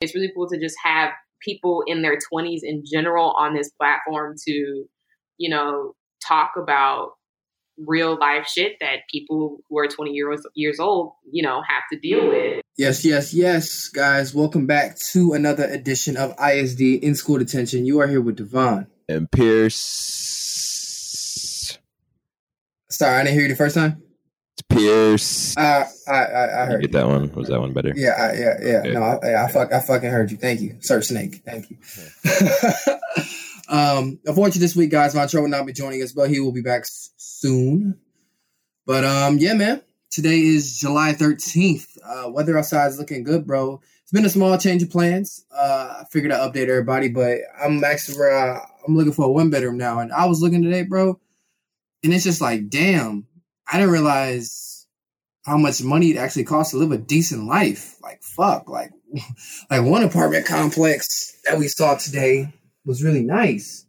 It's 0.00 0.14
really 0.14 0.32
cool 0.34 0.48
to 0.48 0.58
just 0.58 0.76
have 0.82 1.10
people 1.42 1.82
in 1.86 2.00
their 2.00 2.16
20s 2.16 2.60
in 2.62 2.82
general 2.90 3.34
on 3.38 3.54
this 3.54 3.70
platform 3.70 4.34
to, 4.46 4.84
you 5.36 5.50
know, 5.50 5.94
talk 6.26 6.52
about 6.56 7.10
real 7.76 8.18
life 8.18 8.46
shit 8.46 8.76
that 8.80 9.00
people 9.10 9.58
who 9.68 9.78
are 9.78 9.86
20 9.86 10.12
years 10.12 10.40
years 10.54 10.80
old, 10.80 11.12
you 11.30 11.42
know, 11.42 11.60
have 11.68 11.82
to 11.92 11.98
deal 11.98 12.28
with. 12.28 12.62
Yes, 12.78 13.04
yes, 13.04 13.34
yes, 13.34 13.88
guys. 13.88 14.34
Welcome 14.34 14.66
back 14.66 14.98
to 15.12 15.34
another 15.34 15.64
edition 15.64 16.16
of 16.16 16.34
ISD 16.40 16.80
in 16.80 17.14
school 17.14 17.36
detention. 17.36 17.84
You 17.84 18.00
are 18.00 18.06
here 18.06 18.22
with 18.22 18.36
Devon 18.36 18.86
and 19.06 19.30
Pierce. 19.30 19.76
Sorry, 22.88 23.18
I 23.18 23.24
didn't 23.24 23.34
hear 23.34 23.42
you 23.42 23.48
the 23.48 23.56
first 23.56 23.74
time. 23.74 24.02
Pierce. 24.70 25.56
Uh, 25.56 25.84
I, 26.08 26.12
I, 26.12 26.62
I 26.62 26.66
heard. 26.66 26.82
You 26.82 26.88
get 26.88 26.92
that 26.98 27.06
one? 27.06 27.30
Was 27.32 27.48
that 27.48 27.60
one 27.60 27.72
better? 27.72 27.92
Yeah, 27.94 28.10
I, 28.10 28.32
yeah, 28.32 28.54
yeah. 28.62 28.78
Okay. 28.78 28.92
No, 28.92 29.02
I, 29.02 29.44
I, 29.44 29.48
fuck, 29.52 29.72
I 29.72 29.80
fucking 29.80 30.10
heard 30.10 30.30
you. 30.30 30.36
Thank 30.36 30.60
you, 30.60 30.76
Sir 30.80 31.02
Snake. 31.02 31.42
Thank 31.44 31.70
you. 31.70 31.76
um, 33.68 34.18
unfortunately, 34.24 34.60
this 34.60 34.76
week, 34.76 34.90
guys, 34.90 35.14
Montreal 35.14 35.42
will 35.42 35.50
not 35.50 35.66
be 35.66 35.72
joining 35.72 36.02
us, 36.02 36.12
but 36.12 36.30
he 36.30 36.40
will 36.40 36.52
be 36.52 36.62
back 36.62 36.84
soon. 36.84 37.98
But 38.86 39.04
um, 39.04 39.38
yeah, 39.38 39.54
man. 39.54 39.82
Today 40.10 40.40
is 40.40 40.76
July 40.76 41.12
13th. 41.12 41.86
Uh, 42.04 42.30
weather 42.30 42.58
outside 42.58 42.88
is 42.88 42.98
looking 42.98 43.22
good, 43.22 43.46
bro. 43.46 43.80
It's 44.02 44.10
been 44.10 44.24
a 44.24 44.28
small 44.28 44.58
change 44.58 44.82
of 44.82 44.90
plans. 44.90 45.44
Uh, 45.56 46.00
I 46.00 46.04
figured 46.10 46.32
I'd 46.32 46.52
update 46.52 46.68
everybody, 46.68 47.08
but 47.08 47.38
I'm 47.62 47.84
actually 47.84 48.16
uh, 48.28 48.58
I'm 48.86 48.96
looking 48.96 49.12
for 49.12 49.26
a 49.26 49.30
one 49.30 49.50
bedroom 49.50 49.78
now, 49.78 50.00
and 50.00 50.12
I 50.12 50.26
was 50.26 50.42
looking 50.42 50.64
today, 50.64 50.82
bro, 50.82 51.20
and 52.02 52.12
it's 52.12 52.24
just 52.24 52.40
like, 52.40 52.68
damn, 52.68 53.28
I 53.70 53.78
didn't 53.78 53.92
realize 53.92 54.86
how 55.46 55.56
much 55.56 55.82
money 55.82 56.10
it 56.10 56.16
actually 56.16 56.44
costs 56.44 56.72
to 56.72 56.78
live 56.78 56.92
a 56.92 56.98
decent 56.98 57.46
life. 57.46 57.96
Like, 58.02 58.22
fuck, 58.22 58.68
like, 58.68 58.90
like 59.70 59.82
one 59.82 60.02
apartment 60.02 60.46
complex 60.46 61.36
that 61.44 61.58
we 61.58 61.68
saw 61.68 61.96
today 61.96 62.52
was 62.84 63.02
really 63.02 63.22
nice 63.22 63.86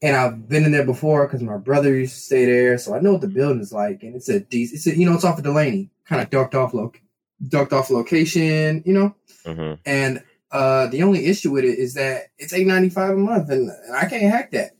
and 0.00 0.16
I've 0.16 0.48
been 0.48 0.64
in 0.64 0.72
there 0.72 0.84
before 0.84 1.26
because 1.26 1.42
my 1.42 1.56
brother 1.56 1.94
used 1.94 2.14
to 2.14 2.20
stay 2.20 2.44
there, 2.44 2.78
so 2.78 2.94
I 2.94 3.00
know 3.00 3.12
what 3.12 3.20
the 3.20 3.28
building's 3.28 3.72
like. 3.72 4.02
And 4.02 4.14
it's 4.14 4.28
a 4.28 4.40
decent, 4.40 4.76
it's 4.76 4.86
a, 4.86 4.96
you 4.96 5.06
know, 5.06 5.14
it's 5.14 5.24
off 5.24 5.38
of 5.38 5.44
Delaney, 5.44 5.90
kind 6.06 6.22
of 6.22 6.30
ducked 6.30 6.54
off, 6.54 6.72
loc, 6.72 7.00
ducked 7.46 7.72
off 7.72 7.90
location, 7.90 8.82
you 8.86 8.92
know. 8.92 9.14
Mm-hmm. 9.44 9.74
And 9.84 10.22
uh, 10.52 10.86
the 10.86 11.02
only 11.02 11.26
issue 11.26 11.50
with 11.50 11.64
it 11.64 11.78
is 11.78 11.94
that 11.94 12.28
it's 12.38 12.52
eight 12.52 12.66
ninety 12.66 12.90
five 12.90 13.10
a 13.10 13.16
month, 13.16 13.50
and, 13.50 13.70
and 13.70 13.96
I 13.96 14.08
can't 14.08 14.22
hack 14.22 14.52
that. 14.52 14.76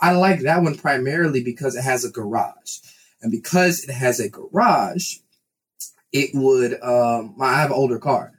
I 0.00 0.12
like 0.12 0.40
that 0.40 0.62
one 0.62 0.74
primarily 0.74 1.42
because 1.42 1.76
it 1.76 1.82
has 1.82 2.04
a 2.04 2.10
garage, 2.10 2.78
and 3.22 3.32
because 3.32 3.84
it 3.84 3.92
has 3.92 4.20
a 4.20 4.28
garage, 4.28 5.16
it 6.12 6.30
would. 6.34 6.80
Um, 6.82 7.36
I 7.40 7.60
have 7.60 7.70
an 7.70 7.76
older 7.76 7.98
car. 7.98 8.32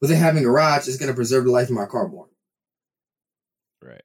With 0.00 0.10
it 0.10 0.16
having 0.16 0.42
a 0.42 0.46
garage, 0.46 0.88
it's 0.88 0.98
going 0.98 1.10
to 1.10 1.14
preserve 1.14 1.44
the 1.44 1.50
life 1.50 1.68
of 1.68 1.74
my 1.74 1.86
car 1.86 2.08
more. 2.08 2.28
Right. 3.82 4.02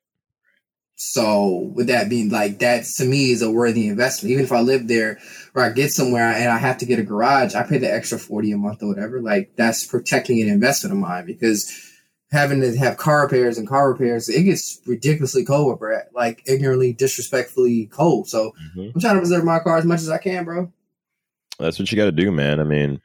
So 0.96 1.72
with 1.74 1.88
that 1.88 2.10
being 2.10 2.30
like 2.30 2.60
that 2.60 2.86
to 2.98 3.06
me 3.06 3.32
is 3.32 3.42
a 3.42 3.52
worthy 3.52 3.88
investment. 3.88 4.32
Even 4.32 4.46
if 4.46 4.52
I 4.52 4.62
live 4.62 4.88
there 4.88 5.20
or 5.54 5.64
I 5.64 5.72
get 5.72 5.92
somewhere 5.92 6.32
and 6.32 6.50
I 6.50 6.58
have 6.58 6.78
to 6.78 6.86
get 6.86 7.00
a 7.00 7.04
garage, 7.04 7.56
I 7.56 7.64
pay 7.64 7.78
the 7.78 7.94
extra 7.94 8.18
40 8.18 8.54
a 8.54 8.58
month 8.58 8.82
or 8.82 8.88
whatever. 8.88 9.22
Like 9.22 9.56
that's 9.58 9.86
protecting 9.86 10.42
an 10.42 10.48
investment 10.48 10.94
of 10.94 11.00
mine 11.00 11.26
because 11.26 11.91
having 12.32 12.62
to 12.62 12.76
have 12.78 12.98
car 12.98 13.24
repairs 13.24 13.58
and 13.58 13.68
car 13.68 13.92
repairs, 13.92 14.30
it 14.30 14.44
gets 14.44 14.82
ridiculously 14.86 15.44
cold 15.44 15.68
where 15.68 15.76
we're 15.76 15.92
at, 15.94 16.16
like 16.16 16.44
ignorantly, 16.46 16.94
disrespectfully 16.94 17.88
cold. 17.88 18.30
So 18.30 18.54
mm-hmm. 18.76 18.92
I'm 18.96 19.02
trying 19.02 19.16
to 19.16 19.22
preserve 19.22 19.44
my 19.44 19.60
car 19.60 19.78
as 19.78 19.86
much 19.86 20.00
as 20.00 20.10
I 20.10 20.18
can, 20.18 20.46
bro. 20.46 20.72
That's 21.60 21.78
what 21.78 21.92
you 21.92 21.98
got 21.98 22.06
to 22.06 22.12
do, 22.12 22.32
man. 22.32 22.60
I 22.60 22.64
mean, 22.64 23.02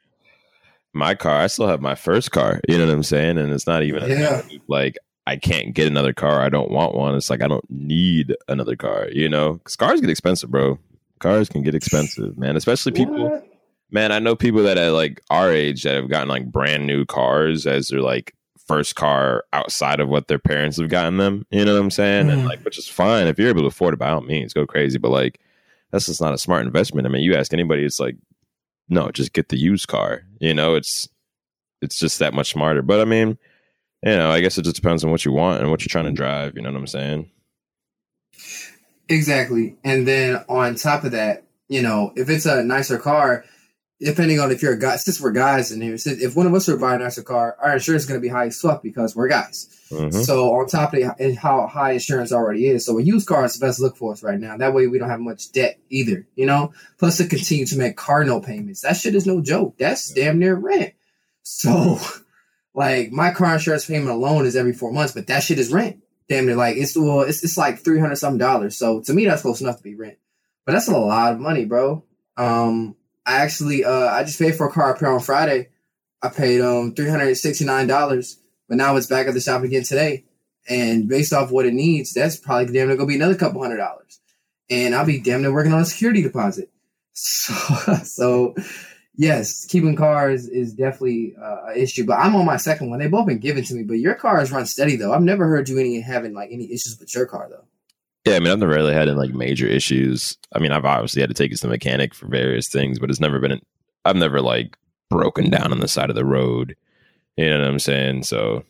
my 0.93 1.13
car, 1.13 1.41
I 1.41 1.47
still 1.47 1.67
have 1.67 1.81
my 1.81 1.95
first 1.95 2.31
car. 2.31 2.61
You 2.67 2.77
know 2.77 2.85
what 2.85 2.93
I'm 2.93 3.03
saying? 3.03 3.37
And 3.37 3.51
it's 3.51 3.67
not 3.67 3.83
even 3.83 4.09
yeah. 4.09 4.41
like 4.67 4.97
I 5.27 5.35
can't 5.35 5.73
get 5.73 5.87
another 5.87 6.13
car. 6.13 6.41
I 6.41 6.47
don't 6.47 6.71
want 6.71 6.95
one. 6.95 7.13
It's 7.15 7.29
like 7.29 7.41
I 7.41 7.47
don't 7.47 7.69
need 7.69 8.33
another 8.47 8.77
car, 8.77 9.09
you 9.11 9.27
know? 9.27 9.53
Because 9.55 9.75
cars 9.75 9.99
get 9.99 10.09
expensive, 10.09 10.49
bro. 10.49 10.79
Cars 11.19 11.49
can 11.49 11.63
get 11.63 11.75
expensive, 11.75 12.37
man. 12.37 12.55
Especially 12.55 12.93
people. 12.93 13.29
What? 13.29 13.45
Man, 13.91 14.11
I 14.11 14.19
know 14.19 14.35
people 14.35 14.63
that 14.63 14.77
are 14.77 14.91
like 14.91 15.21
our 15.29 15.51
age 15.51 15.83
that 15.83 15.95
have 15.95 16.09
gotten 16.09 16.29
like 16.29 16.51
brand 16.51 16.87
new 16.87 17.05
cars 17.05 17.67
as 17.67 17.89
they're 17.89 18.01
like 18.01 18.33
first 18.67 18.95
car 18.95 19.45
outside 19.53 19.99
of 19.99 20.09
what 20.09 20.27
their 20.27 20.39
parents 20.39 20.77
have 20.77 20.89
gotten 20.89 21.17
them. 21.17 21.45
You 21.49 21.65
know 21.65 21.73
what 21.73 21.81
I'm 21.81 21.91
saying? 21.91 22.27
Mm. 22.27 22.33
And 22.33 22.45
like, 22.45 22.63
which 22.63 22.77
is 22.77 22.87
fine 22.87 23.27
if 23.27 23.39
you're 23.39 23.49
able 23.49 23.61
to 23.61 23.67
afford 23.67 23.93
it. 23.93 23.99
By 23.99 24.09
all 24.09 24.21
means, 24.21 24.53
go 24.53 24.65
crazy. 24.65 24.97
But 24.97 25.11
like, 25.11 25.39
that's 25.91 26.07
just 26.07 26.21
not 26.21 26.33
a 26.33 26.37
smart 26.37 26.65
investment. 26.65 27.07
I 27.07 27.09
mean, 27.09 27.23
you 27.23 27.35
ask 27.35 27.53
anybody, 27.53 27.83
it's 27.83 27.99
like, 27.99 28.17
no, 28.89 29.09
just 29.11 29.33
get 29.33 29.49
the 29.49 29.57
used 29.57 29.87
car. 29.87 30.23
You 30.39 30.53
know, 30.53 30.75
it's 30.75 31.07
it's 31.81 31.97
just 31.97 32.19
that 32.19 32.33
much 32.33 32.51
smarter. 32.51 32.81
But 32.81 32.99
I 32.99 33.05
mean, 33.05 33.37
you 34.03 34.15
know, 34.15 34.31
I 34.31 34.41
guess 34.41 34.57
it 34.57 34.63
just 34.63 34.75
depends 34.75 35.03
on 35.03 35.11
what 35.11 35.25
you 35.25 35.31
want 35.31 35.61
and 35.61 35.71
what 35.71 35.81
you're 35.81 35.89
trying 35.89 36.05
to 36.05 36.11
drive. 36.11 36.55
You 36.55 36.61
know 36.61 36.71
what 36.71 36.77
I'm 36.77 36.87
saying? 36.87 37.29
Exactly. 39.09 39.77
And 39.83 40.07
then 40.07 40.43
on 40.49 40.75
top 40.75 41.03
of 41.03 41.11
that, 41.11 41.43
you 41.69 41.81
know, 41.81 42.13
if 42.15 42.29
it's 42.29 42.45
a 42.45 42.63
nicer 42.63 42.97
car, 42.97 43.45
depending 43.99 44.39
on 44.39 44.51
if 44.51 44.61
you're 44.61 44.73
a 44.73 44.79
guy, 44.79 44.95
since 44.97 45.19
we're 45.19 45.31
guys 45.31 45.71
in 45.71 45.81
here, 45.81 45.95
if 45.95 46.35
one 46.35 46.47
of 46.47 46.53
us 46.53 46.67
were 46.67 46.77
buying 46.77 47.01
a 47.01 47.03
nicer 47.03 47.23
car, 47.23 47.55
our 47.59 47.73
insurance 47.73 48.03
is 48.03 48.09
going 48.09 48.19
to 48.19 48.25
be 48.25 48.29
high 48.29 48.47
as 48.47 48.59
fuck 48.59 48.83
because 48.83 49.15
we're 49.15 49.27
guys. 49.27 49.67
Mm-hmm. 49.89 50.21
So 50.21 50.53
on 50.53 50.67
top 50.67 50.93
of 50.93 50.99
it, 50.99 51.35
how 51.35 51.67
high 51.67 51.93
insurance 51.93 52.31
already 52.31 52.67
is, 52.67 52.85
so 52.85 52.97
a 52.97 53.01
used 53.01 53.27
car 53.27 53.45
is 53.45 53.57
the 53.57 53.65
best 53.65 53.79
look 53.79 53.97
for 53.97 54.11
us 54.11 54.23
right 54.23 54.39
now. 54.39 54.57
That 54.57 54.73
way 54.73 54.87
we 54.87 54.99
don't 54.99 55.09
have 55.09 55.19
much 55.19 55.51
debt 55.51 55.79
either, 55.89 56.27
you 56.35 56.45
know. 56.45 56.73
Plus 56.97 57.17
to 57.17 57.27
continue 57.27 57.65
to 57.65 57.77
make 57.77 57.95
car 57.95 58.23
note 58.23 58.45
payments. 58.45 58.81
That 58.81 58.97
shit 58.97 59.15
is 59.15 59.25
no 59.25 59.41
joke. 59.41 59.77
That's 59.77 60.15
yeah. 60.15 60.25
damn 60.25 60.39
near 60.39 60.55
rent. 60.55 60.93
So 61.43 61.97
Like 62.77 63.11
my 63.11 63.31
car 63.31 63.55
insurance 63.55 63.87
payment 63.87 64.11
alone 64.11 64.45
is 64.45 64.55
every 64.55 64.71
four 64.71 64.91
months, 64.91 65.11
but 65.11 65.25
that 65.27 65.41
shit 65.41 65.57
is 65.57 65.73
rent. 65.73 65.97
Damn 66.29 66.45
near 66.45 66.55
like 66.55 66.77
it's 66.77 66.95
well, 66.95 67.21
it's 67.21 67.43
it's 67.43 67.57
like 67.57 67.79
three 67.79 67.99
hundred 67.99 68.17
some 68.17 68.37
dollars. 68.37 68.77
So 68.77 69.01
to 69.01 69.13
me, 69.15 69.25
that's 69.25 69.41
close 69.41 69.61
enough 69.61 69.77
to 69.77 69.83
be 69.83 69.95
rent. 69.95 70.19
But 70.63 70.73
that's 70.73 70.87
a 70.87 70.95
lot 70.95 71.33
of 71.33 71.39
money, 71.39 71.65
bro. 71.65 72.03
Um, 72.37 72.95
I 73.27 73.39
actually 73.39 73.83
uh 73.83 74.07
I 74.07 74.23
just 74.23 74.39
paid 74.39 74.55
for 74.55 74.67
a 74.67 74.71
car 74.71 74.93
repair 74.93 75.11
on 75.11 75.19
Friday. 75.19 75.67
I 76.21 76.29
paid 76.29 76.61
um 76.61 76.95
three 76.95 77.09
hundred 77.09 77.35
sixty 77.35 77.65
nine 77.65 77.85
dollars, 77.85 78.39
but 78.69 78.77
now 78.77 78.95
it's 78.95 79.07
back 79.07 79.27
at 79.27 79.33
the 79.33 79.41
shop 79.41 79.63
again 79.63 79.83
today. 79.83 80.23
And 80.69 81.07
based 81.07 81.33
off 81.33 81.51
what 81.51 81.65
it 81.65 81.73
needs, 81.73 82.13
that's 82.13 82.37
probably 82.37 82.73
damn 82.73 82.87
near 82.87 82.95
gonna 82.95 83.07
be 83.07 83.15
another 83.15 83.35
couple 83.35 83.61
hundred 83.61 83.77
dollars. 83.77 84.19
And 84.69 84.95
I'll 84.95 85.05
be 85.05 85.19
damn 85.19 85.41
near 85.41 85.53
working 85.53 85.73
on 85.73 85.81
a 85.81 85.85
security 85.85 86.23
deposit. 86.23 86.71
So 87.19 87.53
so 88.03 88.55
yes, 89.15 89.65
keeping 89.65 89.95
cars 89.95 90.47
is 90.47 90.73
definitely 90.73 91.35
uh, 91.41 91.65
an 91.69 91.77
issue. 91.77 92.05
But 92.05 92.19
I'm 92.19 92.35
on 92.35 92.45
my 92.45 92.57
second 92.57 92.91
one. 92.91 92.99
They 92.99 93.07
both 93.07 93.25
been 93.25 93.39
given 93.39 93.63
to 93.63 93.73
me, 93.73 93.81
but 93.81 93.95
your 93.95 94.13
cars 94.13 94.51
run 94.51 94.67
steady 94.67 94.97
though. 94.97 95.11
I've 95.11 95.23
never 95.23 95.47
heard 95.47 95.67
you 95.67 95.79
any 95.79 95.99
having 95.99 96.35
like 96.35 96.49
any 96.51 96.71
issues 96.71 96.97
with 96.99 97.13
your 97.15 97.25
car 97.25 97.47
though. 97.49 97.65
Yeah, 98.27 98.35
I 98.35 98.39
mean, 98.39 98.51
I've 98.51 98.59
never 98.59 98.73
really 98.73 98.93
had 98.93 99.07
any 99.07 99.17
like 99.17 99.33
major 99.33 99.67
issues. 99.67 100.37
I 100.53 100.59
mean, 100.59 100.71
I've 100.71 100.85
obviously 100.85 101.21
had 101.21 101.29
to 101.29 101.33
take 101.33 101.51
it 101.51 101.57
to 101.57 101.61
the 101.63 101.67
mechanic 101.69 102.13
for 102.13 102.27
various 102.27 102.67
things, 102.67 102.99
but 102.99 103.09
it's 103.09 103.19
never 103.19 103.39
been. 103.39 103.59
I've 104.05 104.15
never 104.15 104.41
like 104.41 104.77
broken 105.09 105.49
down 105.49 105.71
on 105.71 105.79
the 105.79 105.87
side 105.87 106.09
of 106.09 106.15
the 106.15 106.25
road. 106.25 106.75
You 107.35 107.49
know 107.49 107.59
what 107.59 107.69
I'm 107.69 107.79
saying? 107.79 108.23
So, 108.23 108.63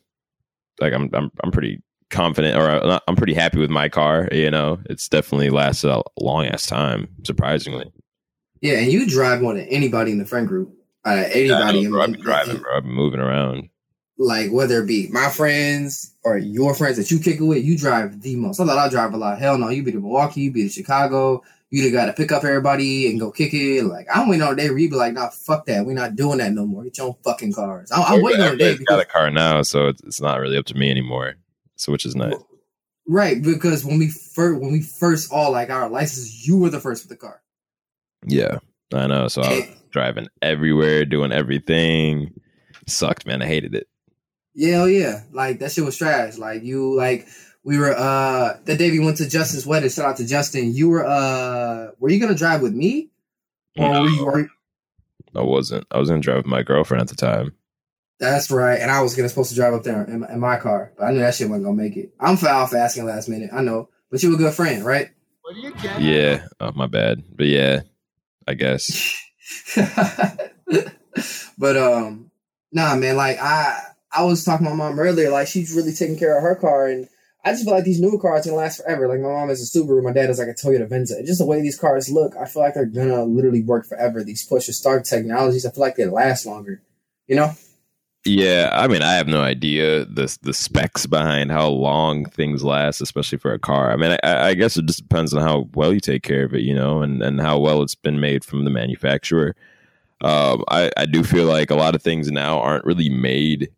like, 0.79 0.93
I'm 0.93 1.09
I'm 1.13 1.31
I'm 1.43 1.51
pretty 1.51 1.81
confident, 2.09 2.57
or 2.57 2.69
uh, 2.69 2.99
I'm 3.07 3.15
pretty 3.15 3.33
happy 3.33 3.59
with 3.59 3.69
my 3.69 3.89
car. 3.89 4.27
You 4.31 4.51
know, 4.51 4.79
it's 4.85 5.07
definitely 5.07 5.49
lasted 5.49 5.89
a 5.89 6.03
long 6.19 6.45
ass 6.45 6.67
time, 6.67 7.07
surprisingly. 7.23 7.91
Yeah, 8.61 8.79
and 8.79 8.91
you 8.91 9.07
drive 9.07 9.41
more 9.41 9.53
than 9.53 9.67
anybody 9.67 10.11
in 10.11 10.17
the 10.17 10.25
friend 10.25 10.47
group. 10.47 10.73
Uh, 11.05 11.23
anybody. 11.31 11.79
Yeah, 11.79 11.89
bro, 11.89 12.01
I've 12.01 12.11
been 12.11 12.21
driving, 12.21 12.57
bro. 12.57 12.77
I've 12.77 12.83
been 12.83 12.93
moving 12.93 13.19
around. 13.19 13.69
Like 14.17 14.51
whether 14.51 14.81
it 14.81 14.87
be 14.87 15.07
my 15.09 15.29
friends 15.29 16.13
or 16.23 16.37
your 16.37 16.73
friends 16.73 16.97
that 16.97 17.11
you 17.11 17.19
kick 17.19 17.39
it 17.39 17.43
with, 17.43 17.63
you 17.63 17.77
drive 17.77 18.21
the 18.21 18.35
most. 18.35 18.59
I 18.59 18.65
thought 18.65 18.77
I'd 18.77 18.91
drive 18.91 19.13
a 19.13 19.17
lot. 19.17 19.37
Hell 19.37 19.57
no, 19.57 19.69
you 19.69 19.83
be 19.83 19.91
to 19.91 19.99
Milwaukee, 19.99 20.41
you 20.41 20.51
be 20.51 20.63
to 20.63 20.69
Chicago. 20.69 21.43
You 21.69 21.91
got 21.91 22.05
to 22.05 22.13
pick 22.13 22.31
up 22.31 22.45
everybody 22.45 23.09
and 23.09 23.19
go 23.19 23.29
kick 23.29 23.53
it. 23.53 23.83
Like 23.83 24.07
I'm 24.13 24.29
waiting 24.29 24.47
on 24.47 24.55
day 24.55 24.69
where 24.69 24.77
you 24.79 24.89
be 24.89 24.95
like, 24.95 25.13
"Nah, 25.13 25.29
fuck 25.29 25.65
that. 25.65 25.85
We're 25.85 25.93
not 25.93 26.15
doing 26.15 26.37
that 26.37 26.53
no 26.53 26.65
more. 26.65 26.85
Get 26.85 26.97
your 26.97 27.07
own 27.07 27.15
fucking 27.23 27.53
cars." 27.53 27.91
I'm, 27.91 28.03
I'm 28.03 28.21
waiting 28.21 28.41
on 28.41 28.53
a 28.53 28.57
day. 28.57 28.71
Because, 28.71 28.85
got 28.85 28.99
a 29.01 29.05
car 29.05 29.29
now, 29.29 29.61
so 29.63 29.87
it's, 29.87 30.01
it's 30.03 30.21
not 30.21 30.39
really 30.39 30.57
up 30.57 30.65
to 30.67 30.75
me 30.77 30.89
anymore. 30.89 31.35
So 31.75 31.91
which 31.91 32.05
is 32.05 32.15
nice. 32.15 32.33
Right, 33.05 33.41
because 33.41 33.85
when 33.85 33.99
we 33.99 34.09
first 34.09 34.61
when 34.61 34.71
we 34.71 34.81
first 34.81 35.31
all 35.31 35.51
like 35.51 35.69
our 35.69 35.89
licenses, 35.89 36.47
you 36.47 36.57
were 36.57 36.69
the 36.69 36.79
first 36.79 37.03
with 37.03 37.09
the 37.09 37.17
car. 37.17 37.41
Yeah, 38.25 38.59
I 38.93 39.07
know. 39.07 39.27
So 39.27 39.41
I 39.41 39.49
was 39.49 39.67
driving 39.91 40.27
everywhere, 40.41 41.05
doing 41.05 41.31
everything. 41.31 42.33
Sucked, 42.87 43.25
man. 43.25 43.41
I 43.41 43.45
hated 43.45 43.75
it. 43.75 43.87
Yeah, 44.57 44.81
oh 44.81 44.85
yeah. 44.85 45.21
Like 45.31 45.59
that 45.59 45.71
shit 45.71 45.85
was 45.85 45.95
trash. 45.95 46.39
Like 46.39 46.63
you, 46.63 46.95
like 46.95 47.27
we 47.63 47.77
were 47.77 47.95
uh 47.95 48.57
the 48.65 48.75
day 48.75 48.89
we 48.89 48.97
went 48.97 49.17
to 49.17 49.29
Justin's 49.29 49.67
wedding. 49.67 49.91
Shout 49.91 50.05
out 50.05 50.17
to 50.17 50.25
Justin. 50.25 50.73
You 50.73 50.89
were 50.89 51.05
uh 51.05 51.91
were 51.99 52.09
you 52.09 52.19
gonna 52.19 52.33
drive 52.33 52.63
with 52.63 52.73
me? 52.73 53.11
Or 53.77 53.93
no, 53.93 54.01
were 54.01 54.09
you, 54.09 54.25
were 54.25 54.49
I 55.35 55.43
wasn't. 55.43 55.85
I 55.91 55.99
was 55.99 56.09
gonna 56.09 56.21
drive 56.21 56.37
with 56.37 56.47
my 56.47 56.63
girlfriend 56.63 57.03
at 57.03 57.07
the 57.07 57.15
time. 57.15 57.53
That's 58.19 58.49
right. 58.49 58.79
And 58.79 58.89
I 58.89 59.03
was 59.03 59.15
gonna 59.15 59.29
supposed 59.29 59.51
to 59.51 59.55
drive 59.55 59.75
up 59.75 59.83
there 59.83 60.03
in, 60.05 60.23
in 60.23 60.39
my 60.39 60.57
car, 60.57 60.91
but 60.97 61.05
I 61.05 61.11
knew 61.11 61.19
that 61.19 61.35
shit 61.35 61.49
wasn't 61.49 61.65
gonna 61.65 61.77
make 61.77 61.95
it. 61.95 62.15
I'm 62.19 62.35
foul 62.35 62.65
for 62.65 62.77
asking 62.77 63.05
last 63.05 63.29
minute. 63.29 63.51
I 63.53 63.61
know, 63.61 63.89
but 64.09 64.23
you 64.23 64.29
were 64.29 64.35
a 64.35 64.39
good 64.39 64.55
friend, 64.55 64.83
right? 64.83 65.11
Yeah. 65.99 66.47
Oh, 66.59 66.71
my 66.71 66.87
bad. 66.87 67.23
But 67.35 67.45
yeah, 67.45 67.81
I 68.47 68.55
guess. 68.55 69.15
but 71.57 71.77
um, 71.77 72.31
nah, 72.71 72.95
man. 72.95 73.15
Like 73.15 73.37
I, 73.39 73.83
I 74.17 74.23
was 74.23 74.43
talking 74.43 74.65
to 74.65 74.73
my 74.73 74.89
mom 74.89 74.99
earlier, 74.99 75.29
like 75.29 75.47
she's 75.47 75.75
really 75.75 75.93
taking 75.93 76.17
care 76.17 76.35
of 76.35 76.41
her 76.41 76.55
car, 76.55 76.87
and 76.87 77.07
I 77.45 77.51
just 77.51 77.65
feel 77.65 77.73
like 77.73 77.83
these 77.83 78.01
newer 78.01 78.19
cars 78.19 78.45
gonna 78.45 78.57
last 78.57 78.81
forever. 78.81 79.07
Like 79.07 79.19
my 79.19 79.29
mom 79.29 79.51
is 79.51 79.61
a 79.61 79.77
Subaru, 79.77 80.01
my 80.01 80.11
dad 80.11 80.31
is 80.31 80.39
like 80.39 80.47
a 80.47 80.53
Toyota 80.53 80.89
Venza. 80.89 81.23
Just 81.23 81.39
the 81.39 81.45
way 81.45 81.61
these 81.61 81.77
cars 81.77 82.09
look, 82.09 82.35
I 82.35 82.45
feel 82.45 82.63
like 82.63 82.73
they're 82.73 82.85
gonna 82.85 83.23
literally 83.23 83.61
work 83.61 83.85
forever. 83.85 84.23
These 84.23 84.45
push 84.45 84.65
to 84.65 84.73
start 84.73 85.05
technologies, 85.05 85.65
I 85.65 85.71
feel 85.71 85.81
like 85.81 85.97
they 85.97 86.05
last 86.05 86.47
longer. 86.47 86.81
You 87.27 87.35
know? 87.35 87.53
Yeah, 88.25 88.71
I 88.73 88.87
mean, 88.87 89.03
I 89.03 89.13
have 89.13 89.27
no 89.27 89.41
idea 89.41 90.05
the 90.05 90.35
the 90.41 90.53
specs 90.53 91.05
behind 91.05 91.51
how 91.51 91.67
long 91.69 92.25
things 92.25 92.63
last, 92.63 93.01
especially 93.01 93.37
for 93.37 93.53
a 93.53 93.59
car. 93.59 93.91
I 93.91 93.97
mean, 93.97 94.17
I, 94.23 94.49
I, 94.49 94.53
guess 94.55 94.75
it 94.75 94.85
just 94.85 95.07
depends 95.07 95.33
on 95.33 95.41
how 95.41 95.69
well 95.75 95.93
you 95.93 95.99
take 95.99 96.23
care 96.23 96.43
of 96.43 96.53
it, 96.55 96.63
you 96.63 96.73
know, 96.73 97.03
and 97.03 97.21
and 97.21 97.39
how 97.39 97.59
well 97.59 97.83
it's 97.83 97.95
been 97.95 98.19
made 98.19 98.43
from 98.43 98.65
the 98.65 98.71
manufacturer. 98.71 99.55
Um, 100.21 100.63
I 100.67 100.91
I 100.97 101.05
do 101.05 101.23
feel 101.23 101.45
like 101.45 101.69
a 101.69 101.75
lot 101.75 101.95
of 101.95 102.01
things 102.01 102.29
now 102.31 102.59
aren't 102.59 102.83
really 102.83 103.09
made 103.09 103.69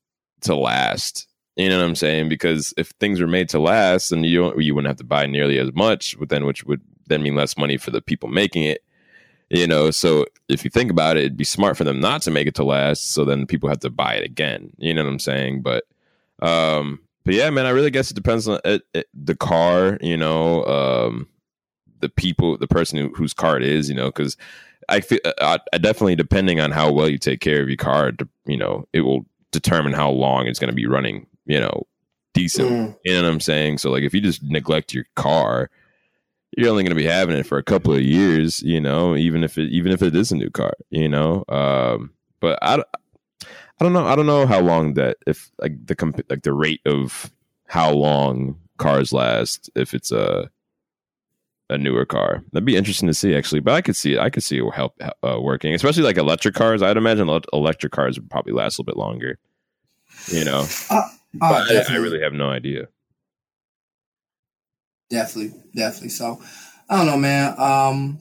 to 0.41 0.55
last. 0.55 1.27
You 1.55 1.67
know 1.67 1.77
what 1.77 1.85
I'm 1.85 1.95
saying? 1.95 2.29
Because 2.29 2.73
if 2.77 2.89
things 2.99 3.19
were 3.19 3.27
made 3.27 3.49
to 3.49 3.59
last, 3.59 4.09
then 4.09 4.23
you 4.23 4.57
you 4.59 4.73
wouldn't 4.73 4.89
have 4.89 4.97
to 4.97 5.03
buy 5.03 5.25
nearly 5.25 5.59
as 5.59 5.73
much, 5.73 6.15
then 6.29 6.45
which 6.45 6.63
would 6.63 6.81
then 7.07 7.21
mean 7.21 7.35
less 7.35 7.57
money 7.57 7.77
for 7.77 7.91
the 7.91 8.01
people 8.01 8.29
making 8.29 8.63
it. 8.63 8.83
You 9.49 9.65
know, 9.65 9.89
so 9.89 10.25
if 10.47 10.63
you 10.63 10.69
think 10.69 10.91
about 10.91 11.17
it, 11.17 11.21
it'd 11.21 11.37
be 11.37 11.43
smart 11.43 11.75
for 11.75 11.83
them 11.83 11.99
not 11.99 12.21
to 12.21 12.31
make 12.31 12.47
it 12.47 12.53
to 12.55 12.63
last, 12.63 13.11
so 13.11 13.25
then 13.25 13.47
people 13.47 13.67
have 13.67 13.79
to 13.79 13.89
buy 13.89 14.13
it 14.13 14.23
again. 14.23 14.71
You 14.77 14.93
know 14.93 15.03
what 15.03 15.09
I'm 15.09 15.19
saying? 15.19 15.63
But, 15.63 15.85
um, 16.39 16.99
but 17.25 17.33
yeah, 17.33 17.49
man, 17.49 17.65
I 17.65 17.71
really 17.71 17.89
guess 17.89 18.11
it 18.11 18.13
depends 18.13 18.47
on 18.47 18.59
it, 18.63 18.83
it, 18.93 19.07
the 19.13 19.35
car. 19.35 19.97
You 20.01 20.17
know, 20.17 20.63
um, 20.65 21.27
the 21.99 22.09
people, 22.09 22.57
the 22.57 22.67
person 22.67 22.99
who, 22.99 23.09
whose 23.15 23.33
car 23.33 23.57
it 23.57 23.63
is. 23.63 23.89
You 23.89 23.95
know, 23.95 24.05
because 24.05 24.37
I 24.87 25.01
feel 25.01 25.19
I, 25.25 25.31
uh, 25.41 25.57
I 25.73 25.77
definitely 25.79 26.15
depending 26.15 26.59
on 26.59 26.71
how 26.71 26.91
well 26.91 27.09
you 27.09 27.17
take 27.17 27.41
care 27.41 27.61
of 27.61 27.69
your 27.69 27.77
car, 27.77 28.11
you 28.45 28.57
know, 28.57 28.87
it 28.93 29.01
will 29.01 29.25
determine 29.51 29.93
how 29.93 30.09
long 30.09 30.47
it's 30.47 30.59
going 30.59 30.69
to 30.69 30.75
be 30.75 30.87
running. 30.87 31.27
You 31.45 31.59
know, 31.59 31.87
decent. 32.33 32.69
Mm. 32.69 32.97
You 33.05 33.13
know 33.13 33.23
what 33.23 33.31
I'm 33.31 33.39
saying? 33.39 33.79
So 33.79 33.91
like, 33.91 34.03
if 34.03 34.13
you 34.13 34.21
just 34.21 34.43
neglect 34.43 34.93
your 34.93 35.05
car 35.15 35.69
you're 36.57 36.69
only 36.69 36.83
going 36.83 36.95
to 36.95 36.95
be 36.95 37.05
having 37.05 37.37
it 37.37 37.45
for 37.45 37.57
a 37.57 37.63
couple 37.63 37.93
of 37.93 38.01
years, 38.01 38.61
you 38.61 38.81
know, 38.81 39.15
even 39.15 39.43
if 39.43 39.57
it 39.57 39.69
even 39.69 39.91
if 39.91 40.01
it 40.01 40.15
is 40.15 40.31
a 40.31 40.35
new 40.35 40.49
car, 40.49 40.73
you 40.89 41.07
know. 41.07 41.43
Um, 41.47 42.13
but 42.39 42.57
I, 42.61 42.83
I 43.41 43.83
don't 43.83 43.93
know. 43.93 44.05
I 44.05 44.15
don't 44.15 44.25
know 44.25 44.45
how 44.45 44.59
long 44.59 44.95
that 44.95 45.17
if 45.27 45.51
like 45.59 45.85
the 45.85 45.95
comp- 45.95 46.29
like 46.29 46.43
the 46.43 46.53
rate 46.53 46.81
of 46.85 47.31
how 47.67 47.91
long 47.91 48.57
cars 48.77 49.13
last 49.13 49.69
if 49.75 49.93
it's 49.93 50.11
a 50.11 50.49
a 51.69 51.77
newer 51.77 52.05
car. 52.05 52.43
That'd 52.51 52.65
be 52.65 52.75
interesting 52.75 53.07
to 53.07 53.13
see 53.13 53.35
actually. 53.35 53.61
But 53.61 53.75
I 53.75 53.81
could 53.81 53.95
see 53.95 54.13
it. 54.13 54.19
I 54.19 54.29
could 54.29 54.43
see 54.43 54.57
it 54.57 54.73
help 54.73 54.99
uh, 55.23 55.37
working, 55.39 55.73
especially 55.73 56.03
like 56.03 56.17
electric 56.17 56.55
cars. 56.55 56.81
I'd 56.81 56.97
imagine 56.97 57.29
electric 57.53 57.91
cars 57.91 58.19
would 58.19 58.29
probably 58.29 58.53
last 58.53 58.77
a 58.77 58.81
little 58.81 58.93
bit 58.93 58.97
longer. 58.97 59.37
You 60.27 60.45
know, 60.45 60.65
uh, 60.89 61.01
uh, 61.41 61.65
I, 61.69 61.85
I 61.89 61.95
really 61.97 62.21
have 62.21 62.33
no 62.33 62.49
idea. 62.49 62.87
Definitely, 65.09 65.59
definitely. 65.75 66.09
So 66.09 66.41
I 66.89 66.97
don't 66.97 67.05
know, 67.05 67.17
man. 67.17 67.59
Um, 67.59 68.19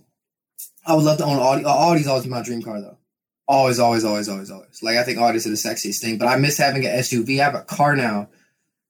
I 0.87 0.95
would 0.95 1.05
love 1.05 1.19
to 1.19 1.25
own 1.25 1.39
Audi. 1.39 1.65
Uh, 1.65 1.71
Audi's 1.71 2.07
always 2.07 2.27
my 2.27 2.43
dream 2.43 2.63
car, 2.63 2.81
though. 2.81 2.99
Always, 3.47 3.79
always, 3.79 4.05
always, 4.05 4.29
always, 4.29 4.51
always. 4.51 4.83
Like 4.83 4.97
I 4.97 5.05
think 5.05 5.19
Audi's 5.19 5.47
are 5.47 5.51
the 5.51 5.57
sexiest 5.57 6.01
thing, 6.01 6.19
but 6.19 6.29
I 6.29 6.37
miss 6.37 6.59
having 6.59 6.85
an 6.85 6.99
SUV. 6.99 7.41
I 7.41 7.45
have 7.45 7.55
a 7.55 7.63
car 7.63 7.97
now, 7.97 8.29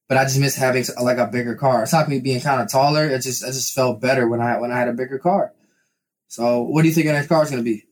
but 0.09 0.17
I 0.17 0.25
just 0.25 0.39
miss 0.39 0.57
having 0.57 0.85
like 1.01 1.19
a 1.19 1.27
bigger 1.27 1.55
car. 1.55 1.83
It's 1.83 1.93
not 1.93 2.09
me 2.09 2.21
being 2.21 2.41
kind 2.41 2.61
of 2.61 2.69
taller. 2.69 3.07
It 3.07 3.23
just, 3.23 3.45
I 3.45 3.49
just 3.49 3.75
felt 3.75 4.01
better 4.01 4.27
when 4.29 4.41
I 4.41 4.59
when 4.59 4.73
I 4.73 4.79
had 4.79 4.89
a 4.89 4.93
bigger 4.93 5.19
car. 5.19 5.53
So, 6.29 6.63
what 6.63 6.83
do 6.83 6.89
you 6.89 6.95
think 6.95 7.05
your 7.05 7.15
next 7.15 7.29
car 7.29 7.43
is 7.43 7.51
going 7.51 7.65
to 7.65 7.71
be? 7.71 7.85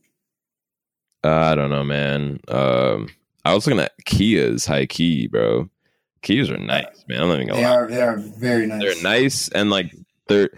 Uh, 1.25 1.29
I 1.29 1.55
don't 1.55 1.71
know, 1.71 1.85
man. 1.85 2.41
Um, 2.49 3.09
I 3.45 3.55
was 3.55 3.67
looking 3.67 3.81
at 3.81 3.93
Kias, 4.05 4.67
high 4.67 4.87
key, 4.87 5.27
bro. 5.27 5.71
Kias 6.23 6.51
are 6.51 6.59
nice, 6.59 7.05
man. 7.09 7.23
I'm 7.23 7.29
not 7.29 7.35
even 7.37 7.49
gonna 7.49 7.61
they 7.61 7.67
lie. 7.67 7.75
Are, 7.75 7.87
they 7.87 8.03
are 8.03 8.17
very 8.17 8.67
nice. 8.67 8.81
They're 8.81 9.03
nice 9.03 9.49
and 9.51 9.71
like 9.71 9.95
they're 10.27 10.51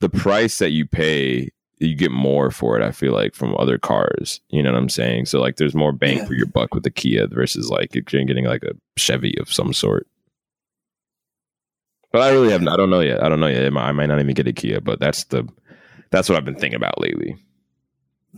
the 0.00 0.08
price 0.08 0.58
that 0.58 0.70
you 0.70 0.86
pay, 0.86 1.50
you 1.78 1.94
get 1.94 2.10
more 2.10 2.50
for 2.50 2.78
it. 2.78 2.84
I 2.84 2.90
feel 2.90 3.12
like 3.12 3.34
from 3.34 3.56
other 3.56 3.78
cars. 3.78 4.40
You 4.48 4.62
know 4.62 4.72
what 4.72 4.78
I'm 4.78 4.88
saying? 4.88 5.26
So 5.26 5.40
like, 5.40 5.56
there's 5.56 5.74
more 5.74 5.92
bang 5.92 6.18
yeah. 6.18 6.24
for 6.26 6.34
your 6.34 6.46
buck 6.46 6.74
with 6.74 6.82
the 6.82 6.90
Kia 6.90 7.26
versus 7.28 7.70
like 7.70 7.94
you're 7.94 8.02
getting 8.02 8.44
like 8.44 8.64
a 8.64 8.72
Chevy 8.96 9.34
of 9.38 9.52
some 9.52 9.72
sort. 9.72 10.06
But 12.14 12.22
I 12.22 12.30
really 12.30 12.52
haven't. 12.52 12.68
I 12.68 12.76
don't 12.76 12.90
know 12.90 13.00
yet. 13.00 13.24
I 13.24 13.28
don't 13.28 13.40
know 13.40 13.48
yet. 13.48 13.64
I 13.64 13.90
might 13.90 14.06
not 14.06 14.20
even 14.20 14.34
get 14.34 14.46
a 14.46 14.52
Kia, 14.52 14.80
but 14.80 15.00
that's 15.00 15.24
the 15.24 15.48
that's 16.10 16.28
what 16.28 16.38
I've 16.38 16.44
been 16.44 16.54
thinking 16.54 16.76
about 16.76 17.00
lately. 17.00 17.36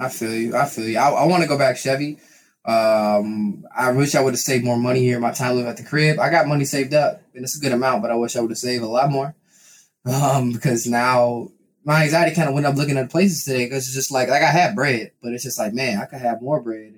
I 0.01 0.09
feel 0.09 0.33
you. 0.33 0.57
I 0.57 0.65
feel 0.65 0.89
you. 0.89 0.97
I, 0.97 1.11
I 1.11 1.27
want 1.27 1.43
to 1.43 1.49
go 1.49 1.59
back 1.59 1.77
Chevy. 1.77 2.19
Um, 2.65 3.67
I 3.77 3.93
wish 3.93 4.15
I 4.15 4.23
would 4.23 4.33
have 4.33 4.41
saved 4.41 4.65
more 4.65 4.79
money 4.79 5.01
here. 5.01 5.21
My 5.21 5.31
time 5.31 5.57
living 5.57 5.69
at 5.69 5.77
the 5.77 5.85
crib. 5.85 6.19
I 6.19 6.31
got 6.31 6.49
money 6.49 6.65
saved 6.65 6.95
up, 6.95 7.21
and 7.35 7.45
it's 7.45 7.59
a 7.59 7.61
good 7.61 7.73
amount, 7.73 8.01
but 8.01 8.11
I 8.11 8.15
wish 8.15 8.35
I 8.35 8.41
would 8.41 8.51
have 8.51 8.57
saved 8.57 8.83
a 8.83 8.89
lot 8.89 9.11
more. 9.11 9.35
Um, 10.07 10.53
because 10.53 10.87
now 10.87 11.51
my 11.85 12.05
anxiety 12.05 12.35
kind 12.35 12.49
of 12.49 12.55
went 12.55 12.65
up 12.65 12.77
looking 12.77 12.97
at 12.97 13.11
places 13.11 13.45
today 13.45 13.67
because 13.67 13.85
it's 13.85 13.95
just 13.95 14.11
like 14.11 14.31
like 14.31 14.43
I 14.43 14.53
have 14.53 14.75
bread, 14.75 15.13
but 15.23 15.35
it's 15.35 15.45
just 15.45 15.59
like 15.59 15.75
man, 15.75 16.01
I 16.01 16.07
could 16.07 16.23
have 16.23 16.41
more 16.41 16.63
bread. 16.63 16.95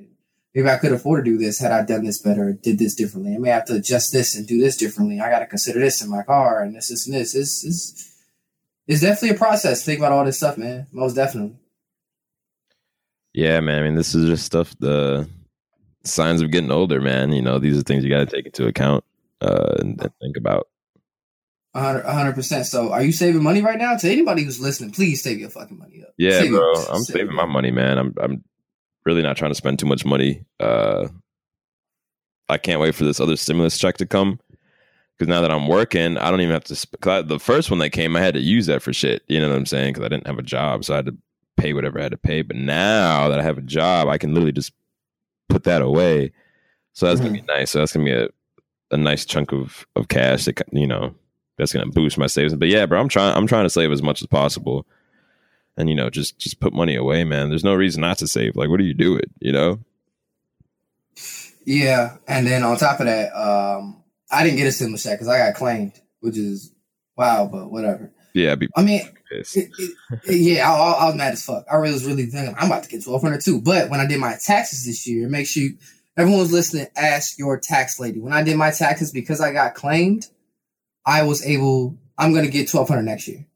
Maybe 0.58 0.70
I 0.70 0.78
could 0.78 0.90
afford 0.90 1.24
to 1.24 1.30
do 1.30 1.38
this 1.38 1.60
had 1.60 1.70
I 1.70 1.84
done 1.84 2.04
this 2.04 2.20
better, 2.20 2.52
did 2.52 2.80
this 2.80 2.96
differently. 2.96 3.32
I 3.32 3.38
may 3.38 3.50
have 3.50 3.66
to 3.66 3.76
adjust 3.76 4.12
this 4.12 4.34
and 4.34 4.44
do 4.44 4.58
this 4.58 4.76
differently. 4.76 5.20
I 5.20 5.30
got 5.30 5.38
to 5.38 5.46
consider 5.46 5.78
this 5.78 6.02
in 6.02 6.10
my 6.10 6.24
car 6.24 6.62
and 6.62 6.74
this, 6.74 6.88
this, 6.88 7.06
and 7.06 7.14
this. 7.14 7.36
It's, 7.36 7.64
it's, 7.64 8.12
it's 8.88 9.00
definitely 9.00 9.36
a 9.36 9.38
process. 9.38 9.84
Think 9.84 10.00
about 10.00 10.10
all 10.10 10.24
this 10.24 10.38
stuff, 10.38 10.58
man. 10.58 10.88
Most 10.90 11.14
definitely. 11.14 11.56
Yeah, 13.32 13.60
man. 13.60 13.78
I 13.78 13.82
mean, 13.84 13.94
this 13.94 14.16
is 14.16 14.26
just 14.28 14.46
stuff. 14.46 14.74
The 14.80 15.28
signs 16.02 16.42
of 16.42 16.50
getting 16.50 16.72
older, 16.72 17.00
man. 17.00 17.30
You 17.30 17.42
know, 17.42 17.60
these 17.60 17.78
are 17.78 17.82
things 17.82 18.02
you 18.02 18.10
got 18.10 18.28
to 18.28 18.36
take 18.36 18.46
into 18.46 18.66
account 18.66 19.04
uh, 19.40 19.76
and, 19.78 20.02
and 20.02 20.10
think 20.20 20.36
about. 20.36 20.66
hundred 21.72 22.34
percent. 22.34 22.66
So, 22.66 22.90
are 22.90 23.04
you 23.04 23.12
saving 23.12 23.44
money 23.44 23.62
right 23.62 23.78
now? 23.78 23.96
To 23.96 24.10
anybody 24.10 24.42
who's 24.42 24.58
listening, 24.58 24.90
please 24.90 25.22
save 25.22 25.38
your 25.38 25.50
fucking 25.50 25.78
money 25.78 26.02
up. 26.02 26.14
Yeah, 26.16 26.40
save 26.40 26.50
bro. 26.50 26.72
I'm 26.90 27.02
saving 27.02 27.36
my 27.36 27.46
money, 27.46 27.70
man. 27.70 27.98
I'm 27.98 28.14
I'm 28.20 28.44
really 29.08 29.22
not 29.22 29.36
trying 29.36 29.50
to 29.50 29.56
spend 29.56 29.78
too 29.78 29.86
much 29.86 30.04
money. 30.04 30.44
Uh, 30.60 31.08
I 32.48 32.58
can't 32.58 32.80
wait 32.80 32.94
for 32.94 33.04
this 33.04 33.20
other 33.20 33.36
stimulus 33.36 33.78
check 33.78 33.96
to 33.96 34.06
come 34.06 34.38
because 35.16 35.28
now 35.28 35.40
that 35.40 35.50
I'm 35.50 35.66
working, 35.66 36.16
I 36.18 36.30
don't 36.30 36.40
even 36.40 36.52
have 36.52 36.64
to. 36.64 36.76
Sp- 36.76 37.02
I, 37.06 37.22
the 37.22 37.40
first 37.40 37.70
one 37.70 37.80
that 37.80 37.90
came, 37.90 38.14
I 38.14 38.20
had 38.20 38.34
to 38.34 38.40
use 38.40 38.66
that 38.66 38.82
for 38.82 38.92
shit. 38.92 39.22
You 39.26 39.40
know 39.40 39.48
what 39.48 39.56
I'm 39.56 39.66
saying? 39.66 39.94
Because 39.94 40.04
I 40.04 40.08
didn't 40.08 40.26
have 40.26 40.38
a 40.38 40.42
job, 40.42 40.84
so 40.84 40.94
I 40.94 40.96
had 40.96 41.06
to 41.06 41.16
pay 41.56 41.72
whatever 41.72 41.98
I 41.98 42.04
had 42.04 42.12
to 42.12 42.18
pay. 42.18 42.42
But 42.42 42.56
now 42.56 43.28
that 43.28 43.40
I 43.40 43.42
have 43.42 43.58
a 43.58 43.62
job, 43.62 44.08
I 44.08 44.18
can 44.18 44.32
literally 44.32 44.52
just 44.52 44.72
put 45.48 45.64
that 45.64 45.82
away. 45.82 46.32
So 46.92 47.06
that's 47.06 47.20
mm-hmm. 47.20 47.28
gonna 47.28 47.38
be 47.38 47.40
mm-hmm. 47.40 47.58
nice. 47.58 47.70
So 47.72 47.78
that's 47.80 47.92
gonna 47.92 48.04
be 48.04 48.12
a, 48.12 48.28
a 48.92 48.96
nice 48.96 49.24
chunk 49.24 49.52
of, 49.52 49.86
of 49.96 50.08
cash 50.08 50.44
that 50.44 50.62
you 50.72 50.86
know 50.86 51.14
that's 51.56 51.72
gonna 51.72 51.86
boost 51.86 52.18
my 52.18 52.26
savings. 52.26 52.54
But 52.54 52.68
yeah, 52.68 52.86
bro, 52.86 53.00
I'm 53.00 53.08
trying 53.08 53.34
I'm 53.34 53.46
trying 53.46 53.64
to 53.64 53.70
save 53.70 53.90
as 53.90 54.02
much 54.02 54.22
as 54.22 54.28
possible. 54.28 54.86
And 55.78 55.88
you 55.88 55.94
know, 55.94 56.10
just 56.10 56.38
just 56.38 56.58
put 56.58 56.74
money 56.74 56.96
away, 56.96 57.22
man. 57.22 57.48
There's 57.48 57.64
no 57.64 57.74
reason 57.74 58.00
not 58.00 58.18
to 58.18 58.26
save. 58.26 58.56
Like, 58.56 58.68
what 58.68 58.78
do 58.78 58.84
you 58.84 58.94
do 58.94 59.16
it? 59.16 59.30
You 59.38 59.52
know? 59.52 59.78
Yeah, 61.64 62.16
and 62.26 62.46
then 62.46 62.64
on 62.64 62.76
top 62.78 62.98
of 62.98 63.06
that, 63.06 63.32
um, 63.32 64.02
I 64.30 64.42
didn't 64.42 64.56
get 64.56 64.66
a 64.66 64.72
stimulus 64.72 65.04
check 65.04 65.18
because 65.18 65.28
I 65.28 65.38
got 65.38 65.54
claimed, 65.54 65.92
which 66.20 66.36
is 66.36 66.72
wow, 67.16 67.48
but 67.50 67.70
whatever. 67.70 68.12
Yeah, 68.34 68.56
be 68.56 68.68
I 68.76 68.82
mean, 68.82 69.02
it, 69.30 69.46
it, 69.54 69.70
yeah, 70.26 70.70
I, 70.70 70.74
I, 70.74 71.06
was 71.06 71.14
mad 71.14 71.32
as 71.32 71.44
fuck. 71.44 71.64
I 71.70 71.76
was 71.78 72.04
really 72.04 72.26
thinking 72.26 72.54
I'm 72.58 72.66
about 72.70 72.84
to 72.84 72.88
get 72.88 73.06
1200 73.06 73.40
too. 73.42 73.60
But 73.60 73.88
when 73.88 74.00
I 74.00 74.06
did 74.06 74.18
my 74.18 74.36
taxes 74.44 74.84
this 74.84 75.06
year, 75.06 75.28
make 75.28 75.46
sure 75.46 75.62
you, 75.62 75.76
everyone's 76.16 76.52
listening, 76.52 76.88
ask 76.96 77.38
your 77.38 77.58
tax 77.58 78.00
lady. 78.00 78.18
When 78.18 78.32
I 78.32 78.42
did 78.42 78.56
my 78.56 78.70
taxes, 78.70 79.12
because 79.12 79.40
I 79.40 79.52
got 79.52 79.74
claimed, 79.74 80.26
I 81.06 81.22
was 81.22 81.44
able. 81.46 81.96
I'm 82.16 82.34
gonna 82.34 82.48
get 82.48 82.72
1200 82.72 83.02
next 83.02 83.28
year 83.28 83.46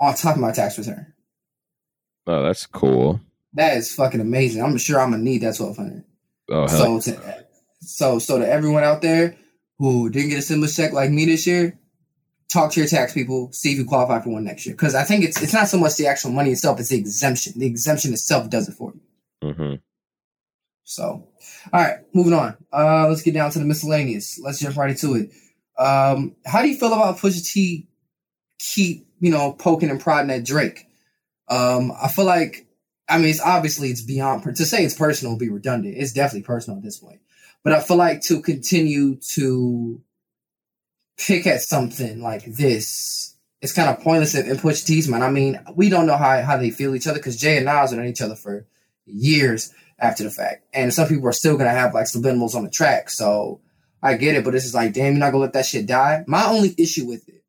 on 0.00 0.14
top 0.14 0.36
of 0.36 0.40
my 0.40 0.52
tax 0.52 0.78
return. 0.78 1.12
Oh, 2.28 2.42
that's 2.42 2.66
cool. 2.66 3.20
That 3.54 3.78
is 3.78 3.92
fucking 3.94 4.20
amazing. 4.20 4.62
I'm 4.62 4.76
sure 4.76 5.00
I'm 5.00 5.12
gonna 5.12 5.22
need 5.22 5.40
that 5.40 5.58
1200. 5.58 6.04
Oh, 6.50 6.68
hell. 6.68 7.00
so 7.00 7.12
to, 7.12 7.44
so 7.80 8.18
so 8.18 8.38
to 8.38 8.46
everyone 8.46 8.84
out 8.84 9.00
there 9.00 9.34
who 9.78 10.10
didn't 10.10 10.28
get 10.28 10.38
a 10.38 10.42
stimulus 10.42 10.76
check 10.76 10.92
like 10.92 11.10
me 11.10 11.24
this 11.24 11.46
year, 11.46 11.78
talk 12.48 12.70
to 12.72 12.80
your 12.80 12.88
tax 12.88 13.14
people, 13.14 13.50
see 13.52 13.72
if 13.72 13.78
you 13.78 13.86
qualify 13.86 14.20
for 14.20 14.28
one 14.28 14.44
next 14.44 14.66
year. 14.66 14.74
Because 14.74 14.94
I 14.94 15.04
think 15.04 15.24
it's 15.24 15.40
it's 15.42 15.54
not 15.54 15.68
so 15.68 15.78
much 15.78 15.96
the 15.96 16.06
actual 16.06 16.30
money 16.30 16.50
itself; 16.50 16.78
it's 16.78 16.90
the 16.90 16.98
exemption. 16.98 17.54
The 17.56 17.66
exemption 17.66 18.12
itself 18.12 18.50
does 18.50 18.68
it 18.68 18.74
for 18.74 18.92
you. 18.92 19.00
Mm-hmm. 19.48 19.74
So, 20.84 21.04
all 21.72 21.80
right, 21.80 21.98
moving 22.12 22.34
on. 22.34 22.58
Uh, 22.70 23.08
let's 23.08 23.22
get 23.22 23.32
down 23.32 23.50
to 23.52 23.58
the 23.58 23.64
miscellaneous. 23.64 24.38
Let's 24.38 24.60
jump 24.60 24.76
right 24.76 24.90
into 24.90 25.14
it. 25.14 25.30
Um, 25.78 26.36
how 26.44 26.60
do 26.60 26.68
you 26.68 26.76
feel 26.76 26.92
about 26.92 27.18
Pusha 27.18 27.50
T 27.50 27.88
keep 28.58 29.06
you 29.18 29.30
know 29.30 29.52
poking 29.52 29.88
and 29.88 30.00
prodding 30.00 30.30
at 30.30 30.44
Drake? 30.44 30.87
Um, 31.48 31.92
I 32.00 32.08
feel 32.08 32.24
like 32.24 32.66
I 33.08 33.18
mean 33.18 33.28
it's 33.28 33.40
obviously 33.40 33.90
it's 33.90 34.02
beyond 34.02 34.42
to 34.44 34.64
say 34.64 34.84
it's 34.84 34.94
personal 34.94 35.32
would 35.32 35.40
be 35.40 35.48
redundant. 35.48 35.96
It's 35.96 36.12
definitely 36.12 36.42
personal 36.42 36.78
at 36.78 36.84
this 36.84 36.98
point. 36.98 37.20
But 37.64 37.72
I 37.72 37.80
feel 37.80 37.96
like 37.96 38.22
to 38.22 38.40
continue 38.40 39.16
to 39.34 40.00
pick 41.16 41.46
at 41.46 41.60
something 41.60 42.22
like 42.22 42.44
this, 42.44 43.34
it's 43.60 43.72
kind 43.72 43.90
of 43.90 44.00
pointless 44.00 44.34
in, 44.34 44.56
Push 44.58 44.82
T's 44.82 45.08
man. 45.08 45.22
I 45.22 45.30
mean, 45.30 45.60
we 45.74 45.88
don't 45.88 46.06
know 46.06 46.16
how, 46.16 46.40
how 46.42 46.56
they 46.56 46.70
feel 46.70 46.94
each 46.94 47.06
other 47.06 47.18
because 47.18 47.36
Jay 47.36 47.56
and 47.56 47.66
Nas 47.66 47.90
have 47.90 47.98
on 47.98 48.06
each 48.06 48.22
other 48.22 48.36
for 48.36 48.66
years 49.06 49.74
after 49.98 50.22
the 50.22 50.30
fact. 50.30 50.64
And 50.72 50.94
some 50.94 51.08
people 51.08 51.28
are 51.28 51.32
still 51.32 51.56
gonna 51.56 51.70
have 51.70 51.94
like 51.94 52.06
subliminals 52.06 52.54
on 52.54 52.64
the 52.64 52.70
track. 52.70 53.10
So 53.10 53.60
I 54.02 54.14
get 54.14 54.36
it, 54.36 54.44
but 54.44 54.54
it's 54.54 54.64
just 54.64 54.74
like, 54.74 54.92
damn, 54.92 55.14
you're 55.14 55.20
not 55.20 55.32
gonna 55.32 55.42
let 55.42 55.54
that 55.54 55.66
shit 55.66 55.86
die. 55.86 56.24
My 56.26 56.46
only 56.46 56.74
issue 56.78 57.06
with 57.06 57.28
it 57.28 57.42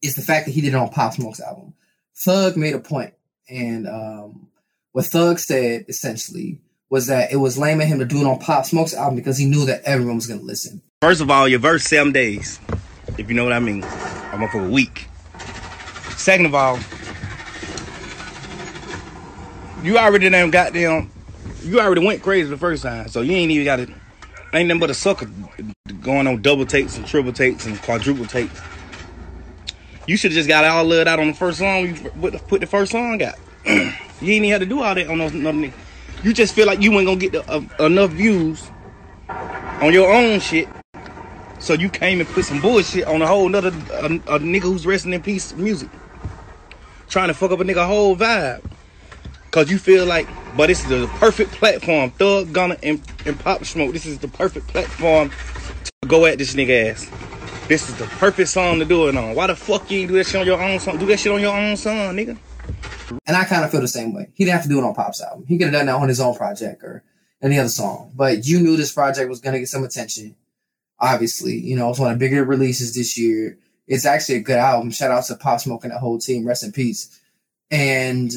is 0.00 0.14
the 0.14 0.22
fact 0.22 0.46
that 0.46 0.52
he 0.52 0.60
did 0.60 0.68
it 0.68 0.76
on 0.76 0.88
Pop 0.88 1.12
Smoke's 1.12 1.40
album. 1.40 1.74
Thug 2.16 2.56
made 2.56 2.74
a 2.74 2.78
point, 2.78 3.14
and 3.48 3.88
um, 3.88 4.48
what 4.92 5.06
Thug 5.06 5.38
said 5.38 5.86
essentially 5.88 6.60
was 6.90 7.08
that 7.08 7.32
it 7.32 7.36
was 7.36 7.58
lame 7.58 7.80
of 7.80 7.88
him 7.88 7.98
to 7.98 8.04
do 8.04 8.20
it 8.20 8.26
on 8.26 8.38
Pop 8.38 8.64
Smoke's 8.64 8.94
album 8.94 9.16
because 9.16 9.36
he 9.36 9.46
knew 9.46 9.66
that 9.66 9.82
everyone 9.84 10.16
was 10.16 10.26
gonna 10.26 10.42
listen. 10.42 10.80
First 11.00 11.20
of 11.20 11.30
all, 11.30 11.48
your 11.48 11.58
verse 11.58 11.84
seven 11.84 12.12
days, 12.12 12.60
if 13.18 13.28
you 13.28 13.34
know 13.34 13.44
what 13.44 13.52
I 13.52 13.58
mean. 13.58 13.82
I'm 13.82 14.42
up 14.42 14.50
for 14.50 14.64
a 14.64 14.68
week. 14.68 15.06
Second 16.16 16.46
of 16.46 16.54
all, 16.54 16.78
you 19.82 19.98
already 19.98 20.30
done 20.30 20.50
goddamn, 20.50 21.10
you 21.62 21.80
already 21.80 22.04
went 22.04 22.22
crazy 22.22 22.48
the 22.48 22.56
first 22.56 22.82
time, 22.82 23.08
so 23.08 23.20
you 23.20 23.32
ain't 23.32 23.50
even 23.50 23.64
got 23.64 23.76
to. 23.76 23.92
Ain't 24.52 24.68
nothing 24.68 24.80
but 24.80 24.90
a 24.90 24.94
sucker 24.94 25.28
going 26.00 26.26
on 26.26 26.42
double 26.42 26.64
takes 26.64 26.96
and 26.96 27.06
triple 27.06 27.32
takes 27.32 27.66
and 27.66 27.80
quadruple 27.82 28.26
takes. 28.26 28.60
You 30.06 30.16
should 30.16 30.32
have 30.32 30.36
just 30.36 30.48
got 30.48 30.64
all 30.64 30.90
it 30.92 31.08
out 31.08 31.18
on 31.18 31.28
the 31.28 31.34
first 31.34 31.58
song. 31.58 31.86
You 31.86 31.94
put 32.48 32.60
the 32.60 32.66
first 32.66 32.92
song 32.92 33.22
out. 33.22 33.36
you 33.66 33.72
ain't 34.20 34.22
even 34.22 34.50
had 34.50 34.60
to 34.60 34.66
do 34.66 34.82
all 34.82 34.94
that 34.94 35.08
on 35.08 35.18
those. 35.18 35.32
Nothing. 35.32 35.72
You 36.22 36.32
just 36.32 36.54
feel 36.54 36.66
like 36.66 36.80
you 36.80 36.92
ain't 36.92 37.06
gonna 37.06 37.18
get 37.18 37.32
the, 37.32 37.50
uh, 37.50 37.86
enough 37.86 38.10
views 38.10 38.70
on 39.28 39.92
your 39.92 40.12
own 40.12 40.40
shit, 40.40 40.68
so 41.58 41.74
you 41.74 41.88
came 41.88 42.20
and 42.20 42.28
put 42.28 42.44
some 42.44 42.60
bullshit 42.60 43.06
on 43.06 43.22
a 43.22 43.26
whole 43.26 43.48
nother 43.48 43.68
a, 43.68 44.06
a 44.06 44.38
nigga 44.38 44.62
who's 44.62 44.86
resting 44.86 45.12
in 45.12 45.22
peace 45.22 45.54
music, 45.54 45.88
trying 47.08 47.28
to 47.28 47.34
fuck 47.34 47.50
up 47.50 47.60
a 47.60 47.64
nigga 47.64 47.86
whole 47.86 48.16
vibe. 48.16 48.62
Cause 49.50 49.70
you 49.70 49.78
feel 49.78 50.04
like, 50.04 50.26
but 50.56 50.66
this 50.66 50.82
is 50.82 50.88
the 50.88 51.06
perfect 51.18 51.52
platform. 51.52 52.10
Thug, 52.10 52.52
Gunna, 52.52 52.76
and, 52.82 53.00
and 53.24 53.38
Pop 53.38 53.64
Smoke. 53.64 53.92
This 53.92 54.04
is 54.04 54.18
the 54.18 54.26
perfect 54.26 54.66
platform 54.66 55.30
to 55.84 56.08
go 56.08 56.26
at 56.26 56.38
this 56.38 56.54
nigga 56.54 56.90
ass. 56.90 57.08
This 57.66 57.88
is 57.88 57.96
the 57.96 58.04
perfect 58.04 58.50
song 58.50 58.78
to 58.80 58.84
do 58.84 59.08
it 59.08 59.16
on. 59.16 59.34
Why 59.34 59.46
the 59.46 59.56
fuck 59.56 59.90
you 59.90 60.06
do 60.06 60.14
that 60.18 60.26
shit 60.26 60.38
on 60.38 60.46
your 60.46 60.60
own 60.60 60.78
song? 60.78 60.98
Do 60.98 61.06
that 61.06 61.18
shit 61.18 61.32
on 61.32 61.40
your 61.40 61.56
own 61.56 61.78
song, 61.78 62.14
nigga. 62.14 62.36
And 63.26 63.34
I 63.34 63.44
kind 63.44 63.64
of 63.64 63.70
feel 63.70 63.80
the 63.80 63.88
same 63.88 64.12
way. 64.12 64.28
He 64.34 64.44
didn't 64.44 64.56
have 64.56 64.64
to 64.64 64.68
do 64.68 64.78
it 64.78 64.84
on 64.84 64.94
Pop's 64.94 65.22
album. 65.22 65.46
He 65.48 65.56
could 65.56 65.68
have 65.68 65.72
done 65.72 65.86
that 65.86 65.94
on 65.94 66.10
his 66.10 66.20
own 66.20 66.34
project 66.36 66.82
or 66.82 67.02
any 67.42 67.58
other 67.58 67.70
song. 67.70 68.12
But 68.14 68.46
you 68.46 68.60
knew 68.60 68.76
this 68.76 68.92
project 68.92 69.30
was 69.30 69.40
gonna 69.40 69.60
get 69.60 69.68
some 69.68 69.82
attention. 69.82 70.36
Obviously, 70.98 71.58
you 71.58 71.74
know, 71.74 71.88
it's 71.88 71.98
one 71.98 72.12
of 72.12 72.18
the 72.18 72.22
bigger 72.22 72.44
releases 72.44 72.94
this 72.94 73.16
year. 73.16 73.56
It's 73.86 74.04
actually 74.04 74.36
a 74.36 74.42
good 74.42 74.58
album. 74.58 74.90
Shout 74.90 75.10
out 75.10 75.24
to 75.24 75.34
Pop 75.34 75.58
Smoke 75.58 75.84
and 75.84 75.92
the 75.92 75.98
whole 75.98 76.18
team. 76.18 76.46
Rest 76.46 76.64
in 76.64 76.72
peace. 76.72 77.18
And 77.70 78.30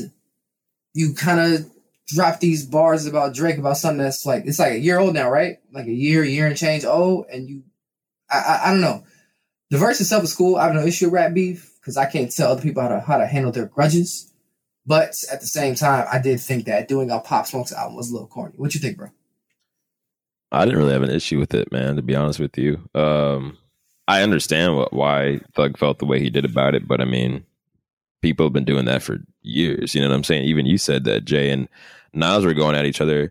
you 0.93 1.13
kind 1.13 1.41
of 1.41 1.69
drop 2.07 2.39
these 2.39 2.65
bars 2.65 3.05
about 3.05 3.34
Drake 3.34 3.57
about 3.57 3.75
something 3.75 3.98
that's 3.98 4.25
like 4.25 4.46
it's 4.46 4.60
like 4.60 4.72
a 4.72 4.79
year 4.79 5.00
old 5.00 5.13
now, 5.13 5.29
right? 5.29 5.57
Like 5.74 5.88
a 5.88 5.93
year, 5.93 6.24
year 6.24 6.48
and 6.48 6.55
change 6.55 6.86
old, 6.86 7.25
and 7.29 7.50
you, 7.50 7.63
I, 8.29 8.38
I, 8.38 8.62
I 8.67 8.72
don't 8.72 8.81
know. 8.81 9.03
The 9.69 9.77
verse 9.77 10.00
itself 10.00 10.24
is 10.24 10.33
cool. 10.33 10.55
I 10.55 10.65
have 10.65 10.75
no 10.75 10.86
issue 10.86 11.05
with 11.05 11.13
rap 11.13 11.33
beef 11.33 11.74
because 11.79 11.97
I 11.97 12.05
can't 12.05 12.31
tell 12.31 12.51
other 12.51 12.62
people 12.62 12.81
how 12.81 12.89
to 12.89 13.00
how 13.00 13.17
to 13.17 13.27
handle 13.27 13.51
their 13.51 13.65
grudges. 13.65 14.31
But 14.86 15.15
at 15.31 15.41
the 15.41 15.47
same 15.47 15.75
time, 15.75 16.07
I 16.12 16.19
did 16.19 16.39
think 16.39 16.65
that 16.65 16.88
doing 16.88 17.12
a 17.12 17.19
Pop 17.19 17.45
Smoke's 17.45 17.74
album 17.74 17.97
was 17.97 18.09
a 18.09 18.13
little 18.13 18.27
corny. 18.27 18.53
What 18.55 18.74
you 18.74 18.79
think, 18.79 18.97
bro? 18.97 19.09
I 20.51 20.63
didn't 20.63 20.79
really 20.79 20.93
have 20.93 21.03
an 21.03 21.09
issue 21.09 21.39
with 21.39 21.53
it, 21.53 21.71
man. 21.74 21.97
To 21.97 22.01
be 22.01 22.15
honest 22.15 22.39
with 22.39 22.57
you, 22.57 22.89
um, 22.95 23.57
I 24.07 24.21
understand 24.21 24.77
what 24.77 24.93
why 24.93 25.41
Thug 25.53 25.77
felt 25.77 26.00
the 26.00 26.05
way 26.05 26.19
he 26.19 26.29
did 26.29 26.45
about 26.45 26.74
it, 26.74 26.88
but 26.88 27.01
I 27.01 27.05
mean, 27.05 27.43
people 28.21 28.45
have 28.45 28.53
been 28.53 28.65
doing 28.65 28.86
that 28.86 29.03
for 29.03 29.19
years. 29.41 29.93
You 29.93 30.01
know 30.01 30.07
what 30.07 30.15
I'm 30.15 30.24
saying? 30.24 30.45
Even 30.45 30.65
you 30.65 30.77
said 30.77 31.03
that 31.03 31.25
Jay 31.25 31.50
and 31.50 31.67
Nas 32.13 32.45
were 32.45 32.53
going 32.53 32.75
at 32.75 32.86
each 32.86 33.01
other 33.01 33.29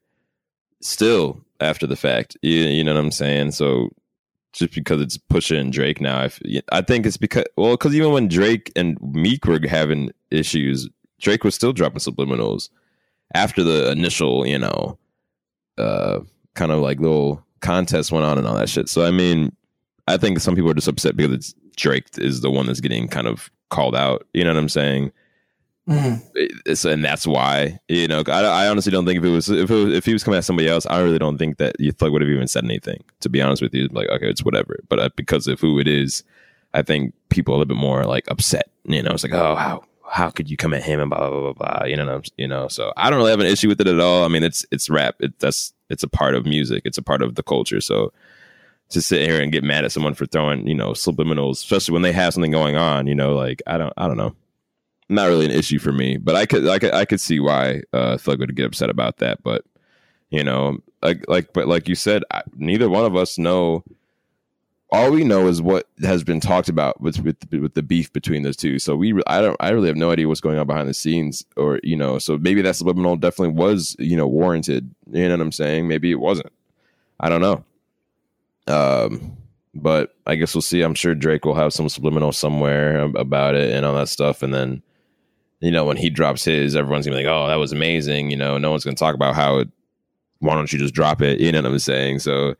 still 0.83 1.41
after 1.61 1.87
the 1.87 1.97
fact. 1.97 2.37
You, 2.43 2.61
you 2.61 2.85
know 2.85 2.95
what 2.95 3.01
I'm 3.01 3.11
saying? 3.11 3.53
So 3.53 3.91
just 4.57 4.75
because 4.75 5.01
it's 5.01 5.19
Pusha 5.19 5.61
and 5.61 5.73
Drake 5.73 6.01
now, 6.01 6.19
I, 6.19 6.31
I 6.73 6.81
think 6.81 7.07
it's 7.07 7.19
because 7.19 7.45
well, 7.57 7.73
because 7.73 7.95
even 7.95 8.13
when 8.13 8.27
Drake 8.29 8.73
and 8.75 8.99
Meek 9.01 9.45
were 9.45 9.61
having 9.69 10.11
issues, 10.31 10.89
Drake 11.21 11.45
was 11.45 11.55
still 11.55 11.73
dropping 11.73 11.99
subliminals 11.99 12.71
after 13.35 13.63
the 13.63 13.91
initial, 13.91 14.47
you 14.47 14.59
know, 14.59 14.99
uh, 15.79 16.21
kind 16.55 16.73
of 16.73 16.81
like 16.81 17.01
little 17.01 17.45
contest 17.61 18.11
went 18.11 18.25
on 18.25 18.39
and 18.39 18.47
all 18.47 18.57
that 18.57 18.71
shit. 18.71 18.89
So 18.89 19.05
I 19.05 19.11
mean, 19.11 19.55
I 20.09 20.17
think 20.17 20.41
some 20.41 20.55
people 20.55 20.71
are 20.71 20.75
just 20.75 20.89
upset 20.89 21.17
because 21.17 21.33
it's 21.33 21.55
Drake 21.77 22.07
is 22.17 22.41
the 22.41 22.51
one 22.51 22.67
that's 22.67 22.81
getting 22.81 23.09
kind 23.09 23.27
of 23.27 23.51
called 23.69 23.95
out. 23.95 24.27
You 24.33 24.45
know 24.45 24.55
what 24.55 24.59
I'm 24.59 24.69
saying? 24.71 25.13
Mm-hmm. 25.89 26.89
and 26.89 27.05
that's 27.05 27.29
why 27.29 27.79
you 27.87 28.09
know 28.09 28.25
I, 28.27 28.41
I 28.43 28.69
honestly 28.69 28.91
don't 28.91 29.07
think 29.07 29.19
if 29.19 29.25
it 29.25 29.31
was 29.31 29.49
if 29.49 29.71
it 29.71 29.93
if 29.93 30.05
he 30.05 30.13
was 30.13 30.25
coming 30.25 30.39
at 30.39 30.45
somebody 30.45 30.69
else, 30.69 30.85
I 30.87 31.01
really 31.01 31.19
don't 31.19 31.39
think 31.39 31.59
that 31.59 31.77
you 31.79 31.93
Thug 31.93 32.11
would 32.11 32.23
have 32.23 32.31
even 32.31 32.49
said 32.49 32.65
anything. 32.65 33.05
To 33.21 33.29
be 33.29 33.41
honest 33.41 33.63
with 33.63 33.73
you, 33.73 33.89
like 33.93 34.09
okay, 34.09 34.29
it's 34.29 34.45
whatever. 34.45 34.81
But 34.89 34.99
uh, 34.99 35.09
because 35.15 35.47
of 35.47 35.61
who 35.61 35.79
it 35.79 35.87
is, 35.87 36.25
I 36.75 36.83
think 36.83 37.15
people 37.29 37.55
are 37.55 37.57
a 37.57 37.59
little 37.61 37.75
bit 37.75 37.81
more 37.81 38.05
like 38.05 38.29
upset. 38.29 38.69
You 38.85 39.03
know, 39.03 39.13
it's 39.13 39.23
like 39.23 39.33
oh 39.33 39.55
how 39.55 39.85
how 40.09 40.31
could 40.31 40.51
you 40.51 40.57
come 40.57 40.75
at 40.75 40.83
him 40.83 41.01
and 41.01 41.11
blah 41.11 41.31
blah 41.31 41.53
blah 41.53 41.53
blah. 41.53 41.87
You 41.87 41.97
know, 41.97 42.21
you 42.37 42.49
know. 42.49 42.67
So 42.67 42.93
I 42.97 43.09
don't 43.09 43.19
really 43.19 43.31
have 43.31 43.41
an 43.41 43.47
issue 43.47 43.69
with 43.69 43.81
it 43.81 43.87
at 43.87 44.01
all. 44.01 44.25
I 44.25 44.29
mean, 44.29 44.43
it's 44.43 44.67
it's 44.73 44.91
rap. 44.91 45.15
It, 45.21 45.39
that's 45.39 45.73
it's 45.89 46.03
a 46.03 46.09
part 46.09 46.35
of 46.35 46.47
music. 46.47 46.83
It's 46.85 46.99
a 46.99 47.03
part 47.03 47.23
of 47.23 47.37
the 47.37 47.43
culture. 47.43 47.81
So 47.81 48.13
to 48.91 49.01
sit 49.01 49.29
here 49.29 49.41
and 49.41 49.53
get 49.53 49.65
mad 49.65 49.85
at 49.85 49.93
someone 49.93 50.15
for 50.15 50.27
throwing, 50.27 50.67
you 50.67 50.75
know, 50.75 50.91
subliminals, 50.91 51.53
especially 51.53 51.93
when 51.93 52.03
they 52.03 52.13
have 52.13 52.33
something 52.33 52.53
going 52.53 52.77
on, 52.77 53.07
you 53.07 53.15
know, 53.15 53.35
like 53.35 53.63
I 53.67 53.79
don't, 53.79 53.93
I 53.97 54.07
don't 54.07 54.17
know, 54.17 54.35
not 55.09 55.27
really 55.27 55.47
an 55.47 55.53
issue 55.53 55.79
for 55.79 55.93
me, 55.93 56.17
but 56.17 56.35
I 56.35 56.47
could, 56.47 56.67
I 56.69 56.79
could, 56.79 56.95
I 56.95 57.05
could 57.05 57.21
see 57.21 57.41
why 57.41 57.83
uh, 57.93 58.19
Thug 58.19 58.41
would 58.41 58.57
get 58.57 58.67
upset 58.67 58.91
about 58.91 59.19
that. 59.19 59.43
But 59.43 59.65
you 60.31 60.43
know, 60.43 60.79
like, 61.03 61.25
like, 61.29 61.53
but 61.53 61.69
like 61.69 61.89
you 61.89 61.95
said, 61.95 62.25
I, 62.33 62.43
neither 62.57 62.89
one 62.89 63.05
of 63.05 63.17
us 63.17 63.39
know. 63.39 63.85
All 64.93 65.11
we 65.11 65.25
know 65.25 65.49
is 65.49 65.61
what 65.61 65.89
has 66.03 66.23
been 66.23 66.39
talked 66.39 66.69
about 66.69 67.01
with 67.01 67.21
with 67.21 67.37
with 67.51 67.75
the 67.75 67.83
beef 67.83 68.13
between 68.13 68.45
those 68.45 68.57
two. 68.57 68.79
So 68.79 68.95
we, 68.95 69.21
I 69.27 69.41
don't, 69.41 69.57
I 69.59 69.71
really 69.71 69.89
have 69.89 69.97
no 69.97 70.13
idea 70.13 70.29
what's 70.29 70.41
going 70.41 70.59
on 70.61 70.67
behind 70.69 70.89
the 70.89 70.95
scenes, 70.95 71.45
or 71.57 71.81
you 71.83 71.97
know, 71.97 72.21
so 72.21 72.39
maybe 72.39 72.63
that 72.63 72.77
subliminal 72.77 73.17
definitely 73.17 73.55
was, 73.55 73.97
you 73.99 74.17
know, 74.17 74.29
warranted. 74.29 74.95
You 75.11 75.25
know 75.25 75.35
what 75.35 75.41
I'm 75.41 75.53
saying? 75.53 75.89
Maybe 75.89 76.13
it 76.13 76.21
wasn't. 76.21 76.53
I 77.19 77.29
don't 77.29 77.41
know. 77.41 77.65
Um, 78.69 79.37
but 79.75 80.15
I 80.25 80.37
guess 80.37 80.55
we'll 80.55 80.63
see. 80.63 80.83
I'm 80.83 80.95
sure 80.95 81.17
Drake 81.17 81.45
will 81.45 81.55
have 81.55 81.73
some 81.73 81.89
subliminal 81.89 82.31
somewhere 82.33 83.01
about 83.17 83.57
it 83.57 83.73
and 83.73 83.85
all 83.85 83.95
that 83.95 84.09
stuff. 84.09 84.43
And 84.43 84.55
then, 84.55 84.83
you 85.61 85.71
know, 85.71 85.85
when 85.85 85.97
he 85.97 86.11
drops 86.11 86.45
his, 86.45 86.77
everyone's 86.77 87.07
gonna 87.07 87.19
be 87.19 87.25
like, 87.25 87.33
"Oh, 87.33 87.49
that 87.49 87.57
was 87.57 87.73
amazing." 87.73 88.31
You 88.31 88.37
know, 88.37 88.59
no 88.59 88.71
one's 88.71 88.85
gonna 88.85 88.97
talk 88.97 89.15
about 89.15 89.35
how. 89.35 89.59
It, 89.59 89.69
why 90.41 90.55
don't 90.55 90.73
you 90.73 90.79
just 90.79 90.95
drop 90.95 91.23
it? 91.23 91.41
You 91.41 91.51
know 91.53 91.63
what 91.63 91.73
I'm 91.73 91.79
saying? 91.79 92.19
So, 92.19 92.57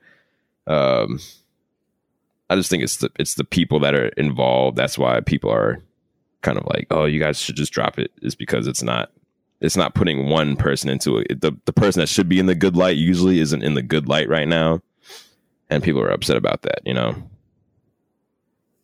um, 0.67 1.21
I 2.49 2.57
just 2.57 2.71
think 2.71 2.83
it's 2.83 2.99
the 2.99 3.11
it's 3.19 3.35
the 3.35 3.45
people 3.45 3.81
that 3.81 3.95
are 3.95 4.09
involved. 4.09 4.77
That's 4.77 4.99
why 4.99 5.21
people 5.21 5.51
are 5.51 5.83
kind 6.43 6.59
of 6.59 6.67
like, 6.67 6.87
"Oh, 6.91 7.05
you 7.05 7.21
guys 7.21 7.41
should 7.41 7.57
just 7.57 7.73
drop 7.73 7.99
it." 7.99 8.11
Is 8.23 8.35
because 8.35 8.67
it's 8.67 8.83
not 8.83 9.11
it's 9.61 9.77
not 9.77 9.95
putting 9.95 10.29
one 10.29 10.57
person 10.57 10.91
into 10.91 11.19
it. 11.19 11.41
The 11.41 11.53
the 11.67 11.73
person 11.73 12.01
that 12.01 12.09
should 12.09 12.29
be 12.29 12.39
in 12.39 12.47
the 12.47 12.55
good 12.55 12.77
light 12.77 12.97
usually 12.97 13.41
isn't 13.41 13.63
in 13.63 13.75
the 13.75 13.83
good 13.83 14.09
light 14.09 14.29
right 14.29 14.49
now 14.49 14.81
and 15.71 15.83
people 15.83 16.01
are 16.03 16.11
upset 16.11 16.37
about 16.37 16.63
that. 16.63 16.81
You 16.85 16.95
know. 16.95 17.15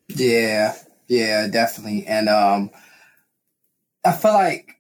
Yeah, 0.09 0.77
yeah, 1.09 1.47
definitely, 1.49 2.07
and 2.07 2.29
um, 2.29 2.71
I 4.05 4.13
feel 4.13 4.33
like 4.33 4.77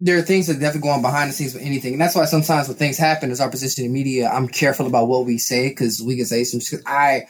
there 0.00 0.18
are 0.18 0.22
things 0.22 0.46
that 0.46 0.54
definitely 0.54 0.88
go 0.88 0.94
on 0.94 1.02
behind 1.02 1.30
the 1.30 1.34
scenes 1.34 1.54
with 1.54 1.62
anything, 1.62 1.92
and 1.94 2.00
that's 2.00 2.14
why 2.14 2.24
sometimes 2.24 2.68
when 2.68 2.76
things 2.76 2.98
happen, 2.98 3.30
as 3.30 3.40
our 3.40 3.50
position 3.50 3.84
in 3.84 3.92
media, 3.92 4.28
I'm 4.28 4.48
careful 4.48 4.86
about 4.86 5.08
what 5.08 5.26
we 5.26 5.38
say 5.38 5.68
because 5.68 6.02
we 6.02 6.16
can 6.16 6.26
say 6.26 6.44
some. 6.44 6.60
shit. 6.60 6.80
I 6.86 7.24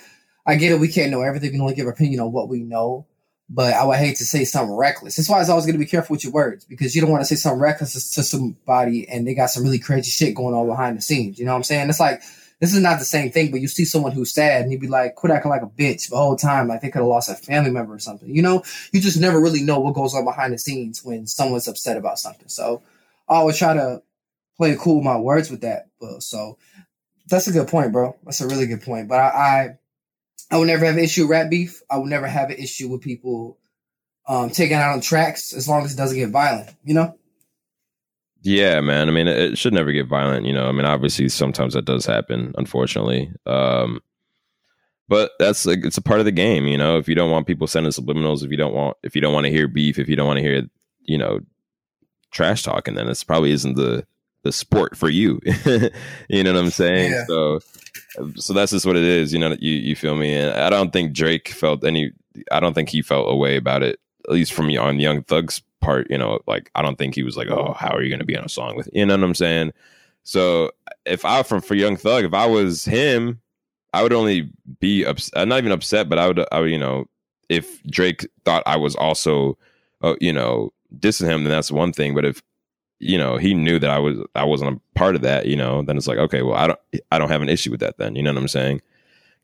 I 0.47 0.57
get 0.57 0.73
it, 0.73 0.81
we 0.81 0.89
can't 0.89 1.11
know 1.11 1.23
everything. 1.23 1.49
We 1.49 1.53
can 1.53 1.61
only 1.63 1.75
give 1.75 1.87
our 1.87 1.93
opinion 1.93 2.21
on 2.21 2.33
what 2.33 2.49
we 2.49 2.61
know. 2.63 3.07
But 3.51 3.75
I 3.75 3.85
would 3.85 3.99
hate 3.99 4.17
to 4.17 4.25
say 4.25 4.45
something 4.45 4.75
reckless. 4.75 5.17
That's 5.17 5.29
why 5.29 5.41
it's 5.41 5.51
always 5.51 5.67
going 5.67 5.75
to 5.75 5.79
be 5.79 5.85
careful 5.85 6.15
with 6.15 6.25
your 6.25 6.33
words 6.33 6.65
because 6.65 6.95
you 6.95 7.03
don't 7.03 7.11
want 7.11 7.21
to 7.21 7.27
say 7.27 7.35
something 7.35 7.61
reckless 7.61 8.15
to 8.15 8.23
somebody 8.23 9.07
and 9.07 9.27
they 9.27 9.35
got 9.35 9.51
some 9.51 9.63
really 9.63 9.79
crazy 9.79 10.11
shit 10.11 10.35
going 10.35 10.55
on 10.55 10.67
behind 10.67 10.97
the 10.97 11.03
scenes. 11.03 11.39
You 11.39 11.45
know 11.45 11.53
what 11.53 11.59
I'm 11.59 11.65
saying? 11.65 11.91
It's 11.91 12.01
like 12.01 12.23
this 12.65 12.75
is 12.75 12.81
not 12.81 12.99
the 12.99 13.05
same 13.05 13.31
thing, 13.31 13.51
but 13.51 13.61
you 13.61 13.69
see 13.69 13.85
someone 13.85 14.13
who's 14.13 14.33
sad 14.33 14.63
and 14.63 14.73
you'd 14.73 14.81
be 14.81 14.89
like, 14.89 15.17
quit 15.17 15.31
acting 15.31 15.51
like 15.51 15.61
a 15.61 15.67
bitch 15.67 16.09
the 16.09 16.17
whole 16.17 16.35
time, 16.35 16.67
like 16.67 16.81
they 16.81 16.89
could 16.89 17.01
have 17.01 17.09
lost 17.09 17.29
a 17.29 17.35
family 17.35 17.71
member 17.71 17.93
or 17.93 17.99
something. 17.99 18.35
You 18.35 18.41
know, 18.41 18.63
you 18.91 19.03
just 19.03 19.21
never 19.21 19.39
really 19.39 19.63
know 19.63 19.79
what 19.81 19.93
goes 19.93 20.15
on 20.15 20.25
behind 20.25 20.55
the 20.55 20.59
scenes 20.59 21.05
when 21.05 21.27
someone's 21.27 21.69
upset 21.69 21.99
about 21.99 22.19
something. 22.19 22.49
So 22.49 22.83
I 23.29 23.35
always 23.35 23.59
try 23.59 23.75
to 23.75 24.03
play 24.57 24.75
cool 24.81 24.97
with 24.97 25.05
my 25.05 25.19
words 25.19 25.51
with 25.51 25.61
that. 25.61 25.89
But 26.01 26.23
so 26.23 26.57
that's 27.27 27.49
a 27.49 27.53
good 27.53 27.69
point, 27.69 27.93
bro. 27.93 28.17
That's 28.25 28.41
a 28.41 28.49
really 28.49 28.67
good 28.67 28.81
point. 28.81 29.09
But 29.09 29.21
I, 29.21 29.29
I, 29.29 29.79
I 30.51 30.57
would 30.57 30.69
never 30.69 30.87
have 30.87 30.97
an 30.97 31.05
issue 31.05 31.25
with 31.25 31.33
rap 31.33 31.51
beef. 31.51 31.83
I 31.91 31.99
would 31.99 32.09
never 32.09 32.27
have 32.27 32.49
an 32.49 32.57
issue 32.57 32.89
with 32.89 33.03
people 33.03 33.59
um, 34.27 34.49
taking 34.49 34.79
out 34.79 34.95
on 34.95 35.03
tracks 35.03 35.53
as 35.53 35.69
long 35.69 35.85
as 35.85 35.93
it 35.93 35.99
doesn't 35.99 36.17
get 36.17 36.31
violent. 36.31 36.71
You 36.83 36.95
know. 36.95 37.19
Yeah, 38.45 38.83
man. 38.83 39.09
I 39.09 39.13
mean, 39.13 39.27
it 39.27 39.57
should 39.57 39.73
never 39.73 39.91
get 39.91 40.07
violent, 40.07 40.45
you 40.45 40.53
know. 40.53 40.69
I 40.69 40.73
mean, 40.73 40.85
obviously, 40.85 41.31
sometimes 41.31 41.73
that 41.73 41.87
does 41.87 42.05
happen, 42.05 42.55
unfortunately. 42.59 43.33
Um, 43.47 44.03
but 45.09 45.33
that's 45.39 45.65
like 45.65 45.83
it's 45.83 45.97
a 45.97 46.03
part 46.03 46.19
of 46.21 46.27
the 46.27 46.33
game, 46.33 46.67
you 46.67 46.77
know. 46.77 46.99
If 46.99 47.09
you 47.09 47.15
don't 47.15 47.31
want 47.31 47.47
people 47.47 47.67
sending 47.67 47.91
subliminals, 47.91 48.45
if 48.45 48.51
you 48.51 48.59
don't 48.59 48.75
want, 48.75 48.99
if 49.03 49.15
you 49.15 49.23
don't 49.23 49.33
want 49.33 49.47
to 49.47 49.51
hear 49.51 49.67
beef, 49.67 49.99
if 49.99 50.09
you 50.09 50.17
don't 50.17 50.27
want 50.27 50.37
to 50.39 50.43
hear, 50.43 50.63
you 51.01 51.17
know, 51.17 51.41
trash 52.33 52.63
talking, 52.63 52.95
then 52.95 53.07
this 53.07 53.25
probably 53.25 53.51
isn't 53.51 53.77
the 53.77 54.07
the 54.43 54.53
sport 54.53 54.95
for 54.95 55.09
you. 55.09 55.41
you 56.29 56.45
know 56.45 56.53
what 56.53 56.63
I'm 56.65 56.71
saying? 56.71 57.13
Yeah. 57.13 57.25
So 57.27 57.61
so 58.37 58.53
that's 58.53 58.73
just 58.73 58.85
what 58.85 58.97
it 58.97 59.05
is. 59.05 59.33
You 59.33 59.39
know, 59.39 59.57
you 59.59 59.73
you 59.73 59.97
feel 59.97 60.17
me? 60.17 60.35
And 60.35 60.51
I 60.51 60.69
don't 60.69 60.93
think 60.93 61.15
Drake 61.15 61.49
felt 61.49 61.83
any. 61.83 62.13
I 62.53 62.61
don't 62.61 62.75
think 62.75 62.91
he 62.91 63.01
felt 63.01 63.31
a 63.31 63.35
way 63.35 63.57
about 63.57 63.83
it. 63.83 63.99
At 64.29 64.35
least 64.35 64.53
from 64.53 64.71
on 64.77 65.01
Young 65.01 65.23
Thug's 65.23 65.63
part, 65.85 66.11
you 66.11 66.19
know, 66.19 66.41
like 66.47 66.71
I 66.75 66.83
don't 66.83 66.97
think 66.97 67.15
he 67.15 67.23
was 67.23 67.37
like, 67.37 67.49
"Oh, 67.49 67.75
how 67.79 67.95
are 67.95 68.03
you 68.03 68.09
going 68.09 68.21
to 68.21 68.25
be 68.25 68.37
on 68.37 68.45
a 68.45 68.49
song 68.49 68.77
with?" 68.77 68.89
You 68.93 69.07
know 69.07 69.15
what 69.15 69.25
I'm 69.25 69.35
saying? 69.35 69.73
So 70.23 70.71
if 71.05 71.25
I 71.25 71.43
from 71.43 71.61
for 71.61 71.75
Young 71.75 71.97
Thug, 71.97 72.25
if 72.25 72.35
I 72.35 72.47
was 72.47 72.85
him, 72.85 73.41
I 73.93 74.03
would 74.03 74.13
only 74.13 74.51
be 74.81 75.05
upset. 75.05 75.37
Uh, 75.37 75.45
not 75.45 75.59
even 75.59 75.73
upset, 75.73 76.09
but 76.09 76.19
I 76.19 76.27
would, 76.27 76.45
I 76.51 76.61
would, 76.61 76.71
you 76.71 76.79
know, 76.79 77.07
if 77.49 77.83
Drake 77.85 78.27
thought 78.45 78.63
I 78.67 78.77
was 78.77 78.97
also, 78.97 79.59
uh, 80.03 80.17
you 80.21 80.33
know, 80.33 80.73
dissing 80.99 81.27
him, 81.27 81.45
then 81.45 81.53
that's 81.53 81.71
one 81.71 81.93
thing. 81.93 82.15
But 82.15 82.25
if 82.25 82.43
you 83.01 83.19
know 83.19 83.37
he 83.37 83.55
knew 83.55 83.79
that 83.79 83.91
I 83.91 83.99
was 83.99 84.19
I 84.35 84.45
wasn't 84.45 84.77
a 84.77 84.99
part 84.99 85.15
of 85.15 85.23
that, 85.23 85.47
you 85.47 85.57
know, 85.57 85.83
then 85.83 85.97
it's 85.97 86.09
like 86.09 86.19
okay, 86.19 86.43
well 86.43 86.57
I 86.57 86.67
don't 86.69 86.81
I 87.13 87.19
don't 87.19 87.31
have 87.31 87.43
an 87.43 87.49
issue 87.49 87.71
with 87.71 87.81
that 87.81 87.99
then. 87.99 88.17
You 88.17 88.23
know 88.23 88.33
what 88.33 88.41
I'm 88.41 88.49
saying? 88.49 88.81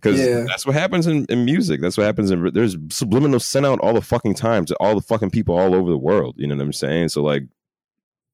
Because 0.01 0.21
yeah. 0.21 0.45
that's 0.47 0.65
what 0.65 0.75
happens 0.75 1.07
in, 1.07 1.27
in 1.27 1.45
music. 1.45 1.81
That's 1.81 1.99
what 1.99 2.05
happens 2.05 2.31
in 2.31 2.51
there's 2.55 2.77
subliminal 2.89 3.41
sent 3.41 3.67
out 3.67 3.81
all 3.81 3.93
the 3.93 4.01
fucking 4.01 4.35
time 4.35 4.65
to 4.67 4.77
all 4.77 4.95
the 4.95 5.03
fucking 5.03 5.31
people 5.31 5.59
all 5.59 5.75
over 5.75 5.91
the 5.91 5.99
world. 5.99 6.37
You 6.39 6.47
know 6.47 6.57
what 6.57 6.65
I'm 6.65 6.73
saying? 6.73 7.11
So 7.11 7.23
like 7.23 7.45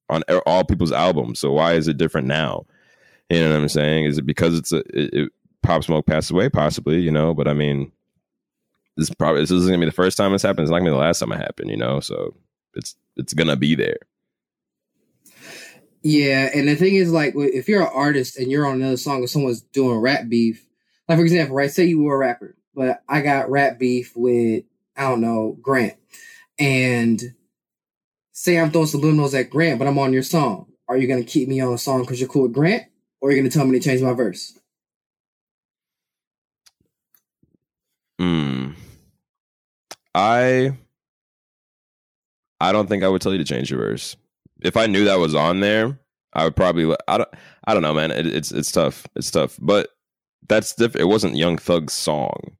on 0.08 0.22
all 0.46 0.64
people's 0.64 0.92
albums. 0.92 1.40
So 1.40 1.52
why 1.52 1.74
is 1.74 1.88
it 1.88 1.96
different 1.96 2.28
now? 2.28 2.66
You 3.28 3.40
know 3.40 3.50
what 3.50 3.60
I'm 3.60 3.68
saying? 3.68 4.04
Is 4.04 4.18
it 4.18 4.26
because 4.26 4.56
it's 4.56 4.72
a 4.72 4.78
it, 4.96 5.14
it, 5.14 5.32
Pop 5.62 5.82
Smoke 5.82 6.06
passed 6.06 6.30
away? 6.30 6.48
Possibly, 6.48 7.00
you 7.00 7.10
know. 7.10 7.34
But 7.34 7.48
I 7.48 7.54
mean, 7.54 7.90
this 8.96 9.10
probably 9.10 9.40
this 9.40 9.50
isn't 9.50 9.68
gonna 9.68 9.80
be 9.80 9.86
the 9.86 9.92
first 9.92 10.16
time 10.16 10.32
this 10.32 10.42
happens. 10.42 10.68
It's 10.68 10.70
not 10.70 10.78
gonna 10.78 10.90
be 10.90 10.96
the 10.96 11.02
last 11.02 11.18
time 11.18 11.32
it 11.32 11.38
happened. 11.38 11.70
You 11.70 11.76
know, 11.76 11.98
so 12.00 12.34
it's 12.74 12.94
it's 13.16 13.34
gonna 13.34 13.56
be 13.56 13.74
there. 13.74 13.98
Yeah, 16.02 16.50
and 16.54 16.68
the 16.68 16.76
thing 16.76 16.94
is, 16.94 17.10
like, 17.10 17.34
if 17.34 17.68
you're 17.68 17.82
an 17.82 17.90
artist 17.92 18.38
and 18.38 18.48
you're 18.48 18.64
on 18.64 18.76
another 18.76 18.96
song 18.96 19.18
and 19.18 19.30
someone's 19.30 19.62
doing 19.62 19.98
rap 19.98 20.28
beef, 20.28 20.64
like 21.08 21.18
for 21.18 21.24
example, 21.24 21.56
right? 21.56 21.70
Say 21.70 21.86
you 21.86 22.02
were 22.02 22.14
a 22.14 22.18
rapper, 22.18 22.56
but 22.74 23.02
I 23.08 23.20
got 23.20 23.50
rap 23.50 23.78
beef 23.78 24.12
with 24.16 24.64
I 24.96 25.02
don't 25.02 25.20
know 25.20 25.56
Grant, 25.60 25.94
and 26.58 27.22
say 28.32 28.58
I'm 28.58 28.70
throwing 28.70 28.86
subliminals 28.86 29.38
at 29.38 29.50
Grant, 29.50 29.78
but 29.78 29.88
I'm 29.88 29.98
on 29.98 30.12
your 30.12 30.22
song. 30.22 30.66
Are 30.88 30.96
you 30.96 31.08
gonna 31.08 31.24
keep 31.24 31.48
me 31.48 31.60
on 31.60 31.72
a 31.72 31.78
song 31.78 32.02
because 32.02 32.20
you're 32.20 32.28
cool 32.28 32.42
with 32.42 32.52
Grant, 32.52 32.84
or 33.20 33.28
are 33.28 33.32
you 33.32 33.38
gonna 33.38 33.50
tell 33.50 33.66
me 33.66 33.78
to 33.78 33.84
change 33.84 34.02
my 34.02 34.12
verse? 34.12 34.58
Hmm. 38.18 38.70
I 40.14 40.72
I 42.60 42.72
don't 42.72 42.88
think 42.88 43.04
I 43.04 43.08
would 43.08 43.20
tell 43.20 43.32
you 43.32 43.38
to 43.38 43.44
change 43.44 43.70
your 43.70 43.80
verse 43.80 44.16
if 44.62 44.76
I 44.76 44.86
knew 44.86 45.04
that 45.04 45.18
was 45.18 45.34
on 45.34 45.60
there, 45.60 45.98
I 46.32 46.44
would 46.44 46.56
probably. 46.56 46.94
I 47.08 47.18
don't. 47.18 47.28
I 47.64 47.74
don't 47.74 47.82
know, 47.82 47.94
man. 47.94 48.10
It, 48.10 48.26
it's 48.26 48.52
it's 48.52 48.72
tough. 48.72 49.06
It's 49.16 49.30
tough. 49.30 49.56
But 49.60 49.88
that's 50.48 50.74
different. 50.74 51.02
It 51.02 51.10
wasn't 51.10 51.36
Young 51.36 51.58
Thug's 51.58 51.92
song. 51.92 52.56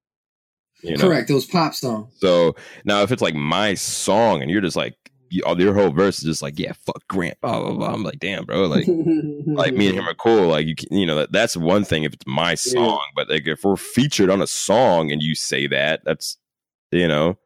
You 0.83 0.97
know? 0.97 1.03
Correct. 1.03 1.31
It 1.31 1.35
was 1.35 1.47
pop 1.47 1.75
song. 1.75 2.11
So 2.19 2.55
now, 2.85 3.03
if 3.03 3.11
it's 3.11 3.23
like 3.23 3.35
my 3.35 3.75
song, 3.75 4.43
and 4.43 4.51
you're 4.51 4.61
just 4.61 4.77
like 4.77 4.95
your 5.31 5.75
whole 5.75 5.91
verse 5.91 6.19
is 6.19 6.25
just 6.25 6.43
like, 6.43 6.59
yeah, 6.59 6.73
fuck 6.73 7.07
Grant, 7.09 7.41
blah 7.41 7.61
blah 7.61 7.73
blah. 7.73 7.93
I'm 7.93 8.03
like, 8.03 8.19
damn, 8.19 8.45
bro, 8.45 8.67
like, 8.67 8.87
like 9.47 9.75
me 9.75 9.89
and 9.89 9.99
him 9.99 10.09
are 10.09 10.15
cool. 10.15 10.49
Like 10.49 10.67
you, 10.67 10.77
can, 10.77 10.97
you 10.97 11.07
know, 11.07 11.17
that, 11.17 11.33
that's 11.33 11.57
one 11.57 11.85
thing 11.85 12.05
if 12.05 12.13
it's 12.13 12.27
my 12.27 12.55
song, 12.55 13.01
yeah. 13.03 13.13
but 13.15 13.31
like 13.31 13.47
if 13.47 13.65
we're 13.65 13.77
featured 13.77 14.31
on 14.31 14.43
a 14.43 14.47
song 14.47 15.11
and 15.11 15.23
you 15.23 15.35
say 15.35 15.67
that, 15.67 16.03
that's, 16.05 16.37
you 16.93 17.09
know, 17.09 17.39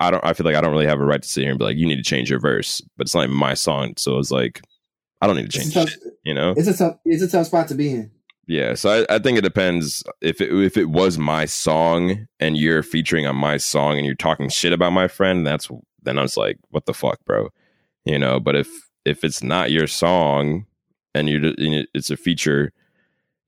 I 0.00 0.10
don't. 0.10 0.24
I 0.24 0.32
feel 0.32 0.46
like 0.46 0.56
I 0.56 0.62
don't 0.62 0.72
really 0.72 0.86
have 0.86 1.00
a 1.00 1.04
right 1.04 1.20
to 1.20 1.28
sit 1.28 1.42
here 1.42 1.50
and 1.50 1.58
be 1.58 1.64
like, 1.66 1.76
"You 1.76 1.86
need 1.86 1.96
to 1.96 2.02
change 2.02 2.30
your 2.30 2.40
verse," 2.40 2.80
but 2.96 3.06
it's 3.06 3.14
not 3.14 3.28
my 3.28 3.52
song, 3.52 3.92
so 3.98 4.18
it's 4.18 4.30
like, 4.30 4.62
I 5.20 5.26
don't 5.26 5.36
need 5.36 5.50
to 5.50 5.58
change 5.58 5.74
tough, 5.74 5.90
You 6.24 6.32
know, 6.32 6.54
it's 6.56 6.68
a 6.68 6.76
tough. 6.76 6.98
It's 7.04 7.22
a 7.22 7.28
tough 7.28 7.48
spot 7.48 7.68
to 7.68 7.74
be 7.74 7.90
in. 7.92 8.10
Yeah, 8.48 8.74
so 8.74 9.06
I, 9.08 9.16
I 9.16 9.20
think 9.20 9.38
it 9.38 9.42
depends 9.42 10.04
if 10.22 10.40
it 10.40 10.52
if 10.52 10.78
it 10.78 10.86
was 10.90 11.18
my 11.18 11.46
song 11.46 12.28
and 12.40 12.56
you're 12.56 12.82
featuring 12.82 13.26
on 13.26 13.36
my 13.36 13.58
song 13.58 13.98
and 13.98 14.06
you're 14.06 14.16
talking 14.16 14.50
shit 14.50 14.72
about 14.72 14.92
my 14.94 15.08
friend, 15.08 15.46
that's 15.46 15.70
then 16.02 16.18
I 16.18 16.22
was 16.22 16.38
like, 16.38 16.58
what 16.70 16.86
the 16.86 16.94
fuck, 16.94 17.24
bro, 17.26 17.50
you 18.06 18.18
know. 18.18 18.40
But 18.40 18.56
if 18.56 18.68
if 19.04 19.24
it's 19.24 19.42
not 19.44 19.72
your 19.72 19.86
song 19.88 20.66
and 21.14 21.28
you're 21.30 21.54
it's 21.94 22.10
a 22.10 22.16
feature, 22.18 22.72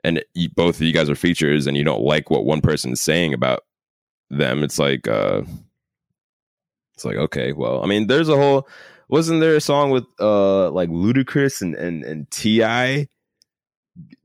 and 0.04 0.24
you, 0.34 0.50
both 0.50 0.76
of 0.76 0.82
you 0.82 0.92
guys 0.94 1.10
are 1.10 1.16
features, 1.16 1.66
and 1.66 1.76
you 1.78 1.84
don't 1.84 2.02
like 2.04 2.30
what 2.30 2.46
one 2.46 2.62
person 2.62 2.92
is 2.92 3.00
saying 3.00 3.34
about 3.34 3.64
them, 4.30 4.62
it's 4.64 4.78
like. 4.78 5.08
uh 5.08 5.42
it's 6.94 7.04
like, 7.06 7.16
okay, 7.16 7.52
well, 7.52 7.82
I 7.82 7.86
mean, 7.86 8.08
there's 8.08 8.28
a 8.28 8.36
whole 8.36 8.68
wasn't 9.08 9.40
there 9.40 9.56
a 9.56 9.60
song 9.62 9.90
with 9.90 10.04
uh 10.20 10.70
like 10.70 10.90
Ludacris 10.90 11.62
and 11.62 11.74
and 11.74 12.04
and 12.04 12.30
T.I. 12.30 13.08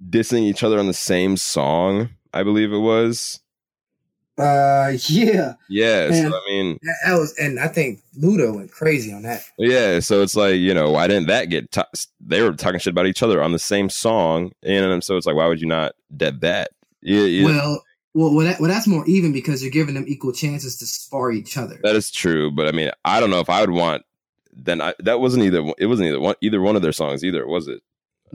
dissing 0.09 0.41
each 0.41 0.63
other 0.63 0.79
on 0.79 0.87
the 0.87 0.93
same 0.93 1.37
song? 1.37 2.09
I 2.33 2.43
believe 2.43 2.73
it 2.73 2.79
was. 2.79 3.39
Uh, 4.37 4.91
yeah, 5.07 5.53
yeah. 5.69 6.11
so, 6.11 6.27
I 6.27 6.41
mean, 6.47 6.77
that 7.05 7.17
was, 7.17 7.33
and 7.39 7.57
I 7.57 7.69
think 7.69 8.01
Ludo 8.17 8.53
went 8.53 8.69
crazy 8.69 9.13
on 9.13 9.21
that. 9.21 9.43
Yeah, 9.57 9.99
so 9.99 10.21
it's 10.21 10.35
like 10.35 10.55
you 10.55 10.73
know, 10.73 10.91
why 10.91 11.07
didn't 11.07 11.27
that 11.27 11.45
get? 11.45 11.73
They 12.19 12.41
were 12.41 12.51
talking 12.51 12.79
shit 12.79 12.91
about 12.91 13.07
each 13.07 13.23
other 13.23 13.41
on 13.41 13.53
the 13.53 13.59
same 13.59 13.89
song, 13.89 14.51
and 14.61 15.01
so 15.01 15.15
it's 15.15 15.25
like, 15.25 15.37
why 15.37 15.47
would 15.47 15.61
you 15.61 15.67
not 15.67 15.93
dead 16.17 16.41
that? 16.41 16.71
Yeah, 17.01 17.21
yeah. 17.21 17.45
Well, 17.45 17.83
well, 18.13 18.33
well, 18.33 18.45
that, 18.45 18.59
well, 18.59 18.69
that's 18.69 18.87
more 18.87 19.05
even 19.07 19.31
because 19.31 19.61
you're 19.61 19.71
giving 19.71 19.95
them 19.95 20.05
equal 20.05 20.33
chances 20.33 20.77
to 20.77 20.85
spar 20.85 21.31
each 21.31 21.57
other. 21.57 21.79
That 21.83 21.95
is 21.95 22.11
true, 22.11 22.51
but 22.51 22.67
I 22.67 22.71
mean, 22.71 22.91
I 23.05 23.21
don't 23.21 23.29
know 23.29 23.39
if 23.39 23.49
I 23.49 23.61
would 23.61 23.71
want. 23.71 24.03
Then 24.53 24.81
I, 24.81 24.93
that 24.99 25.21
wasn't 25.21 25.43
either. 25.45 25.63
It 25.77 25.85
wasn't 25.85 26.09
either 26.09 26.19
one. 26.19 26.35
Either 26.41 26.59
one 26.59 26.75
of 26.75 26.81
their 26.81 26.91
songs. 26.91 27.23
Either 27.23 27.47
was 27.47 27.69
it? 27.69 27.81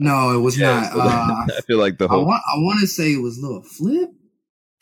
No, 0.01 0.31
it 0.35 0.39
was 0.39 0.57
yeah, 0.57 0.89
not. 0.95 0.95
Uh, 0.95 1.45
I 1.57 1.61
feel 1.61 1.77
like 1.77 1.99
the 1.99 2.07
whole. 2.07 2.21
I 2.21 2.25
want, 2.25 2.41
I 2.51 2.57
want 2.57 2.79
to 2.79 2.87
say 2.87 3.13
it 3.13 3.21
was 3.21 3.37
Lil 3.37 3.61
Flip. 3.61 4.09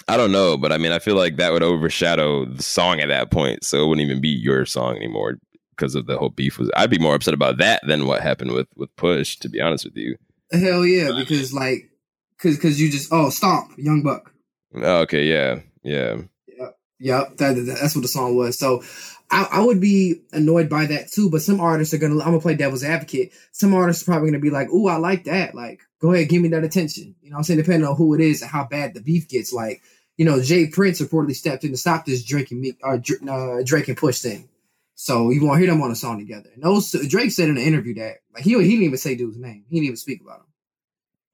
I 0.07 0.15
don't 0.15 0.31
know, 0.31 0.55
but 0.55 0.71
I 0.71 0.77
mean, 0.77 0.93
I 0.93 0.99
feel 0.99 1.15
like 1.15 1.35
that 1.35 1.51
would 1.51 1.61
overshadow 1.61 2.45
the 2.45 2.63
song 2.63 3.01
at 3.01 3.09
that 3.09 3.29
point, 3.29 3.65
so 3.65 3.83
it 3.83 3.87
wouldn't 3.89 4.05
even 4.05 4.21
be 4.21 4.29
your 4.29 4.65
song 4.65 4.95
anymore 4.95 5.37
because 5.75 5.93
of 5.93 6.05
the 6.05 6.17
whole 6.17 6.29
beef. 6.29 6.57
Was 6.57 6.71
I'd 6.77 6.89
be 6.89 6.97
more 6.97 7.15
upset 7.15 7.33
about 7.33 7.57
that 7.57 7.81
than 7.85 8.07
what 8.07 8.21
happened 8.21 8.53
with 8.53 8.67
with 8.77 8.95
Push, 8.95 9.35
to 9.39 9.49
be 9.49 9.59
honest 9.59 9.83
with 9.83 9.97
you. 9.97 10.15
Hell 10.53 10.85
yeah, 10.85 11.11
because 11.13 11.53
like, 11.53 11.91
because 12.37 12.55
because 12.55 12.79
you 12.79 12.89
just 12.89 13.11
oh 13.11 13.29
stomp 13.29 13.71
Young 13.77 14.01
Buck. 14.01 14.31
Oh, 14.73 15.01
okay, 15.01 15.25
yeah. 15.25 15.59
Yeah. 15.83 16.21
Yep. 16.47 16.77
Yep. 16.99 17.37
That, 17.37 17.77
that's 17.81 17.93
what 17.93 18.03
the 18.03 18.07
song 18.07 18.37
was. 18.37 18.57
So 18.57 18.83
I, 19.31 19.47
I, 19.51 19.59
would 19.61 19.79
be 19.79 20.21
annoyed 20.31 20.69
by 20.69 20.87
that 20.87 21.11
too. 21.11 21.29
But 21.29 21.41
some 21.41 21.59
artists 21.59 21.93
are 21.93 21.97
gonna. 21.97 22.19
I'm 22.19 22.31
gonna 22.31 22.39
play 22.39 22.55
devil's 22.55 22.83
advocate. 22.83 23.31
Some 23.51 23.73
artists 23.73 24.03
are 24.03 24.05
probably 24.05 24.29
gonna 24.29 24.41
be 24.41 24.49
like, 24.49 24.69
"Oh, 24.71 24.87
I 24.87 24.97
like 24.97 25.25
that. 25.25 25.53
Like, 25.53 25.81
go 25.99 26.11
ahead, 26.11 26.29
give 26.29 26.41
me 26.41 26.49
that 26.49 26.63
attention." 26.63 27.15
You 27.21 27.31
know, 27.31 27.37
I'm 27.37 27.43
saying 27.43 27.59
depending 27.59 27.87
on 27.87 27.95
who 27.95 28.13
it 28.15 28.21
is 28.21 28.41
and 28.41 28.49
how 28.49 28.65
bad 28.65 28.93
the 28.93 29.01
beef 29.01 29.29
gets. 29.29 29.53
Like, 29.53 29.81
you 30.17 30.25
know, 30.25 30.41
J. 30.41 30.67
Prince 30.67 31.01
reportedly 31.01 31.35
stepped 31.35 31.63
in 31.63 31.71
to 31.71 31.77
stop 31.77 32.05
this 32.05 32.23
drinking 32.23 32.61
me 32.61 32.77
or 32.81 32.95
uh, 32.95 33.61
Drake 33.63 33.87
and 33.87 33.97
Push 33.97 34.19
thing. 34.19 34.49
So 34.95 35.29
you 35.29 35.45
won't 35.45 35.59
hear 35.59 35.69
them 35.69 35.81
on 35.81 35.91
a 35.91 35.95
song 35.95 36.19
together. 36.19 36.49
And 36.53 36.61
those 36.61 36.91
Drake 36.91 37.31
said 37.31 37.47
in 37.47 37.55
an 37.55 37.63
interview 37.63 37.93
that 37.95 38.17
like 38.33 38.43
he 38.43 38.51
he 38.51 38.69
didn't 38.69 38.83
even 38.83 38.97
say 38.97 39.15
dude's 39.15 39.37
name. 39.37 39.63
He 39.69 39.77
didn't 39.77 39.85
even 39.85 39.97
speak 39.97 40.21
about 40.21 40.39
him. 40.39 40.47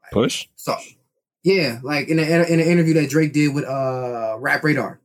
Like, 0.03 0.11
Push. 0.11 0.47
So 0.55 0.75
yeah, 1.43 1.79
like 1.81 2.07
in, 2.07 2.19
a, 2.19 2.21
in 2.21 2.59
an 2.59 2.67
interview 2.67 2.93
that 2.95 3.09
Drake 3.09 3.33
did 3.33 3.55
with 3.55 3.65
uh 3.65 4.35
Rap 4.39 4.63
Radar, 4.63 4.99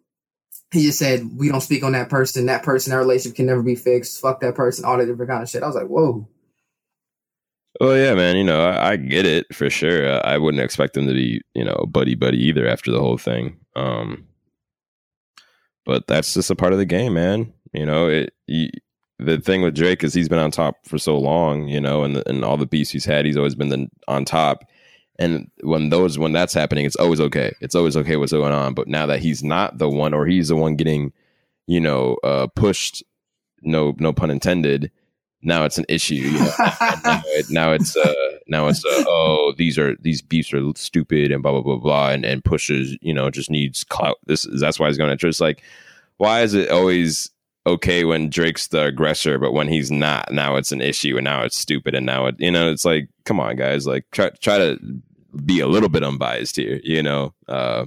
he 0.72 0.82
just 0.82 0.98
said 0.98 1.36
we 1.36 1.48
don't 1.48 1.60
speak 1.60 1.82
on 1.82 1.92
that 1.92 2.08
person. 2.08 2.46
That 2.46 2.62
person, 2.62 2.90
that 2.90 2.98
relationship 2.98 3.36
can 3.36 3.46
never 3.46 3.62
be 3.62 3.74
fixed. 3.74 4.20
Fuck 4.20 4.40
that 4.40 4.54
person. 4.54 4.84
All 4.84 4.98
that 4.98 5.06
different 5.06 5.30
kind 5.30 5.42
of 5.42 5.48
shit. 5.48 5.62
I 5.62 5.66
was 5.66 5.76
like, 5.76 5.86
whoa. 5.86 6.28
Well, 7.80 7.96
yeah, 7.96 8.14
man. 8.14 8.36
You 8.36 8.44
know, 8.44 8.64
I, 8.64 8.90
I 8.90 8.96
get 8.96 9.26
it 9.26 9.54
for 9.54 9.70
sure. 9.70 10.12
I, 10.12 10.34
I 10.34 10.38
wouldn't 10.38 10.62
expect 10.62 10.94
them 10.94 11.06
to 11.06 11.14
be, 11.14 11.40
you 11.54 11.64
know, 11.64 11.86
buddy 11.88 12.14
buddy 12.14 12.38
either 12.38 12.68
after 12.68 12.90
the 12.90 13.00
whole 13.00 13.18
thing. 13.18 13.58
Um, 13.74 14.26
but 15.84 16.06
that's 16.06 16.34
just 16.34 16.50
a 16.50 16.56
part 16.56 16.72
of 16.72 16.78
the 16.78 16.86
game, 16.86 17.14
man. 17.14 17.52
You 17.72 17.86
know, 17.86 18.08
it. 18.08 18.34
You, 18.46 18.68
the 19.18 19.38
thing 19.38 19.60
with 19.60 19.74
Drake 19.74 20.02
is 20.02 20.14
he's 20.14 20.30
been 20.30 20.38
on 20.38 20.50
top 20.50 20.86
for 20.86 20.96
so 20.96 21.18
long, 21.18 21.68
you 21.68 21.80
know, 21.80 22.04
and 22.04 22.16
the, 22.16 22.28
and 22.28 22.42
all 22.42 22.56
the 22.56 22.66
beats 22.66 22.90
he's 22.90 23.04
had, 23.04 23.26
he's 23.26 23.36
always 23.36 23.54
been 23.54 23.68
the, 23.68 23.86
on 24.08 24.24
top 24.24 24.64
and 25.20 25.50
when 25.62 25.90
those 25.90 26.18
when 26.18 26.32
that's 26.32 26.54
happening, 26.54 26.86
it's 26.86 26.96
always 26.96 27.20
okay. 27.20 27.54
It's 27.60 27.74
always 27.74 27.96
okay 27.98 28.16
what's 28.16 28.32
going 28.32 28.54
on. 28.54 28.72
But 28.72 28.88
now 28.88 29.04
that 29.06 29.20
he's 29.20 29.44
not 29.44 29.76
the 29.76 29.88
one, 29.88 30.14
or 30.14 30.26
he's 30.26 30.48
the 30.48 30.56
one 30.56 30.76
getting, 30.76 31.12
you 31.66 31.78
know, 31.78 32.16
uh, 32.24 32.46
pushed, 32.56 33.04
no 33.60 33.94
no 33.98 34.14
pun 34.14 34.30
intended. 34.30 34.90
Now 35.42 35.64
it's 35.64 35.76
an 35.76 35.84
issue. 35.90 36.14
You 36.14 36.38
know? 36.38 36.50
now, 36.58 37.22
it, 37.26 37.46
now, 37.50 37.72
it's 37.72 37.94
uh, 37.96 38.14
now 38.48 38.68
it's 38.68 38.82
uh, 38.82 39.04
oh 39.06 39.52
these 39.58 39.78
are 39.78 39.94
these 40.00 40.22
beefs 40.22 40.54
are 40.54 40.62
stupid 40.74 41.30
and 41.30 41.42
blah 41.42 41.52
blah 41.52 41.62
blah 41.62 41.76
blah 41.76 42.10
and 42.10 42.24
and 42.24 42.42
pushes 42.42 42.96
you 43.02 43.12
know 43.12 43.30
just 43.30 43.50
needs 43.50 43.84
clout. 43.84 44.16
This 44.24 44.46
that's 44.58 44.80
why 44.80 44.88
he's 44.88 44.98
going 44.98 45.10
to 45.10 45.16
just 45.16 45.40
like 45.40 45.62
why 46.16 46.40
is 46.40 46.54
it 46.54 46.70
always 46.70 47.30
okay 47.66 48.04
when 48.04 48.30
Drake's 48.30 48.68
the 48.68 48.84
aggressor, 48.84 49.38
but 49.38 49.52
when 49.52 49.68
he's 49.68 49.90
not, 49.90 50.32
now 50.32 50.56
it's 50.56 50.72
an 50.72 50.80
issue 50.80 51.18
and 51.18 51.24
now 51.24 51.42
it's 51.42 51.58
stupid 51.58 51.94
and 51.94 52.06
now 52.06 52.26
it 52.26 52.36
you 52.38 52.50
know 52.50 52.70
it's 52.70 52.86
like 52.86 53.10
come 53.26 53.38
on 53.38 53.56
guys 53.56 53.86
like 53.86 54.06
try 54.12 54.30
try 54.40 54.56
to 54.56 54.78
be 55.44 55.60
a 55.60 55.66
little 55.66 55.88
bit 55.88 56.02
unbiased 56.02 56.56
here, 56.56 56.80
you 56.82 57.02
know. 57.02 57.34
Uh, 57.48 57.86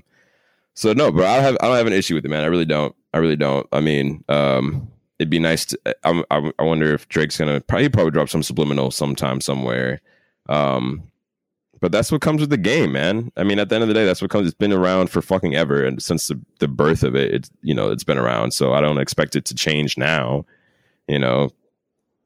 so 0.73 0.93
no, 0.93 1.11
bro, 1.11 1.25
I 1.25 1.37
have 1.37 1.57
I 1.61 1.67
don't 1.67 1.77
have 1.77 1.87
an 1.87 1.93
issue 1.93 2.15
with 2.15 2.25
it, 2.25 2.29
man. 2.29 2.43
I 2.43 2.47
really 2.47 2.65
don't. 2.65 2.95
I 3.13 3.19
really 3.19 3.35
don't. 3.35 3.67
I 3.71 3.79
mean, 3.79 4.23
um, 4.29 4.87
it'd 5.19 5.29
be 5.29 5.39
nice 5.39 5.65
to. 5.65 5.79
I, 6.03 6.23
I, 6.31 6.51
I 6.59 6.63
wonder 6.63 6.93
if 6.93 7.07
Drake's 7.09 7.37
gonna 7.37 7.61
probably 7.61 7.89
probably 7.89 8.11
drop 8.11 8.29
some 8.29 8.43
subliminal 8.43 8.91
sometime 8.91 9.41
somewhere. 9.41 10.01
Um, 10.49 11.03
but 11.79 11.91
that's 11.91 12.11
what 12.11 12.21
comes 12.21 12.39
with 12.39 12.49
the 12.49 12.57
game, 12.57 12.93
man. 12.93 13.31
I 13.35 13.43
mean, 13.43 13.59
at 13.59 13.67
the 13.67 13.75
end 13.75 13.81
of 13.81 13.89
the 13.89 13.93
day, 13.93 14.05
that's 14.05 14.21
what 14.21 14.31
comes. 14.31 14.47
It's 14.47 14.57
been 14.57 14.71
around 14.71 15.09
for 15.09 15.21
fucking 15.21 15.55
ever, 15.55 15.83
and 15.83 16.01
since 16.01 16.27
the, 16.27 16.39
the 16.59 16.67
birth 16.67 17.03
of 17.03 17.15
it, 17.15 17.33
it's 17.33 17.51
you 17.61 17.73
know 17.73 17.91
it's 17.91 18.05
been 18.05 18.17
around. 18.17 18.53
So 18.53 18.73
I 18.73 18.81
don't 18.81 18.99
expect 18.99 19.35
it 19.35 19.45
to 19.45 19.55
change 19.55 19.97
now. 19.97 20.45
You 21.07 21.19
know, 21.19 21.49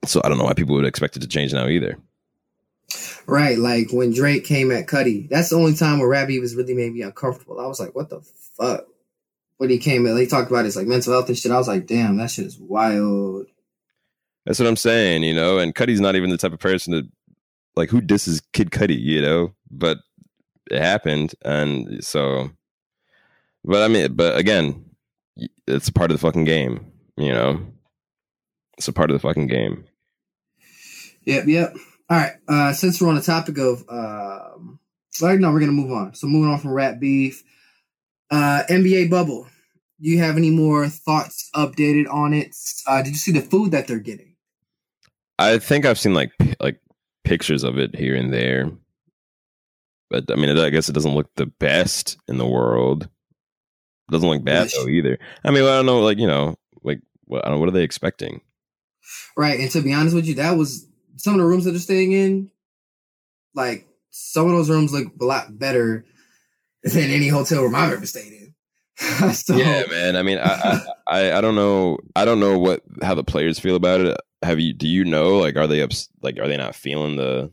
so 0.05 0.21
I 0.23 0.29
don't 0.29 0.37
know 0.37 0.43
why 0.43 0.53
people 0.53 0.75
would 0.75 0.85
expect 0.85 1.17
it 1.17 1.21
to 1.21 1.27
change 1.27 1.53
now 1.53 1.67
either. 1.67 1.97
Right, 3.25 3.57
like 3.57 3.91
when 3.91 4.13
Drake 4.13 4.45
came 4.45 4.71
at 4.71 4.87
Cudi, 4.87 5.27
that's 5.29 5.49
the 5.49 5.57
only 5.57 5.73
time 5.73 5.99
where 5.99 6.07
Rabbi 6.07 6.39
was 6.39 6.55
really 6.55 6.73
made 6.73 6.93
me 6.93 7.01
uncomfortable. 7.01 7.59
I 7.59 7.67
was 7.67 7.79
like, 7.79 7.93
"What 7.93 8.09
the 8.09 8.21
fuck?" 8.55 8.85
When 9.57 9.69
he 9.69 9.77
came 9.77 10.05
in, 10.05 10.15
they 10.15 10.25
talked 10.25 10.49
about 10.49 10.65
his 10.65 10.77
like 10.77 10.87
mental 10.87 11.11
health 11.11 11.27
and 11.27 11.37
shit. 11.37 11.51
I 11.51 11.57
was 11.57 11.67
like, 11.67 11.85
"Damn, 11.87 12.17
that 12.17 12.31
shit 12.31 12.45
is 12.45 12.57
wild." 12.57 13.47
That's 14.45 14.59
what 14.59 14.67
I'm 14.69 14.77
saying, 14.77 15.23
you 15.23 15.33
know. 15.33 15.59
And 15.59 15.75
Cudi's 15.75 15.99
not 15.99 16.15
even 16.15 16.29
the 16.29 16.37
type 16.37 16.53
of 16.53 16.59
person 16.59 16.93
to 16.93 17.03
like 17.75 17.89
who 17.89 17.99
disses 17.99 18.41
Kid 18.53 18.71
Cudi, 18.71 18.97
you 18.97 19.21
know. 19.21 19.53
But 19.69 19.97
it 20.71 20.81
happened, 20.81 21.35
and 21.43 22.01
so. 22.03 22.51
But 23.65 23.83
I 23.83 23.89
mean, 23.89 24.13
but 24.13 24.37
again, 24.37 24.85
it's 25.67 25.89
part 25.89 26.11
of 26.11 26.15
the 26.17 26.25
fucking 26.25 26.45
game, 26.45 26.89
you 27.17 27.33
know. 27.33 27.59
It's 28.77 28.87
a 28.87 28.93
part 28.93 29.11
of 29.11 29.15
the 29.15 29.27
fucking 29.27 29.47
game. 29.47 29.83
Yep, 31.25 31.47
yep. 31.47 31.75
All 32.09 32.17
right. 32.17 32.33
Uh, 32.47 32.73
since 32.73 33.01
we're 33.01 33.09
on 33.09 33.15
the 33.15 33.21
topic 33.21 33.57
of, 33.57 33.83
um, 33.89 34.79
right 35.21 35.39
now 35.39 35.51
we're 35.51 35.59
gonna 35.59 35.71
move 35.71 35.91
on. 35.91 36.13
So 36.15 36.27
moving 36.27 36.51
on 36.51 36.59
from 36.59 36.71
rap 36.71 36.99
beef, 36.99 37.43
uh, 38.31 38.63
NBA 38.69 39.09
bubble. 39.09 39.47
Do 39.99 40.09
you 40.09 40.19
have 40.19 40.37
any 40.37 40.51
more 40.51 40.87
thoughts 40.87 41.49
updated 41.55 42.11
on 42.11 42.33
it? 42.33 42.55
Uh, 42.85 43.01
did 43.01 43.09
you 43.09 43.15
see 43.15 43.31
the 43.31 43.41
food 43.41 43.71
that 43.71 43.87
they're 43.87 43.99
getting? 43.99 44.35
I 45.39 45.57
think 45.59 45.85
I've 45.85 45.99
seen 45.99 46.13
like 46.13 46.31
like 46.59 46.79
pictures 47.23 47.63
of 47.63 47.77
it 47.77 47.95
here 47.95 48.15
and 48.15 48.33
there, 48.33 48.71
but 50.09 50.31
I 50.31 50.35
mean, 50.35 50.57
I 50.57 50.69
guess 50.69 50.87
it 50.87 50.93
doesn't 50.93 51.15
look 51.15 51.29
the 51.35 51.47
best 51.47 52.17
in 52.27 52.37
the 52.37 52.47
world. 52.47 53.03
It 53.03 54.11
doesn't 54.11 54.29
look 54.29 54.43
bad 54.43 54.69
though 54.69 54.87
either. 54.87 55.19
I 55.43 55.51
mean, 55.51 55.63
I 55.63 55.77
don't 55.77 55.85
know, 55.85 55.99
like 55.99 56.19
you 56.19 56.27
know, 56.27 56.55
like 56.83 57.01
what 57.25 57.45
I 57.45 57.49
don't. 57.49 57.59
What 57.59 57.69
are 57.69 57.73
they 57.73 57.83
expecting? 57.83 58.41
Right, 59.35 59.59
and 59.59 59.71
to 59.71 59.81
be 59.81 59.93
honest 59.93 60.15
with 60.15 60.25
you, 60.25 60.35
that 60.35 60.57
was 60.57 60.86
some 61.17 61.33
of 61.33 61.39
the 61.39 61.45
rooms 61.45 61.65
that 61.65 61.71
they're 61.71 61.79
staying 61.79 62.11
in. 62.11 62.51
Like 63.53 63.87
some 64.09 64.45
of 64.45 64.51
those 64.51 64.69
rooms 64.69 64.91
look 64.93 65.11
a 65.19 65.25
lot 65.25 65.57
better 65.57 66.05
than 66.83 67.09
any 67.09 67.27
hotel 67.27 67.63
room 67.63 67.75
I've 67.75 67.93
ever 67.93 68.05
stayed 68.05 68.33
in. 68.33 68.53
so, 69.33 69.55
yeah, 69.55 69.83
man. 69.89 70.15
I 70.15 70.23
mean, 70.23 70.39
I, 70.39 70.81
I 71.07 71.33
I 71.33 71.41
don't 71.41 71.55
know. 71.55 71.97
I 72.15 72.25
don't 72.25 72.39
know 72.39 72.57
what 72.57 72.81
how 73.01 73.13
the 73.13 73.23
players 73.23 73.59
feel 73.59 73.75
about 73.75 74.01
it. 74.01 74.17
Have 74.41 74.59
you? 74.59 74.73
Do 74.73 74.87
you 74.87 75.05
know? 75.05 75.37
Like, 75.37 75.55
are 75.55 75.67
they 75.67 75.81
ups, 75.81 76.09
like 76.21 76.39
Are 76.39 76.47
they 76.47 76.57
not 76.57 76.75
feeling 76.75 77.15
the 77.15 77.51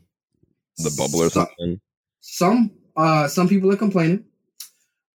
the 0.77 0.93
bubble 0.97 1.21
or 1.21 1.29
some, 1.29 1.45
something? 1.45 1.79
Some 2.21 2.71
uh 2.95 3.27
some 3.27 3.47
people 3.47 3.71
are 3.71 3.77
complaining. 3.77 4.25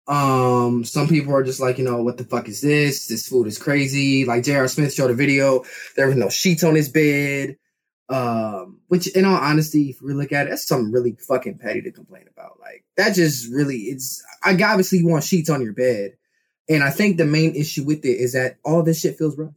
Um, 0.07 0.85
some 0.85 1.07
people 1.07 1.33
are 1.35 1.45
just 1.45 1.61
like, 1.61 1.79
you 1.79 1.85
know, 1.85 2.03
what 2.03 2.17
the 2.17 2.25
fuck 2.25 2.49
is 2.49 2.61
this? 2.61 3.07
This 3.07 3.29
food 3.29 3.47
is 3.47 3.59
crazy. 3.59 4.25
Like 4.25 4.43
J.R. 4.43 4.67
Smith 4.67 4.93
showed 4.93 5.13
a 5.13 5.15
video. 5.15 5.65
There 5.95 6.09
was 6.09 6.17
no 6.17 6.29
sheets 6.29 6.65
on 6.65 6.75
his 6.75 6.89
bed. 6.89 7.57
Um, 8.11 8.81
which 8.89 9.07
in 9.15 9.25
all 9.25 9.37
honesty, 9.37 9.91
if 9.91 10.03
we 10.03 10.13
look 10.15 10.33
at 10.33 10.49
it, 10.49 10.51
that's 10.51 10.67
something 10.67 10.91
really 10.91 11.17
fucking 11.29 11.59
petty 11.59 11.81
to 11.83 11.93
complain 11.93 12.25
about. 12.29 12.59
Like 12.61 12.85
that 12.97 13.15
just 13.15 13.49
really 13.53 13.77
it's 13.77 14.23
I 14.43 14.53
obviously 14.55 14.99
you 14.99 15.09
want 15.09 15.23
sheets 15.23 15.49
on 15.49 15.63
your 15.63 15.73
bed. 15.73 16.17
And 16.69 16.83
I 16.83 16.91
think 16.91 17.17
the 17.17 17.25
main 17.25 17.55
issue 17.55 17.85
with 17.85 18.05
it 18.05 18.17
is 18.17 18.33
that 18.33 18.57
all 18.65 18.83
this 18.83 19.01
shit 19.01 19.17
feels 19.17 19.39
rushed. 19.39 19.55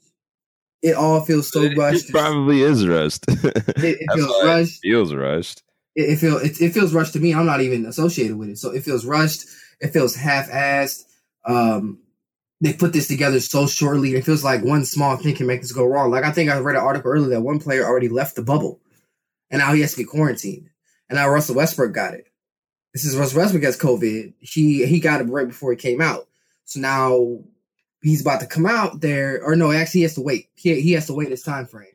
It 0.83 0.95
all 0.95 1.21
feels 1.21 1.49
so 1.49 1.61
it, 1.61 1.77
rushed. 1.77 2.09
It 2.09 2.11
probably 2.11 2.61
is 2.61 2.87
rushed. 2.87 3.23
it, 3.27 3.77
it 3.77 4.11
feels 4.15 4.43
rushed. 4.43 4.79
It 4.83 4.89
feels 4.89 5.13
rushed. 5.13 5.63
It, 5.95 6.09
it 6.09 6.15
feels 6.17 6.43
it, 6.43 6.61
it 6.61 6.73
feels 6.73 6.93
rushed 6.93 7.13
to 7.13 7.19
me. 7.19 7.33
I'm 7.33 7.45
not 7.45 7.61
even 7.61 7.85
associated 7.85 8.37
with 8.37 8.49
it, 8.49 8.57
so 8.59 8.71
it 8.71 8.83
feels 8.83 9.05
rushed. 9.05 9.45
It 9.79 9.93
feels 9.93 10.15
half-assed. 10.15 11.05
Um, 11.45 11.99
they 12.63 12.71
put 12.71 12.93
this 12.93 13.09
together 13.09 13.41
so 13.41 13.67
shortly. 13.67 14.15
It 14.15 14.23
feels 14.23 14.41
like 14.41 14.63
one 14.63 14.85
small 14.85 15.17
thing 15.17 15.35
can 15.35 15.47
make 15.47 15.61
this 15.61 15.73
go 15.73 15.85
wrong. 15.85 16.09
Like 16.09 16.23
I 16.23 16.31
think 16.31 16.49
I 16.49 16.57
read 16.59 16.77
an 16.77 16.81
article 16.81 17.11
earlier 17.11 17.31
that 17.31 17.41
one 17.41 17.59
player 17.59 17.83
already 17.83 18.07
left 18.07 18.37
the 18.37 18.41
bubble, 18.41 18.79
and 19.51 19.59
now 19.59 19.73
he 19.73 19.81
has 19.81 19.91
to 19.91 19.97
be 19.97 20.05
quarantined. 20.05 20.69
And 21.09 21.17
now 21.17 21.27
Russell 21.27 21.55
Westbrook 21.55 21.91
got 21.91 22.13
it. 22.13 22.25
This 22.93 23.03
is 23.03 23.17
Russell 23.17 23.39
Westbrook 23.39 23.63
gets 23.63 23.75
COVID. 23.75 24.35
He 24.39 24.85
he 24.85 25.01
got 25.01 25.19
it 25.19 25.25
right 25.25 25.47
before 25.47 25.71
he 25.71 25.77
came 25.77 25.99
out. 25.99 26.25
So 26.63 26.79
now 26.79 27.39
he's 28.01 28.21
about 28.21 28.39
to 28.39 28.47
come 28.47 28.65
out 28.65 29.01
there, 29.01 29.43
or 29.43 29.57
no, 29.57 29.73
actually 29.73 29.99
he 29.99 30.03
has 30.03 30.15
to 30.15 30.21
wait. 30.21 30.47
He 30.55 30.79
he 30.79 30.93
has 30.93 31.07
to 31.07 31.13
wait 31.13 31.31
his 31.31 31.43
time 31.43 31.65
frame. 31.65 31.87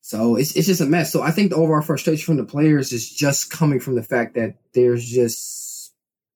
So 0.00 0.34
it's 0.34 0.56
it's 0.56 0.66
just 0.66 0.80
a 0.80 0.86
mess. 0.86 1.12
So 1.12 1.22
I 1.22 1.30
think 1.30 1.50
the 1.50 1.56
overall 1.56 1.82
frustration 1.82 2.24
from 2.24 2.38
the 2.38 2.44
players 2.44 2.92
is 2.92 3.08
just 3.08 3.52
coming 3.52 3.78
from 3.78 3.94
the 3.94 4.02
fact 4.02 4.34
that 4.34 4.56
there's 4.72 5.08
just 5.08 5.69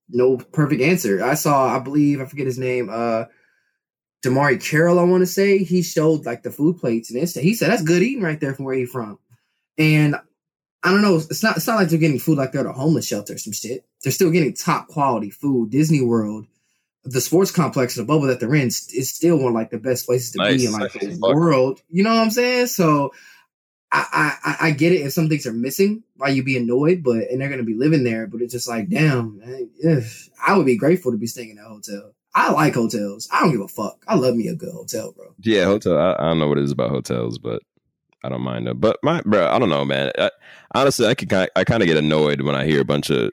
no 0.08 0.36
perfect 0.36 0.82
answer. 0.82 1.22
I 1.22 1.34
saw, 1.34 1.74
I 1.74 1.78
believe, 1.78 2.20
I 2.20 2.26
forget 2.26 2.46
his 2.46 2.58
name, 2.58 2.88
uh, 2.90 3.24
DeMarre 4.24 4.62
Carroll, 4.62 4.98
I 4.98 5.04
want 5.04 5.22
to 5.22 5.26
say, 5.26 5.58
he 5.58 5.82
showed 5.82 6.24
like 6.24 6.42
the 6.42 6.50
food 6.50 6.78
plates 6.78 7.10
and 7.10 7.20
he 7.20 7.54
said 7.54 7.70
that's 7.70 7.82
good 7.82 8.02
eating 8.02 8.22
right 8.22 8.40
there 8.40 8.54
from 8.54 8.64
where 8.64 8.74
he's 8.74 8.90
from. 8.90 9.18
And 9.76 10.16
I 10.82 10.90
don't 10.90 11.02
know, 11.02 11.16
it's 11.16 11.42
not 11.42 11.56
it's 11.56 11.66
not 11.66 11.76
like 11.76 11.88
they're 11.88 11.98
getting 11.98 12.18
food 12.18 12.38
like 12.38 12.52
they're 12.52 12.62
at 12.62 12.66
a 12.66 12.72
homeless 12.72 13.06
shelter 13.06 13.34
or 13.34 13.38
some 13.38 13.52
shit. 13.52 13.84
They're 14.02 14.12
still 14.12 14.30
getting 14.30 14.54
top 14.54 14.88
quality 14.88 15.30
food. 15.30 15.70
Disney 15.70 16.02
World, 16.02 16.46
the 17.04 17.20
sports 17.20 17.50
complex, 17.50 17.96
the 17.96 18.04
bubble 18.04 18.26
that 18.26 18.40
they're 18.40 18.54
in, 18.54 18.68
is 18.68 19.14
still 19.14 19.36
one 19.36 19.48
of 19.48 19.54
like 19.54 19.70
the 19.70 19.78
best 19.78 20.06
places 20.06 20.32
to 20.32 20.38
nice. 20.38 20.60
be 20.60 20.66
in 20.66 20.72
like 20.72 20.92
the 20.92 21.18
world. 21.20 21.82
You 21.90 22.02
know 22.02 22.14
what 22.14 22.22
I'm 22.22 22.30
saying? 22.30 22.68
So 22.68 23.12
I, 23.96 24.36
I, 24.44 24.56
I 24.68 24.70
get 24.72 24.92
it 24.92 25.02
if 25.02 25.12
some 25.12 25.28
things 25.28 25.46
are 25.46 25.52
missing, 25.52 26.02
why 26.16 26.28
you 26.28 26.42
be 26.42 26.56
annoyed, 26.56 27.02
but 27.04 27.30
and 27.30 27.40
they're 27.40 27.48
gonna 27.48 27.62
be 27.62 27.74
living 27.74 28.02
there. 28.02 28.26
But 28.26 28.42
it's 28.42 28.52
just 28.52 28.68
like, 28.68 28.88
damn, 28.88 29.38
man, 29.38 29.70
I 30.44 30.56
would 30.56 30.66
be 30.66 30.76
grateful 30.76 31.12
to 31.12 31.18
be 31.18 31.26
staying 31.26 31.50
in 31.50 31.58
a 31.58 31.62
hotel. 31.62 32.12
I 32.34 32.50
like 32.50 32.74
hotels. 32.74 33.28
I 33.30 33.40
don't 33.40 33.52
give 33.52 33.60
a 33.60 33.68
fuck. 33.68 34.02
I 34.08 34.16
love 34.16 34.34
me 34.34 34.48
a 34.48 34.56
good 34.56 34.72
hotel, 34.72 35.12
bro. 35.12 35.34
Yeah, 35.40 35.66
hotel. 35.66 35.96
I, 35.96 36.14
I 36.14 36.26
don't 36.26 36.40
know 36.40 36.48
what 36.48 36.58
it 36.58 36.64
is 36.64 36.72
about 36.72 36.90
hotels, 36.90 37.38
but 37.38 37.62
I 38.24 38.28
don't 38.28 38.42
mind 38.42 38.66
them. 38.66 38.78
But 38.78 38.98
my 39.04 39.20
bro, 39.24 39.46
I 39.46 39.58
don't 39.60 39.68
know, 39.68 39.84
man. 39.84 40.10
I, 40.18 40.30
honestly, 40.74 41.06
I 41.06 41.14
can 41.14 41.48
I 41.54 41.62
kind 41.62 41.82
of 41.82 41.86
get 41.86 41.96
annoyed 41.96 42.40
when 42.40 42.56
I 42.56 42.64
hear 42.64 42.80
a 42.80 42.84
bunch 42.84 43.10
of 43.10 43.30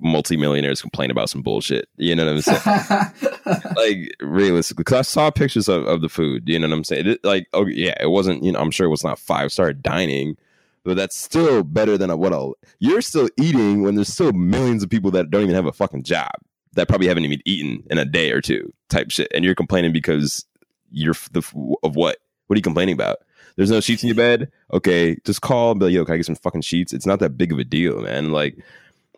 multimillionaires 0.00 0.80
complain 0.80 1.10
about 1.10 1.30
some 1.30 1.42
bullshit. 1.42 1.88
You 1.96 2.14
know 2.14 2.26
what 2.26 2.34
I'm 2.34 2.40
saying? 2.42 3.62
like 3.76 4.14
realistically, 4.20 4.82
because 4.82 4.98
I 4.98 5.02
saw 5.02 5.30
pictures 5.30 5.68
of, 5.68 5.86
of 5.86 6.00
the 6.00 6.08
food. 6.08 6.48
You 6.48 6.58
know 6.58 6.68
what 6.68 6.74
I'm 6.74 6.84
saying? 6.84 7.06
It, 7.06 7.24
like, 7.24 7.48
oh 7.52 7.66
yeah, 7.66 7.94
it 8.00 8.10
wasn't. 8.10 8.42
You 8.42 8.52
know, 8.52 8.60
I'm 8.60 8.70
sure 8.70 8.86
it 8.86 8.90
was 8.90 9.04
not 9.04 9.18
five 9.18 9.52
star 9.52 9.72
dining, 9.72 10.36
but 10.84 10.96
that's 10.96 11.16
still 11.16 11.62
better 11.62 11.98
than 11.98 12.10
a, 12.10 12.16
what 12.16 12.32
a 12.32 12.52
you're 12.78 13.02
still 13.02 13.28
eating 13.38 13.82
when 13.82 13.94
there's 13.94 14.12
still 14.12 14.32
millions 14.32 14.82
of 14.82 14.90
people 14.90 15.10
that 15.12 15.30
don't 15.30 15.42
even 15.42 15.54
have 15.54 15.66
a 15.66 15.72
fucking 15.72 16.02
job 16.02 16.32
that 16.74 16.88
probably 16.88 17.06
haven't 17.06 17.24
even 17.24 17.40
eaten 17.44 17.84
in 17.90 17.98
a 17.98 18.04
day 18.04 18.30
or 18.32 18.40
two 18.40 18.72
type 18.88 19.10
shit, 19.10 19.30
and 19.34 19.44
you're 19.44 19.54
complaining 19.54 19.92
because 19.92 20.44
you're 20.90 21.14
the 21.32 21.42
of 21.82 21.96
what? 21.96 22.18
What 22.46 22.54
are 22.54 22.58
you 22.58 22.62
complaining 22.62 22.94
about? 22.94 23.18
There's 23.56 23.70
no 23.70 23.80
sheets 23.80 24.02
in 24.02 24.08
your 24.08 24.16
bed. 24.16 24.50
Okay, 24.72 25.16
just 25.24 25.40
call 25.40 25.70
and 25.70 25.80
be 25.80 25.86
like, 25.86 25.94
yo, 25.94 26.04
can 26.04 26.14
I 26.14 26.16
get 26.18 26.26
some 26.26 26.34
fucking 26.34 26.62
sheets? 26.62 26.92
It's 26.92 27.06
not 27.06 27.20
that 27.20 27.38
big 27.38 27.52
of 27.52 27.58
a 27.58 27.64
deal, 27.64 28.00
man. 28.00 28.32
Like 28.32 28.58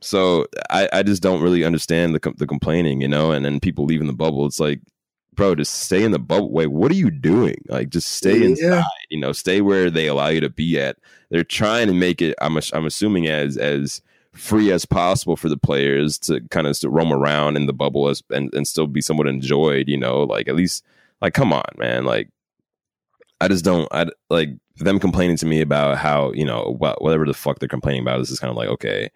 so 0.00 0.46
I, 0.70 0.88
I 0.92 1.02
just 1.02 1.22
don't 1.22 1.42
really 1.42 1.64
understand 1.64 2.14
the 2.14 2.34
the 2.36 2.46
complaining, 2.46 3.00
you 3.00 3.08
know, 3.08 3.32
and 3.32 3.44
then 3.44 3.60
people 3.60 3.84
leaving 3.84 4.06
the 4.06 4.12
bubble. 4.12 4.46
It's 4.46 4.60
like, 4.60 4.80
bro, 5.34 5.54
just 5.54 5.72
stay 5.72 6.02
in 6.02 6.12
the 6.12 6.18
bubble. 6.18 6.50
Wait, 6.50 6.68
what 6.68 6.90
are 6.90 6.96
you 6.96 7.10
doing? 7.10 7.56
Like, 7.68 7.90
just 7.90 8.10
stay 8.10 8.38
yeah. 8.38 8.46
inside. 8.46 8.84
You 9.10 9.20
know, 9.20 9.32
stay 9.32 9.60
where 9.60 9.90
they 9.90 10.06
allow 10.06 10.28
you 10.28 10.40
to 10.40 10.50
be 10.50 10.78
at. 10.80 10.96
They're 11.30 11.44
trying 11.44 11.86
to 11.88 11.94
make 11.94 12.20
it. 12.20 12.34
I'm 12.40 12.58
I'm 12.72 12.86
assuming 12.86 13.26
as 13.26 13.56
as 13.56 14.02
free 14.32 14.70
as 14.70 14.84
possible 14.84 15.36
for 15.36 15.48
the 15.48 15.56
players 15.56 16.18
to 16.18 16.40
kind 16.50 16.66
of 16.66 16.78
roam 16.84 17.12
around 17.12 17.56
in 17.56 17.66
the 17.66 17.72
bubble 17.72 18.08
as, 18.08 18.22
and 18.30 18.52
and 18.54 18.68
still 18.68 18.86
be 18.86 19.00
somewhat 19.00 19.28
enjoyed. 19.28 19.88
You 19.88 19.98
know, 19.98 20.24
like 20.24 20.48
at 20.48 20.56
least 20.56 20.84
like 21.20 21.34
come 21.34 21.52
on, 21.52 21.64
man. 21.78 22.04
Like 22.04 22.28
I 23.40 23.48
just 23.48 23.64
don't. 23.64 23.88
I 23.92 24.06
like 24.28 24.50
them 24.76 25.00
complaining 25.00 25.38
to 25.38 25.46
me 25.46 25.62
about 25.62 25.96
how 25.96 26.32
you 26.32 26.44
know 26.44 26.76
whatever 26.78 27.24
the 27.24 27.34
fuck 27.34 27.58
they're 27.58 27.68
complaining 27.68 28.02
about. 28.02 28.18
This 28.18 28.30
is 28.30 28.40
kind 28.40 28.50
of 28.50 28.56
like 28.56 28.68
okay 28.68 29.10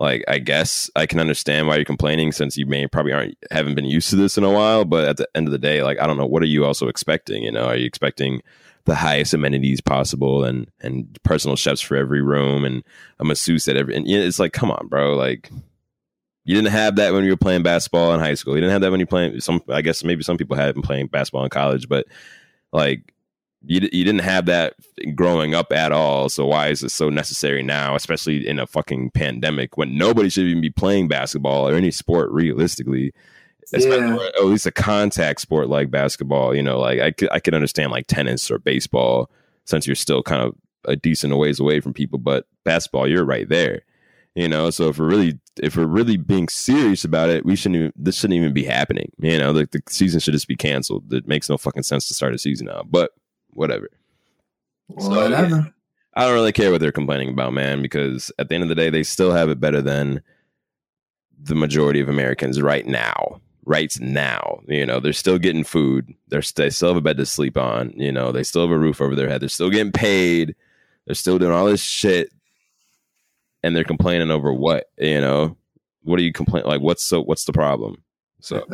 like 0.00 0.24
I 0.26 0.38
guess 0.38 0.90
I 0.96 1.04
can 1.04 1.20
understand 1.20 1.68
why 1.68 1.76
you're 1.76 1.84
complaining 1.84 2.32
since 2.32 2.56
you 2.56 2.64
may 2.64 2.86
probably 2.86 3.12
aren't 3.12 3.36
haven't 3.50 3.74
been 3.74 3.84
used 3.84 4.08
to 4.10 4.16
this 4.16 4.38
in 4.38 4.44
a 4.44 4.50
while. 4.50 4.86
But 4.86 5.06
at 5.06 5.16
the 5.18 5.28
end 5.34 5.46
of 5.46 5.52
the 5.52 5.58
day, 5.58 5.82
like 5.82 6.00
I 6.00 6.06
don't 6.06 6.16
know, 6.16 6.26
what 6.26 6.42
are 6.42 6.46
you 6.46 6.64
also 6.64 6.88
expecting? 6.88 7.42
You 7.42 7.52
know, 7.52 7.66
are 7.66 7.76
you 7.76 7.84
expecting 7.84 8.40
the 8.86 8.94
highest 8.94 9.34
amenities 9.34 9.82
possible 9.82 10.42
and 10.42 10.70
and 10.80 11.18
personal 11.22 11.54
chefs 11.54 11.82
for 11.82 11.96
every 11.96 12.22
room 12.22 12.64
and 12.64 12.82
a 13.18 13.24
masseuse 13.24 13.68
at 13.68 13.76
every? 13.76 13.94
And 13.94 14.08
it's 14.08 14.40
like, 14.40 14.54
come 14.54 14.70
on, 14.70 14.88
bro, 14.88 15.14
like. 15.14 15.50
You 16.44 16.56
didn't 16.56 16.72
have 16.72 16.96
that 16.96 17.12
when 17.12 17.22
you 17.22 17.30
were 17.30 17.36
playing 17.36 17.62
basketball 17.62 18.12
in 18.14 18.18
high 18.18 18.34
school. 18.34 18.54
You 18.54 18.62
didn't 18.62 18.72
have 18.72 18.80
that 18.80 18.90
when 18.90 18.98
you 18.98 19.06
playing 19.06 19.38
some. 19.40 19.60
I 19.68 19.82
guess 19.82 20.02
maybe 20.02 20.22
some 20.22 20.38
people 20.38 20.56
had 20.56 20.74
been 20.74 20.82
playing 20.82 21.08
basketball 21.08 21.44
in 21.44 21.50
college, 21.50 21.86
but 21.86 22.06
like 22.72 23.12
you, 23.64 23.80
you 23.92 24.04
didn't 24.04 24.22
have 24.22 24.46
that 24.46 24.74
growing 25.14 25.54
up 25.54 25.72
at 25.72 25.92
all. 25.92 26.28
So 26.28 26.46
why 26.46 26.68
is 26.68 26.82
it 26.82 26.90
so 26.90 27.10
necessary 27.10 27.62
now, 27.62 27.94
especially 27.94 28.46
in 28.46 28.58
a 28.58 28.66
fucking 28.66 29.10
pandemic 29.10 29.76
when 29.76 29.98
nobody 29.98 30.28
should 30.30 30.46
even 30.46 30.62
be 30.62 30.70
playing 30.70 31.08
basketball 31.08 31.68
or 31.68 31.74
any 31.74 31.90
sport 31.90 32.30
realistically? 32.30 33.12
Yeah. 33.72 34.16
At 34.38 34.44
least 34.44 34.66
a 34.66 34.72
contact 34.72 35.40
sport 35.40 35.68
like 35.68 35.90
basketball. 35.90 36.54
You 36.54 36.62
know, 36.62 36.80
like 36.80 37.00
I 37.00 37.12
could 37.12 37.28
I 37.30 37.38
could 37.38 37.54
understand 37.54 37.92
like 37.92 38.06
tennis 38.06 38.50
or 38.50 38.58
baseball 38.58 39.30
since 39.64 39.86
you're 39.86 39.94
still 39.94 40.22
kind 40.22 40.42
of 40.42 40.54
a 40.86 40.96
decent 40.96 41.36
ways 41.36 41.60
away 41.60 41.80
from 41.80 41.92
people, 41.92 42.18
but 42.18 42.46
basketball, 42.64 43.06
you're 43.06 43.24
right 43.24 43.48
there. 43.48 43.82
You 44.34 44.48
know, 44.48 44.70
so 44.70 44.88
if 44.88 44.98
we're 44.98 45.08
really 45.08 45.38
if 45.62 45.76
we're 45.76 45.86
really 45.86 46.16
being 46.16 46.48
serious 46.48 47.04
about 47.04 47.30
it, 47.30 47.44
we 47.44 47.54
shouldn't 47.54 47.76
even, 47.76 47.92
this 47.94 48.16
shouldn't 48.16 48.38
even 48.38 48.52
be 48.52 48.64
happening. 48.64 49.12
You 49.18 49.38
know, 49.38 49.52
like 49.52 49.70
the 49.70 49.82
season 49.88 50.18
should 50.18 50.34
just 50.34 50.48
be 50.48 50.56
canceled. 50.56 51.12
It 51.12 51.28
makes 51.28 51.48
no 51.48 51.58
fucking 51.58 51.82
sense 51.82 52.08
to 52.08 52.14
start 52.14 52.34
a 52.34 52.38
season 52.38 52.66
now. 52.66 52.82
But 52.88 53.12
whatever. 53.52 53.88
Whatever. 54.88 55.48
So, 55.48 55.72
I 56.14 56.24
don't 56.24 56.34
really 56.34 56.52
care 56.52 56.70
what 56.70 56.80
they're 56.80 56.92
complaining 56.92 57.30
about, 57.30 57.52
man, 57.52 57.82
because 57.82 58.32
at 58.38 58.48
the 58.48 58.54
end 58.54 58.64
of 58.64 58.68
the 58.68 58.74
day, 58.74 58.90
they 58.90 59.02
still 59.02 59.32
have 59.32 59.48
it 59.48 59.60
better 59.60 59.80
than 59.80 60.22
the 61.42 61.54
majority 61.54 62.00
of 62.00 62.08
Americans 62.08 62.60
right 62.60 62.86
now. 62.86 63.40
Right 63.66 63.94
now, 64.00 64.60
you 64.66 64.84
know, 64.84 64.98
they're 64.98 65.12
still 65.12 65.38
getting 65.38 65.64
food. 65.64 66.12
They're 66.28 66.42
they 66.56 66.70
still 66.70 66.88
have 66.88 66.96
a 66.96 67.00
bed 67.02 67.18
to 67.18 67.26
sleep 67.26 67.56
on. 67.56 67.92
You 67.94 68.10
know, 68.10 68.32
they 68.32 68.42
still 68.42 68.62
have 68.62 68.70
a 68.70 68.78
roof 68.78 69.00
over 69.00 69.14
their 69.14 69.28
head. 69.28 69.42
They're 69.42 69.48
still 69.48 69.70
getting 69.70 69.92
paid. 69.92 70.56
They're 71.06 71.14
still 71.14 71.38
doing 71.38 71.52
all 71.52 71.66
this 71.66 71.82
shit 71.82 72.32
and 73.62 73.74
they're 73.74 73.84
complaining 73.84 74.30
over 74.30 74.52
what 74.52 74.90
you 74.98 75.20
know 75.20 75.56
what 76.02 76.18
are 76.18 76.22
you 76.22 76.32
complaining 76.32 76.68
like 76.68 76.80
what's 76.80 77.04
so 77.04 77.22
what's 77.22 77.44
the 77.44 77.52
problem 77.52 78.02
so 78.40 78.64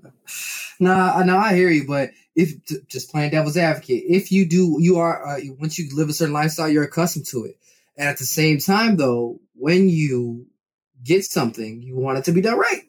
nah 0.80 1.22
no 1.22 1.36
i 1.36 1.54
hear 1.54 1.70
you 1.70 1.86
but 1.86 2.10
if 2.36 2.86
just 2.86 3.10
playing 3.10 3.30
devil's 3.30 3.56
advocate 3.56 4.04
if 4.06 4.30
you 4.30 4.46
do 4.46 4.76
you 4.78 4.98
are 4.98 5.26
uh, 5.26 5.40
once 5.58 5.78
you 5.78 5.88
live 5.96 6.08
a 6.08 6.12
certain 6.12 6.34
lifestyle 6.34 6.68
you're 6.68 6.84
accustomed 6.84 7.26
to 7.26 7.44
it. 7.44 7.58
And 7.96 8.08
at 8.08 8.18
the 8.18 8.26
same 8.26 8.58
time 8.58 8.96
though 8.96 9.40
when 9.54 9.88
you 9.88 10.46
get 11.02 11.24
something 11.24 11.82
you 11.82 11.96
want 11.96 12.18
it 12.18 12.24
to 12.24 12.32
be 12.32 12.40
done 12.40 12.58
right. 12.58 12.82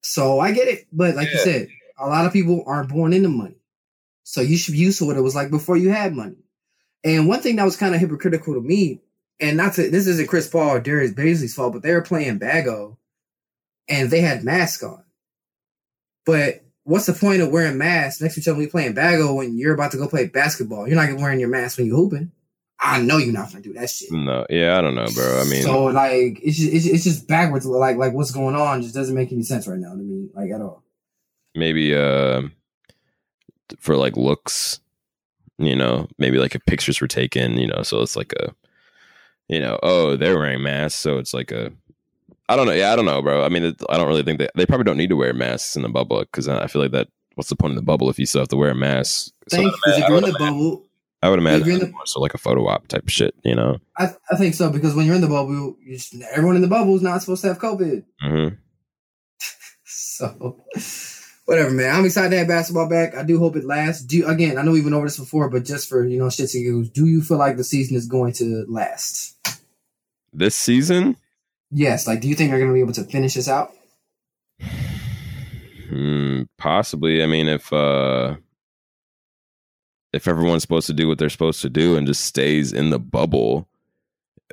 So 0.00 0.40
i 0.40 0.52
get 0.52 0.68
it. 0.68 0.86
But 0.92 1.16
like 1.16 1.28
yeah. 1.28 1.32
you 1.32 1.38
said 1.40 1.68
a 1.98 2.06
lot 2.06 2.26
of 2.26 2.32
people 2.32 2.64
aren't 2.66 2.88
born 2.88 3.12
into 3.12 3.28
money. 3.28 3.56
So 4.22 4.40
you 4.40 4.56
should 4.56 4.72
be 4.72 4.78
used 4.78 4.98
to 4.98 5.04
what 5.04 5.16
it 5.16 5.22
was 5.22 5.34
like 5.34 5.50
before 5.50 5.76
you 5.76 5.90
had 5.90 6.14
money. 6.14 6.36
And 7.04 7.28
one 7.28 7.40
thing 7.40 7.56
that 7.56 7.64
was 7.64 7.76
kind 7.76 7.94
of 7.94 8.00
hypocritical 8.00 8.54
to 8.54 8.60
me 8.60 9.02
and 9.40 9.56
not 9.56 9.74
to 9.74 9.90
this 9.90 10.06
isn't 10.06 10.28
Chris 10.28 10.48
Paul 10.48 10.70
or 10.70 10.80
Darius 10.80 11.12
Bazley's 11.12 11.54
fault, 11.54 11.72
but 11.72 11.82
they 11.82 11.92
were 11.92 12.02
playing 12.02 12.38
Bago 12.38 12.96
and 13.88 14.10
they 14.10 14.20
had 14.20 14.44
masks 14.44 14.82
on. 14.82 15.04
But 16.24 16.63
what's 16.84 17.06
the 17.06 17.12
point 17.12 17.42
of 17.42 17.50
wearing 17.50 17.78
masks 17.78 18.20
next 18.20 18.34
to 18.34 18.40
each 18.40 18.48
other 18.48 18.56
when 18.56 18.64
you 18.64 18.70
playing 18.70 18.94
Bago 18.94 19.34
when 19.34 19.58
you're 19.58 19.74
about 19.74 19.90
to 19.92 19.96
go 19.96 20.06
play 20.06 20.26
basketball? 20.26 20.86
You're 20.86 20.96
not 20.96 21.20
wearing 21.20 21.40
your 21.40 21.48
mask 21.48 21.78
when 21.78 21.86
you 21.86 21.96
hooping. 21.96 22.30
I 22.78 23.00
know 23.00 23.16
you're 23.16 23.32
not 23.32 23.50
gonna 23.50 23.62
do 23.62 23.72
that 23.74 23.88
shit. 23.88 24.12
No, 24.12 24.46
yeah, 24.50 24.76
I 24.76 24.82
don't 24.82 24.94
know, 24.94 25.06
bro. 25.14 25.40
I 25.40 25.44
mean, 25.44 25.62
so 25.62 25.84
like 25.84 26.40
it's 26.42 26.58
just 26.58 26.72
it's, 26.72 26.86
it's 26.86 27.04
just 27.04 27.26
backwards. 27.26 27.66
Like 27.66 27.96
like 27.96 28.12
what's 28.12 28.30
going 28.30 28.54
on 28.54 28.82
just 28.82 28.94
doesn't 28.94 29.14
make 29.14 29.32
any 29.32 29.42
sense 29.42 29.66
right 29.66 29.78
now 29.78 29.90
to 29.90 29.96
me, 29.96 30.28
like 30.34 30.50
at 30.50 30.60
all. 30.60 30.82
Maybe 31.54 31.94
uh, 31.94 32.42
for 33.78 33.96
like 33.96 34.16
looks, 34.16 34.80
you 35.58 35.76
know, 35.76 36.08
maybe 36.18 36.38
like 36.38 36.54
if 36.54 36.66
pictures 36.66 37.00
were 37.00 37.08
taken, 37.08 37.56
you 37.56 37.68
know, 37.68 37.82
so 37.82 38.02
it's 38.02 38.16
like 38.16 38.32
a 38.34 38.54
you 39.48 39.60
know, 39.60 39.78
oh, 39.82 40.16
they're 40.16 40.38
wearing 40.38 40.62
masks, 40.62 41.00
so 41.00 41.18
it's 41.18 41.32
like 41.32 41.52
a 41.52 41.72
I 42.48 42.56
don't 42.56 42.66
know. 42.66 42.72
Yeah, 42.72 42.92
I 42.92 42.96
don't 42.96 43.06
know, 43.06 43.22
bro. 43.22 43.44
I 43.44 43.48
mean, 43.48 43.64
it, 43.64 43.82
I 43.88 43.96
don't 43.96 44.06
really 44.06 44.22
think 44.22 44.38
that 44.38 44.50
they 44.54 44.66
probably 44.66 44.84
don't 44.84 44.96
need 44.96 45.10
to 45.10 45.16
wear 45.16 45.32
masks 45.32 45.76
in 45.76 45.82
the 45.82 45.88
bubble 45.88 46.20
because 46.20 46.48
I 46.48 46.66
feel 46.66 46.82
like 46.82 46.92
that. 46.92 47.08
What's 47.36 47.48
the 47.48 47.56
point 47.56 47.72
in 47.72 47.76
the 47.76 47.82
bubble 47.82 48.10
if 48.10 48.18
you 48.18 48.26
still 48.26 48.42
have 48.42 48.48
to 48.48 48.56
wear 48.56 48.70
a 48.70 48.76
mask? 48.76 49.32
Thank 49.50 49.72
so, 49.72 49.78
if 49.86 50.08
you're 50.08 50.18
in 50.18 50.24
the 50.24 50.36
bubble, 50.38 50.86
I 51.20 51.30
would 51.30 51.38
imagine 51.38 51.78
the, 51.78 51.88
more 51.88 52.06
so 52.06 52.20
like 52.20 52.34
a 52.34 52.38
photo 52.38 52.68
op 52.68 52.86
type 52.86 53.08
shit, 53.08 53.34
you 53.44 53.54
know. 53.54 53.78
I, 53.96 54.14
I 54.30 54.36
think 54.36 54.54
so 54.54 54.70
because 54.70 54.94
when 54.94 55.06
you're 55.06 55.14
in 55.14 55.20
the 55.20 55.26
bubble, 55.26 55.74
just, 55.88 56.14
everyone 56.32 56.54
in 56.54 56.62
the 56.62 56.68
bubble 56.68 56.94
is 56.94 57.02
not 57.02 57.22
supposed 57.22 57.42
to 57.42 57.48
have 57.48 57.58
COVID. 57.58 58.04
Mm-hmm. 58.22 58.54
so 59.84 60.64
whatever, 61.46 61.70
man. 61.70 61.94
I'm 61.94 62.04
excited 62.04 62.30
to 62.30 62.38
have 62.38 62.48
basketball 62.48 62.88
back. 62.88 63.16
I 63.16 63.22
do 63.22 63.38
hope 63.38 63.56
it 63.56 63.64
lasts. 63.64 64.04
Do 64.04 64.26
again, 64.26 64.58
I 64.58 64.62
know 64.62 64.72
we've 64.72 64.84
been 64.84 64.94
over 64.94 65.06
this 65.06 65.18
before, 65.18 65.48
but 65.48 65.64
just 65.64 65.88
for 65.88 66.04
you 66.06 66.18
know 66.18 66.26
shits 66.26 66.54
and 66.54 66.62
giggles, 66.62 66.90
do 66.90 67.06
you 67.06 67.22
feel 67.22 67.38
like 67.38 67.56
the 67.56 67.64
season 67.64 67.96
is 67.96 68.06
going 68.06 68.34
to 68.34 68.66
last? 68.68 69.34
This 70.32 70.54
season? 70.54 71.16
Yes. 71.74 72.06
Like, 72.06 72.20
do 72.20 72.28
you 72.28 72.36
think 72.36 72.50
they're 72.50 72.60
going 72.60 72.70
to 72.70 72.74
be 72.74 72.80
able 72.80 72.92
to 72.92 73.02
finish 73.02 73.34
this 73.34 73.48
out? 73.48 73.72
Hmm, 75.88 76.42
possibly. 76.56 77.22
I 77.22 77.26
mean, 77.26 77.48
if 77.48 77.72
uh 77.72 78.36
if 80.12 80.28
everyone's 80.28 80.62
supposed 80.62 80.86
to 80.86 80.92
do 80.92 81.08
what 81.08 81.18
they're 81.18 81.28
supposed 81.28 81.60
to 81.62 81.68
do 81.68 81.96
and 81.96 82.06
just 82.06 82.24
stays 82.24 82.72
in 82.72 82.90
the 82.90 83.00
bubble, 83.00 83.68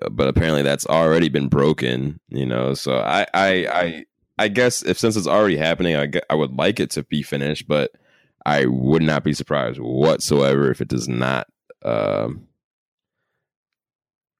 uh, 0.02 0.10
but 0.10 0.28
apparently 0.28 0.64
that's 0.64 0.88
already 0.88 1.30
been 1.30 1.48
broken, 1.48 2.20
you 2.30 2.46
know. 2.46 2.74
So 2.74 2.98
I 2.98 3.28
I 3.34 3.68
I 3.68 4.06
I 4.40 4.48
guess 4.48 4.82
if 4.82 4.98
since 4.98 5.16
it's 5.16 5.28
already 5.28 5.58
happening, 5.58 5.96
I, 5.96 6.12
I 6.30 6.36
would 6.36 6.58
like 6.58 6.80
it 6.80 6.90
to 6.92 7.04
be 7.04 7.22
finished, 7.22 7.68
but 7.68 7.92
I 8.48 8.66
would 8.66 9.04
not 9.04 9.24
be 9.24 9.34
surprised 9.34 9.80
whatsoever 9.80 10.72
if 10.72 10.82
it 10.82 10.88
does 10.88 11.08
not 11.08 11.48
um, 11.86 12.48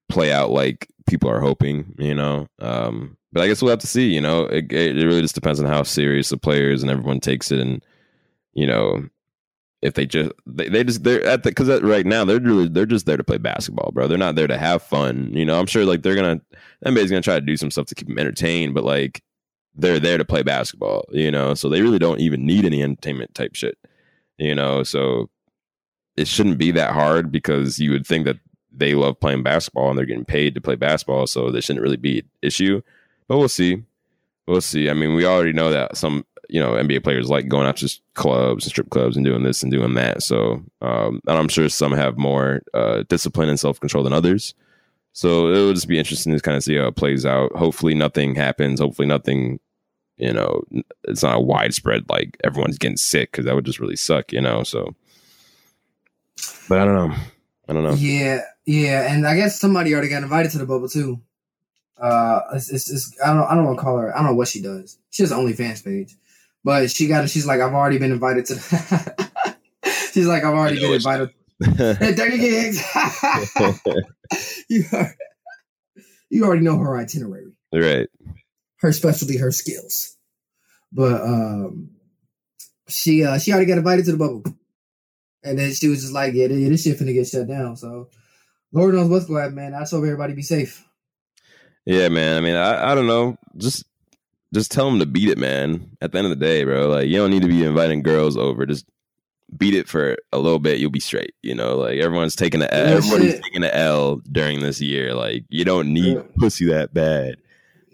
play 0.08 0.32
out 0.32 0.50
like 0.50 0.88
people 1.12 1.30
are 1.30 1.40
hoping. 1.40 1.94
You 1.98 2.14
know, 2.14 2.48
um, 2.60 3.16
but 3.32 3.42
I 3.42 3.46
guess 3.46 3.62
we'll 3.62 3.70
have 3.70 3.78
to 3.80 3.86
see. 3.86 4.12
You 4.12 4.20
know, 4.20 4.44
it, 4.46 4.72
it 4.72 5.04
really 5.04 5.22
just 5.22 5.34
depends 5.34 5.60
on 5.60 5.66
how 5.66 5.82
serious 5.82 6.30
the 6.30 6.36
players 6.36 6.82
and 6.82 6.90
everyone 6.90 7.20
takes 7.20 7.52
it, 7.52 7.60
and 7.60 7.84
you 8.54 8.66
know, 8.66 9.08
if 9.82 9.94
they 9.94 10.06
just 10.06 10.32
they, 10.46 10.68
they 10.68 10.84
just 10.84 11.04
they're 11.04 11.24
at 11.24 11.42
the 11.42 11.50
because 11.50 11.80
right 11.82 12.06
now 12.06 12.24
they're 12.24 12.40
really 12.40 12.68
they're 12.68 12.86
just 12.86 13.06
there 13.06 13.16
to 13.16 13.24
play 13.24 13.38
basketball, 13.38 13.92
bro. 13.92 14.08
They're 14.08 14.18
not 14.18 14.34
there 14.34 14.46
to 14.46 14.58
have 14.58 14.82
fun. 14.82 15.30
You 15.32 15.44
know, 15.44 15.60
I'm 15.60 15.66
sure 15.66 15.84
like 15.84 16.02
they're 16.02 16.16
gonna 16.16 16.40
NBA's 16.86 17.10
gonna 17.10 17.22
try 17.22 17.38
to 17.38 17.46
do 17.46 17.56
some 17.56 17.70
stuff 17.70 17.86
to 17.86 17.94
keep 17.94 18.08
them 18.08 18.18
entertained, 18.18 18.74
but 18.74 18.84
like 18.84 19.22
they're 19.74 20.00
there 20.00 20.18
to 20.18 20.24
play 20.24 20.42
basketball, 20.42 21.04
you 21.10 21.30
know, 21.30 21.54
so 21.54 21.68
they 21.68 21.82
really 21.82 21.98
don't 21.98 22.20
even 22.20 22.44
need 22.44 22.64
any 22.64 22.82
entertainment 22.82 23.34
type 23.34 23.54
shit, 23.54 23.78
you 24.38 24.54
know, 24.54 24.82
so 24.82 25.30
it 26.16 26.28
shouldn't 26.28 26.58
be 26.58 26.70
that 26.72 26.92
hard 26.92 27.32
because 27.32 27.78
you 27.78 27.90
would 27.90 28.06
think 28.06 28.26
that 28.26 28.36
they 28.74 28.94
love 28.94 29.20
playing 29.20 29.42
basketball 29.42 29.90
and 29.90 29.98
they're 29.98 30.06
getting 30.06 30.24
paid 30.24 30.54
to 30.54 30.60
play 30.60 30.74
basketball, 30.74 31.26
so 31.26 31.50
there 31.50 31.62
shouldn't 31.62 31.82
really 31.82 31.96
be 31.96 32.20
an 32.20 32.28
issue. 32.42 32.82
But 33.28 33.38
we'll 33.38 33.48
see. 33.48 33.82
We'll 34.46 34.60
see. 34.60 34.90
I 34.90 34.94
mean, 34.94 35.14
we 35.14 35.24
already 35.24 35.52
know 35.52 35.70
that 35.70 35.96
some, 35.96 36.26
you 36.48 36.60
know, 36.60 36.72
NBA 36.72 37.04
players 37.04 37.30
like 37.30 37.48
going 37.48 37.66
out 37.66 37.76
to 37.78 38.00
clubs 38.14 38.64
and 38.64 38.70
strip 38.70 38.90
clubs 38.90 39.16
and 39.16 39.24
doing 39.24 39.42
this 39.42 39.62
and 39.62 39.70
doing 39.70 39.94
that. 39.94 40.22
So, 40.22 40.62
um, 40.80 41.20
and 41.26 41.38
I'm 41.38 41.48
sure 41.48 41.68
some 41.68 41.92
have 41.92 42.18
more 42.18 42.62
uh, 42.74 43.04
discipline 43.08 43.48
and 43.48 43.60
self 43.60 43.78
control 43.80 44.04
than 44.04 44.12
others. 44.12 44.54
So 45.12 45.48
it'll 45.48 45.74
just 45.74 45.88
be 45.88 45.98
interesting 45.98 46.32
to 46.32 46.40
kind 46.40 46.56
of 46.56 46.64
see 46.64 46.76
how 46.76 46.86
it 46.86 46.96
plays 46.96 47.26
out. 47.26 47.52
Hopefully, 47.54 47.94
nothing 47.94 48.34
happens. 48.34 48.80
Hopefully, 48.80 49.06
nothing, 49.06 49.60
you 50.16 50.32
know, 50.32 50.62
it's 51.04 51.22
not 51.22 51.36
a 51.36 51.40
widespread 51.40 52.08
like 52.08 52.36
everyone's 52.42 52.78
getting 52.78 52.96
sick 52.96 53.30
because 53.30 53.44
that 53.44 53.54
would 53.54 53.66
just 53.66 53.80
really 53.80 53.96
suck, 53.96 54.32
you 54.32 54.40
know. 54.40 54.62
So, 54.62 54.94
but 56.68 56.78
I 56.78 56.84
don't 56.84 57.08
know. 57.08 57.16
I 57.68 57.72
don't 57.72 57.84
know. 57.84 57.94
Yeah, 57.94 58.40
yeah, 58.64 59.12
and 59.12 59.26
I 59.26 59.36
guess 59.36 59.60
somebody 59.60 59.92
already 59.92 60.08
got 60.08 60.22
invited 60.22 60.52
to 60.52 60.58
the 60.58 60.66
bubble 60.66 60.88
too. 60.88 61.20
Uh, 62.00 62.40
it's, 62.54 62.70
it's, 62.72 62.90
it's 62.90 63.20
I 63.24 63.34
don't 63.34 63.44
I 63.44 63.54
don't 63.54 63.64
want 63.64 63.78
to 63.78 63.82
call 63.82 63.98
her. 63.98 64.12
I 64.12 64.18
don't 64.18 64.30
know 64.30 64.34
what 64.34 64.48
she 64.48 64.62
does. 64.62 64.98
She 65.10 65.22
has 65.22 65.32
an 65.32 65.38
OnlyFans 65.38 65.84
page, 65.84 66.16
but 66.64 66.90
she 66.90 67.06
got. 67.06 67.28
She's 67.28 67.46
like, 67.46 67.60
I've 67.60 67.74
already 67.74 67.98
been 67.98 68.12
invited 68.12 68.46
to. 68.46 68.54
The 68.54 69.30
she's 70.12 70.26
like, 70.26 70.44
I've 70.44 70.54
already 70.54 70.80
been 70.80 70.92
invited. 70.92 71.30
Dirty 71.60 72.38
gigs. 72.38 72.82
you, 74.68 74.84
are, 74.92 75.14
you 76.30 76.44
already 76.44 76.62
know 76.62 76.78
her 76.78 76.96
itinerary. 76.96 77.52
Right. 77.72 78.08
Her 78.78 78.92
specialty, 78.92 79.38
her 79.38 79.52
skills. 79.52 80.16
But 80.92 81.22
um 81.22 81.90
she 82.88 83.24
uh 83.24 83.38
she 83.38 83.52
already 83.52 83.66
got 83.66 83.78
invited 83.78 84.04
to 84.06 84.12
the 84.12 84.18
bubble. 84.18 84.44
And 85.44 85.58
then 85.58 85.72
she 85.72 85.88
was 85.88 86.02
just 86.02 86.12
like, 86.12 86.34
Yeah, 86.34 86.48
this 86.48 86.82
shit 86.82 86.98
finna 86.98 87.14
get 87.14 87.28
shut 87.28 87.48
down. 87.48 87.76
So 87.76 88.08
Lord 88.72 88.94
knows 88.94 89.08
what's 89.08 89.26
going 89.26 89.54
man. 89.54 89.74
I 89.74 89.80
just 89.80 89.92
hope 89.92 90.04
everybody 90.04 90.34
be 90.34 90.42
safe. 90.42 90.84
Yeah, 91.84 92.08
man. 92.08 92.36
I 92.36 92.40
mean, 92.40 92.54
I, 92.54 92.92
I 92.92 92.94
don't 92.94 93.06
know. 93.06 93.36
Just 93.56 93.84
just 94.54 94.70
tell 94.70 94.88
them 94.88 95.00
to 95.00 95.06
beat 95.06 95.28
it, 95.28 95.38
man. 95.38 95.96
At 96.00 96.12
the 96.12 96.18
end 96.18 96.26
of 96.26 96.38
the 96.38 96.44
day, 96.44 96.64
bro. 96.64 96.88
Like 96.88 97.08
you 97.08 97.16
don't 97.16 97.30
need 97.30 97.42
to 97.42 97.48
be 97.48 97.64
inviting 97.64 98.02
girls 98.02 98.36
over. 98.36 98.66
Just 98.66 98.86
beat 99.56 99.74
it 99.74 99.88
for 99.88 100.16
a 100.32 100.38
little 100.38 100.58
bit, 100.58 100.78
you'll 100.78 100.90
be 100.90 101.00
straight. 101.00 101.34
You 101.42 101.54
know, 101.54 101.76
like 101.76 101.98
everyone's 101.98 102.36
taking 102.36 102.60
the 102.60 102.72
L, 102.72 102.98
everybody's 102.98 103.40
taking 103.40 103.62
the 103.62 103.74
L 103.74 104.16
during 104.30 104.60
this 104.60 104.80
year. 104.80 105.14
Like 105.14 105.44
you 105.48 105.64
don't 105.64 105.92
need 105.92 106.16
yeah. 106.16 106.22
pussy 106.38 106.66
that 106.66 106.94
bad. 106.94 107.36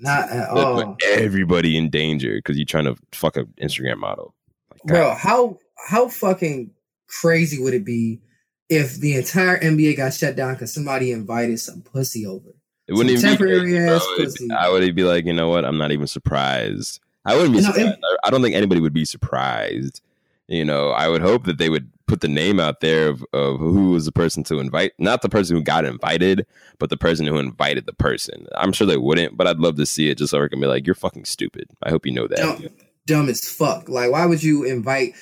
Not 0.01 0.31
at 0.31 0.49
all. 0.51 0.97
Everybody 1.05 1.77
in 1.77 1.91
danger 1.91 2.37
because 2.37 2.57
you're 2.57 2.67
trying 2.67 2.85
to 2.85 2.97
fuck 3.13 3.37
a 3.37 3.45
Instagram 3.61 3.99
model. 3.99 4.35
Like, 4.71 4.83
Bro, 4.85 5.15
how 5.15 5.59
how 5.89 6.09
fucking 6.09 6.71
crazy 7.09 7.61
would 7.61 7.75
it 7.75 7.85
be 7.85 8.21
if 8.69 8.97
the 8.97 9.17
entire 9.17 9.59
NBA 9.59 9.97
got 9.97 10.15
shut 10.15 10.37
down 10.37 10.55
because 10.55 10.73
somebody 10.73 11.13
invited 11.13 11.61
some 11.61 11.83
pussy 11.83 12.27
over? 12.27 12.51
It 12.87 12.95
wouldn't 12.95 13.11
even 13.19 13.23
temporary 13.23 13.73
be 13.73 13.79
ass 13.79 14.05
bro. 14.07 14.25
pussy. 14.25 14.49
I 14.51 14.71
would 14.71 14.95
be 14.95 15.05
like, 15.05 15.27
you 15.27 15.33
know 15.33 15.49
what? 15.49 15.65
I'm 15.65 15.79
not 15.79 15.93
even 15.93 16.07
surprised. 16.07 17.01
I 17.25 17.37
wouldn't 17.37 17.55
be. 17.55 17.61
surprised. 17.61 17.89
It, 17.89 17.99
I 18.25 18.31
don't 18.31 18.43
think 18.43 18.55
anybody 18.55 18.81
would 18.81 18.95
be 18.95 19.05
surprised 19.05 20.01
you 20.49 20.65
know, 20.65 20.91
I 20.91 21.09
would 21.09 21.21
hope 21.21 21.45
that 21.45 21.59
they 21.59 21.69
would 21.69 21.91
put 22.07 22.23
the 22.23 22.29
name 22.29 22.59
out 22.59 22.81
there 22.81 23.09
of, 23.09 23.25
of 23.35 23.59
who 23.59 23.91
was 23.91 24.07
the 24.07 24.13
person 24.13 24.43
to 24.45 24.59
invite, 24.59 24.93
not 24.99 25.21
the 25.21 25.29
person 25.29 25.57
who 25.57 25.63
got 25.63 25.85
invited, 25.85 26.47
but 26.79 26.89
the 26.89 26.97
person 26.97 27.27
who 27.27 27.39
invited 27.39 27.85
the 27.85 27.93
person. 27.93 28.47
I'm 28.57 28.73
sure 28.73 28.87
they 28.87 28.97
wouldn't, 28.97 29.37
but 29.37 29.47
I'd 29.47 29.59
love 29.59 29.77
to 29.77 29.85
see 29.85 30.09
it 30.09 30.17
just 30.17 30.31
so 30.31 30.43
I 30.43 30.49
can 30.49 30.59
be 30.59 30.67
like, 30.67 30.87
you're 30.87 30.95
fucking 30.95 31.27
stupid. 31.27 31.69
I 31.83 31.91
hope 31.91 32.07
you 32.07 32.13
know 32.13 32.27
that. 32.27 32.39
Dumb, 32.39 32.69
dumb 33.07 33.29
as 33.29 33.47
fuck. 33.47 33.91
Like, 33.91 34.11
why 34.11 34.25
would 34.25 34.43
you 34.43 34.65
invite? 34.65 35.13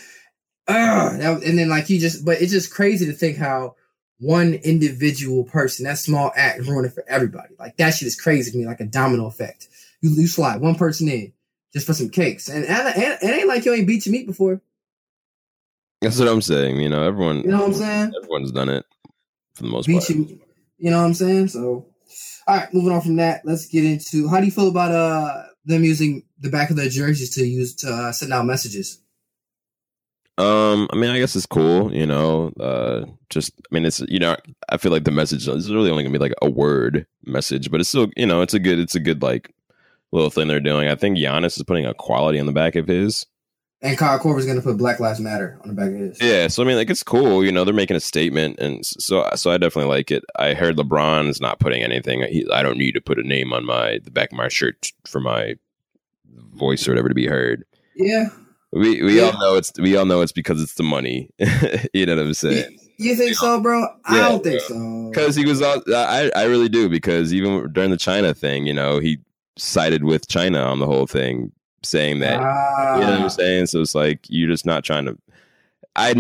Uh, 1.17 1.41
and 1.45 1.59
then 1.59 1.69
like 1.69 1.89
you 1.89 1.99
just, 2.01 2.25
but 2.25 2.41
it's 2.43 2.53
just 2.53 2.73
crazy 2.73 3.07
to 3.07 3.13
think 3.13 3.37
how 3.37 3.75
one 4.19 4.55
individual 4.55 5.45
person, 5.45 5.85
that 5.85 5.99
small 5.99 6.33
act 6.37 6.61
ruin 6.67 6.85
it 6.85 6.93
for 6.93 7.05
everybody. 7.09 7.55
Like 7.59 7.77
that 7.77 7.91
shit 7.95 8.07
is 8.07 8.21
crazy 8.21 8.51
to 8.51 8.59
me, 8.59 8.67
like 8.67 8.81
a 8.81 8.85
domino 8.85 9.27
effect. 9.27 9.69
You, 10.01 10.11
you 10.11 10.27
slide 10.27 10.61
one 10.61 10.75
person 10.75 11.09
in 11.09 11.33
just 11.73 11.87
for 11.87 11.95
some 11.95 12.09
cakes. 12.09 12.49
And, 12.49 12.65
and, 12.65 12.89
and 12.89 13.19
it 13.23 13.39
ain't 13.39 13.49
like 13.49 13.65
you 13.65 13.75
ain't 13.75 13.87
beat 13.87 14.07
your 14.07 14.13
meat 14.13 14.27
before. 14.27 14.61
That's 16.01 16.19
what 16.19 16.29
I'm 16.29 16.43
saying. 16.43 16.81
You 16.81 16.89
know, 16.89 17.03
everyone. 17.03 17.43
You 17.43 17.51
know 17.51 17.59
what 17.59 17.69
I'm 17.69 17.75
saying? 17.75 18.13
Everyone's 18.23 18.53
done 18.53 18.69
it 18.69 18.85
for 19.55 19.63
the 19.63 19.69
most 19.69 19.87
beat 19.87 19.99
part. 19.99 20.11
You, 20.11 20.41
you 20.79 20.91
know 20.91 20.99
what 20.99 21.07
I'm 21.07 21.15
saying? 21.15 21.49
So, 21.49 21.87
all 22.47 22.57
right, 22.57 22.73
moving 22.73 22.93
on 22.93 23.01
from 23.01 23.17
that, 23.17 23.45
let's 23.45 23.67
get 23.67 23.85
into 23.85 24.29
how 24.29 24.41
do 24.41 24.47
you 24.47 24.53
feel 24.53 24.69
about 24.69 24.93
uh 24.93 25.45
them 25.65 25.85
using 25.85 26.23
the 26.39 26.49
back 26.49 26.71
of 26.71 26.77
their 26.77 26.89
jerseys 26.89 27.35
to 27.35 27.45
use 27.45 27.75
to 27.77 27.89
uh, 27.89 28.13
send 28.13 28.33
out 28.33 28.47
messages? 28.47 29.01
Um, 30.39 30.89
I 30.93 30.97
mean, 30.97 31.11
I 31.11 31.19
guess 31.19 31.35
it's 31.35 31.47
cool, 31.47 31.95
you 31.95 32.07
know. 32.07 32.53
Uh, 32.61 33.07
just, 33.31 33.53
I 33.71 33.75
mean, 33.75 33.87
it's 33.87 34.01
you 34.01 34.19
know, 34.19 34.37
I 34.69 34.77
feel 34.77 34.93
like 34.93 35.05
the 35.05 35.11
message 35.11 35.49
is 35.49 35.73
really 35.73 35.91
only 35.91 36.03
gonna 36.03 36.13
be 36.13 36.19
like 36.19 36.35
a 36.43 36.51
word 36.51 37.07
message, 37.25 37.71
but 37.71 37.81
it's 37.81 37.89
still, 37.89 38.09
you 38.17 38.27
know, 38.27 38.43
it's 38.43 38.55
a 38.55 38.59
good, 38.59 38.79
it's 38.79 38.95
a 38.95 39.01
good 39.01 39.23
like 39.23 39.55
little 40.13 40.31
thing 40.31 40.47
they're 40.47 40.61
doing. 40.61 40.89
I 40.89 40.95
think 40.95 41.17
Giannis 41.17 41.57
is 41.57 41.63
putting 41.63 41.87
a 41.87 41.95
quality 41.95 42.39
on 42.39 42.47
the 42.47 42.53
back 42.53 42.77
of 42.77 42.87
his, 42.87 43.25
and 43.81 43.97
Kyle 43.97 44.19
Korver's 44.19 44.45
gonna 44.45 44.61
put 44.61 44.77
Black 44.77 45.01
Lives 45.01 45.21
Matter 45.21 45.59
on 45.63 45.69
the 45.69 45.75
back 45.75 45.89
of 45.89 45.99
his. 45.99 46.21
Yeah, 46.21 46.49
so 46.49 46.63
I 46.63 46.67
mean, 46.67 46.77
like 46.77 46.91
it's 46.91 47.03
cool, 47.03 47.43
you 47.43 47.51
know, 47.51 47.65
they're 47.65 47.73
making 47.73 47.97
a 47.97 48.01
statement, 48.01 48.59
and 48.59 48.85
so 48.85 49.27
so 49.37 49.51
I 49.51 49.57
definitely 49.57 49.91
like 49.91 50.11
it. 50.11 50.23
I 50.39 50.53
heard 50.53 50.77
LeBron's 50.77 51.41
not 51.41 51.61
putting 51.61 51.83
anything. 51.83 52.21
He, 52.29 52.47
I 52.53 52.63
don't 52.63 52.79
need 52.79 52.93
to 52.93 53.01
put 53.01 53.19
a 53.19 53.27
name 53.27 53.55
on 53.55 53.65
my 53.65 54.01
the 54.05 54.11
back 54.11 54.33
of 54.33 54.37
my 54.37 54.49
shirt 54.49 54.93
for 55.07 55.21
my 55.21 55.55
voice 56.55 56.87
or 56.87 56.91
whatever 56.91 57.09
to 57.09 57.15
be 57.15 57.27
heard. 57.27 57.65
Yeah. 57.95 58.29
We 58.77 59.03
we 59.03 59.19
yeah. 59.19 59.31
all 59.31 59.41
know 59.41 59.57
it's 59.57 59.73
we 59.79 59.97
all 59.97 60.05
know 60.05 60.21
it's 60.21 60.33
because 60.33 60.63
it's 60.63 60.75
the 60.75 60.83
money. 60.83 61.31
you 61.95 62.05
know 62.05 62.17
what 62.17 62.27
I'm 62.27 62.35
saying? 62.35 62.79
You, 62.99 63.15
think 63.15 63.35
so, 63.35 63.61
bro? 63.61 63.87
I 64.05 64.19
don't 64.19 64.43
think 64.43 64.61
so. 64.61 65.11
Because 65.11 65.35
he 65.35 65.47
was 65.47 65.63
all 65.63 65.83
I 65.95 66.31
I 66.37 66.45
really 66.45 66.69
do 66.69 66.89
because 66.89 67.33
even 67.33 67.73
during 67.73 67.91
the 67.91 67.97
China 67.97 68.35
thing, 68.35 68.67
you 68.67 68.75
know, 68.75 68.99
he 68.99 69.19
sided 69.57 70.05
with 70.05 70.29
China 70.29 70.61
on 70.61 70.79
the 70.79 70.87
whole 70.87 71.07
thing, 71.07 71.53
saying 71.83 72.21
that 72.21 72.41
ah. 72.41 72.97
you 72.97 73.01
know 73.01 73.11
what 73.11 73.19
I'm 73.21 73.25
ah. 73.25 73.29
saying. 73.29 73.67
So 73.67 73.81
it's 73.81 73.95
like 73.95 74.21
you're 74.29 74.51
just 74.51 74.67
not 74.67 74.85
trying 74.85 75.07
to. 75.07 75.17
I 75.95 76.11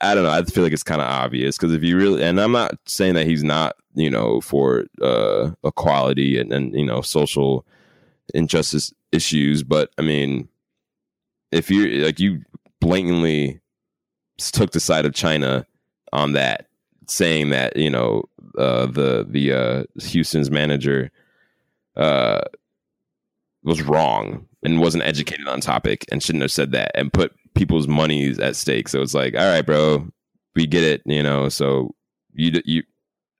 I 0.00 0.14
don't 0.14 0.24
know. 0.24 0.30
I 0.30 0.42
feel 0.44 0.64
like 0.64 0.72
it's 0.72 0.82
kind 0.82 1.02
of 1.02 1.08
obvious 1.08 1.58
because 1.58 1.74
if 1.74 1.82
you 1.82 1.98
really 1.98 2.22
and 2.22 2.40
I'm 2.40 2.52
not 2.52 2.78
saying 2.86 3.14
that 3.14 3.26
he's 3.26 3.44
not 3.44 3.76
you 3.94 4.08
know 4.08 4.40
for 4.40 4.84
uh, 5.02 5.50
equality 5.64 6.38
and 6.38 6.50
and 6.50 6.74
you 6.74 6.86
know 6.86 7.02
social 7.02 7.66
injustice 8.32 8.90
issues, 9.12 9.62
but 9.62 9.90
I 9.98 10.02
mean 10.02 10.48
if 11.52 11.70
you 11.70 12.04
like 12.04 12.20
you 12.20 12.42
blatantly 12.80 13.60
took 14.38 14.72
the 14.72 14.80
side 14.80 15.06
of 15.06 15.14
China 15.14 15.66
on 16.12 16.32
that, 16.32 16.68
saying 17.06 17.50
that 17.50 17.76
you 17.76 17.90
know 17.90 18.24
uh, 18.58 18.86
the 18.86 19.26
the 19.28 19.52
uh, 19.52 19.84
Houston's 20.02 20.50
manager 20.50 21.10
uh, 21.96 22.40
was 23.62 23.82
wrong 23.82 24.46
and 24.62 24.80
wasn't 24.80 25.04
educated 25.04 25.46
on 25.46 25.60
topic 25.60 26.04
and 26.10 26.22
shouldn't 26.22 26.42
have 26.42 26.52
said 26.52 26.72
that 26.72 26.90
and 26.94 27.12
put 27.12 27.32
people's 27.54 27.88
monies 27.88 28.38
at 28.38 28.56
stake. 28.56 28.88
So 28.88 29.00
it's 29.02 29.14
like, 29.14 29.34
all 29.34 29.48
right, 29.48 29.64
bro, 29.64 30.08
we 30.54 30.66
get 30.66 30.84
it, 30.84 31.02
you 31.06 31.22
know. 31.22 31.48
So 31.48 31.94
you 32.32 32.60
you, 32.64 32.82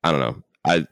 I 0.04 0.10
don't 0.10 0.20
know, 0.20 0.42
I 0.66 0.86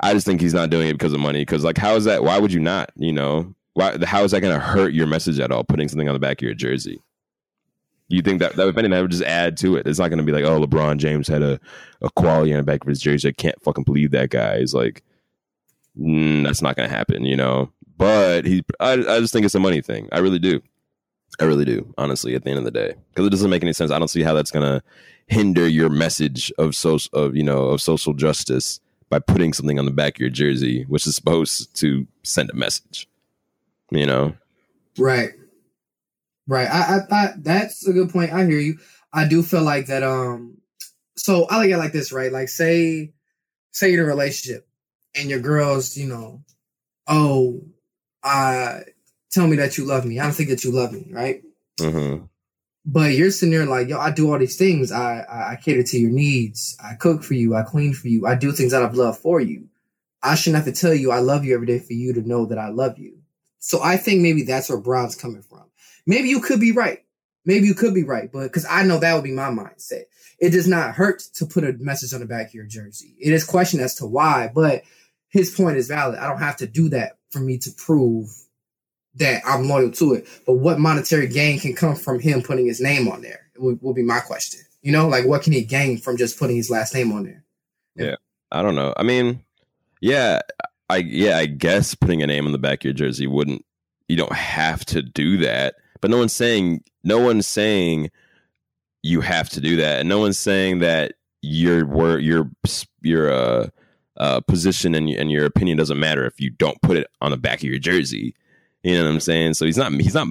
I 0.00 0.12
just 0.12 0.26
think 0.26 0.40
he's 0.40 0.54
not 0.54 0.70
doing 0.70 0.88
it 0.88 0.94
because 0.94 1.12
of 1.12 1.20
money. 1.20 1.42
Because 1.42 1.64
like, 1.64 1.78
how 1.78 1.94
is 1.94 2.04
that? 2.04 2.24
Why 2.24 2.38
would 2.38 2.52
you 2.52 2.60
not? 2.60 2.90
You 2.96 3.12
know, 3.12 3.54
why, 3.74 3.98
how 4.04 4.22
is 4.24 4.30
that 4.30 4.40
going 4.40 4.54
to 4.54 4.64
hurt 4.64 4.94
your 4.94 5.06
message 5.06 5.40
at 5.40 5.50
all? 5.50 5.64
Putting 5.64 5.88
something 5.88 6.08
on 6.08 6.14
the 6.14 6.20
back 6.20 6.38
of 6.38 6.42
your 6.42 6.54
jersey. 6.54 7.02
You 8.08 8.22
think 8.22 8.40
that 8.40 8.54
that 8.56 8.68
if 8.68 8.76
anything, 8.76 8.92
that 8.92 9.02
would 9.02 9.10
just 9.10 9.24
add 9.24 9.56
to 9.58 9.76
it. 9.76 9.86
It's 9.86 9.98
not 9.98 10.08
going 10.08 10.18
to 10.18 10.24
be 10.24 10.32
like, 10.32 10.44
oh, 10.44 10.64
LeBron 10.64 10.98
James 10.98 11.26
had 11.26 11.42
a, 11.42 11.58
a 12.00 12.10
quality 12.10 12.52
on 12.52 12.58
the 12.58 12.62
back 12.62 12.82
of 12.82 12.88
his 12.88 13.00
jersey. 13.00 13.28
I 13.28 13.32
can't 13.32 13.60
fucking 13.62 13.84
believe 13.84 14.12
that 14.12 14.30
guy. 14.30 14.60
He's 14.60 14.74
like, 14.74 15.02
mm, 15.98 16.44
that's 16.44 16.62
not 16.62 16.76
going 16.76 16.88
to 16.88 16.94
happen, 16.94 17.24
you 17.24 17.36
know. 17.36 17.72
But 17.96 18.44
he, 18.44 18.64
I, 18.78 18.92
I 18.92 19.20
just 19.20 19.32
think 19.32 19.46
it's 19.46 19.54
a 19.54 19.60
money 19.60 19.80
thing. 19.80 20.08
I 20.12 20.18
really 20.18 20.38
do. 20.38 20.62
I 21.40 21.44
really 21.44 21.64
do, 21.64 21.92
honestly. 21.98 22.34
At 22.34 22.44
the 22.44 22.50
end 22.50 22.58
of 22.58 22.64
the 22.64 22.70
day, 22.70 22.94
because 23.08 23.26
it 23.26 23.30
doesn't 23.30 23.50
make 23.50 23.62
any 23.62 23.72
sense. 23.72 23.90
I 23.90 23.98
don't 23.98 24.08
see 24.08 24.22
how 24.22 24.34
that's 24.34 24.50
going 24.50 24.66
to 24.66 24.82
hinder 25.26 25.66
your 25.66 25.88
message 25.88 26.52
of 26.58 26.76
social, 26.76 27.10
of 27.18 27.34
you 27.34 27.42
know, 27.42 27.68
of 27.68 27.80
social 27.80 28.12
justice 28.12 28.80
by 29.08 29.18
putting 29.18 29.52
something 29.52 29.78
on 29.78 29.86
the 29.86 29.90
back 29.90 30.16
of 30.16 30.20
your 30.20 30.30
jersey, 30.30 30.84
which 30.88 31.06
is 31.06 31.16
supposed 31.16 31.74
to 31.76 32.06
send 32.22 32.50
a 32.50 32.54
message 32.54 33.08
you 33.90 34.06
know? 34.06 34.34
Right. 34.98 35.30
Right. 36.46 36.68
I, 36.68 36.98
I 36.98 37.16
i 37.16 37.32
that's 37.38 37.86
a 37.86 37.92
good 37.92 38.10
point. 38.10 38.32
I 38.32 38.44
hear 38.44 38.58
you. 38.58 38.78
I 39.12 39.26
do 39.26 39.42
feel 39.42 39.62
like 39.62 39.86
that 39.86 40.02
um 40.02 40.58
so 41.16 41.46
i 41.48 41.58
like 41.58 41.70
it 41.70 41.78
like 41.78 41.92
this 41.92 42.12
right? 42.12 42.32
Like 42.32 42.48
say 42.48 43.12
say 43.72 43.90
you're 43.90 44.04
in 44.04 44.10
a 44.10 44.12
relationship 44.12 44.68
and 45.14 45.30
your 45.30 45.40
girl's 45.40 45.96
you 45.96 46.08
know 46.08 46.42
oh 47.06 47.62
uh 48.22 48.80
tell 49.30 49.46
me 49.46 49.56
that 49.56 49.78
you 49.78 49.84
love 49.84 50.04
me. 50.04 50.18
I 50.18 50.24
don't 50.24 50.32
think 50.32 50.50
that 50.50 50.64
you 50.64 50.72
love 50.72 50.92
me 50.92 51.06
right? 51.10 51.42
Mm-hmm. 51.80 52.26
but 52.86 53.14
you're 53.14 53.32
sitting 53.32 53.52
there 53.52 53.66
like 53.66 53.88
yo 53.88 53.98
i 53.98 54.10
do 54.10 54.30
all 54.30 54.38
these 54.38 54.56
things. 54.56 54.92
I, 54.92 55.20
I 55.20 55.52
i 55.52 55.56
cater 55.56 55.82
to 55.82 55.98
your 55.98 56.10
needs. 56.10 56.76
I 56.82 56.94
cook 56.94 57.22
for 57.24 57.34
you. 57.34 57.54
I 57.54 57.62
clean 57.62 57.94
for 57.94 58.08
you. 58.08 58.26
I 58.26 58.34
do 58.34 58.52
things 58.52 58.74
out 58.74 58.84
of 58.84 58.96
love 58.96 59.18
for 59.18 59.40
you. 59.40 59.68
I 60.22 60.36
shouldn't 60.36 60.64
have 60.64 60.74
to 60.74 60.80
tell 60.80 60.94
you 60.94 61.10
i 61.10 61.18
love 61.18 61.44
you 61.44 61.54
every 61.54 61.66
day 61.66 61.78
for 61.78 61.92
you 61.94 62.12
to 62.14 62.20
know 62.22 62.46
that 62.46 62.58
i 62.58 62.68
love 62.68 62.98
you 62.98 63.18
so 63.64 63.82
I 63.82 63.96
think 63.96 64.20
maybe 64.20 64.42
that's 64.42 64.68
where 64.68 64.76
Bron's 64.76 65.16
coming 65.16 65.40
from. 65.40 65.64
Maybe 66.06 66.28
you 66.28 66.42
could 66.42 66.60
be 66.60 66.72
right. 66.72 67.02
Maybe 67.46 67.66
you 67.66 67.72
could 67.72 67.94
be 67.94 68.02
right, 68.02 68.30
but 68.30 68.42
because 68.42 68.66
I 68.68 68.82
know 68.82 68.98
that 68.98 69.14
would 69.14 69.24
be 69.24 69.32
my 69.32 69.48
mindset. 69.48 70.02
It 70.38 70.50
does 70.50 70.68
not 70.68 70.94
hurt 70.94 71.22
to 71.36 71.46
put 71.46 71.64
a 71.64 71.72
message 71.72 72.12
on 72.12 72.20
the 72.20 72.26
back 72.26 72.48
of 72.48 72.54
your 72.54 72.66
jersey. 72.66 73.14
It 73.18 73.32
is 73.32 73.42
question 73.42 73.80
as 73.80 73.94
to 73.96 74.06
why, 74.06 74.50
but 74.54 74.82
his 75.30 75.50
point 75.50 75.78
is 75.78 75.88
valid. 75.88 76.18
I 76.18 76.28
don't 76.28 76.40
have 76.40 76.58
to 76.58 76.66
do 76.66 76.90
that 76.90 77.16
for 77.30 77.38
me 77.38 77.56
to 77.56 77.70
prove 77.70 78.28
that 79.14 79.40
I'm 79.46 79.66
loyal 79.66 79.92
to 79.92 80.12
it. 80.12 80.28
But 80.44 80.56
what 80.56 80.78
monetary 80.78 81.28
gain 81.28 81.58
can 81.58 81.74
come 81.74 81.96
from 81.96 82.20
him 82.20 82.42
putting 82.42 82.66
his 82.66 82.82
name 82.82 83.08
on 83.08 83.22
there? 83.22 83.46
Will, 83.56 83.78
will 83.80 83.94
be 83.94 84.02
my 84.02 84.20
question. 84.20 84.60
You 84.82 84.92
know, 84.92 85.08
like 85.08 85.24
what 85.24 85.42
can 85.42 85.54
he 85.54 85.64
gain 85.64 85.96
from 85.96 86.18
just 86.18 86.38
putting 86.38 86.56
his 86.56 86.68
last 86.68 86.92
name 86.92 87.12
on 87.12 87.24
there? 87.24 87.44
Yeah, 87.96 88.16
I 88.52 88.60
don't 88.60 88.74
know. 88.74 88.92
I 88.94 89.04
mean, 89.04 89.42
yeah, 90.02 90.40
I 90.88 90.98
yeah, 90.98 91.38
I 91.38 91.46
guess 91.46 91.94
putting 91.94 92.22
a 92.22 92.26
name 92.26 92.46
on 92.46 92.52
the 92.52 92.58
back 92.58 92.80
of 92.80 92.84
your 92.84 92.94
jersey 92.94 93.26
wouldn't. 93.26 93.64
You 94.08 94.16
don't 94.16 94.34
have 94.34 94.84
to 94.86 95.02
do 95.02 95.38
that, 95.38 95.76
but 96.00 96.10
no 96.10 96.18
one's 96.18 96.34
saying 96.34 96.84
no 97.02 97.18
one's 97.18 97.46
saying 97.46 98.10
you 99.02 99.20
have 99.20 99.48
to 99.50 99.60
do 99.60 99.76
that, 99.76 100.00
and 100.00 100.08
no 100.08 100.18
one's 100.18 100.38
saying 100.38 100.80
that 100.80 101.14
your 101.42 101.86
word 101.86 102.22
your 102.22 102.50
your 103.02 103.32
uh, 103.32 103.68
uh, 104.16 104.40
position 104.40 104.94
and 104.94 105.08
and 105.08 105.30
your 105.30 105.46
opinion 105.46 105.78
doesn't 105.78 106.00
matter 106.00 106.26
if 106.26 106.40
you 106.40 106.50
don't 106.50 106.80
put 106.82 106.96
it 106.96 107.06
on 107.20 107.30
the 107.30 107.36
back 107.36 107.58
of 107.58 107.64
your 107.64 107.78
jersey. 107.78 108.34
You 108.82 108.98
know 108.98 109.04
what 109.04 109.12
I'm 109.12 109.20
saying? 109.20 109.54
So 109.54 109.64
he's 109.64 109.78
not 109.78 109.92
he's 109.92 110.14
not. 110.14 110.28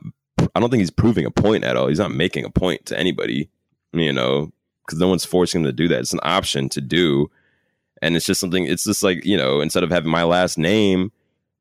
I 0.55 0.59
don't 0.59 0.69
think 0.69 0.81
he's 0.81 0.91
proving 0.91 1.25
a 1.25 1.31
point 1.31 1.63
at 1.63 1.75
all. 1.75 1.87
He's 1.87 1.99
not 1.99 2.11
making 2.11 2.45
a 2.45 2.49
point 2.49 2.85
to 2.87 2.99
anybody. 2.99 3.49
You 3.93 4.13
know, 4.13 4.51
because 4.85 4.99
no 4.99 5.07
one's 5.07 5.25
forcing 5.25 5.61
him 5.61 5.65
to 5.65 5.73
do 5.73 5.87
that. 5.87 5.99
It's 5.99 6.13
an 6.13 6.19
option 6.23 6.69
to 6.69 6.81
do 6.81 7.29
and 8.03 8.15
it's 8.15 8.25
just 8.25 8.39
something 8.39 8.65
it's 8.65 8.83
just 8.83 9.01
like 9.01 9.25
you 9.25 9.37
know 9.37 9.61
instead 9.61 9.83
of 9.83 9.89
having 9.89 10.11
my 10.11 10.23
last 10.23 10.57
name 10.57 11.11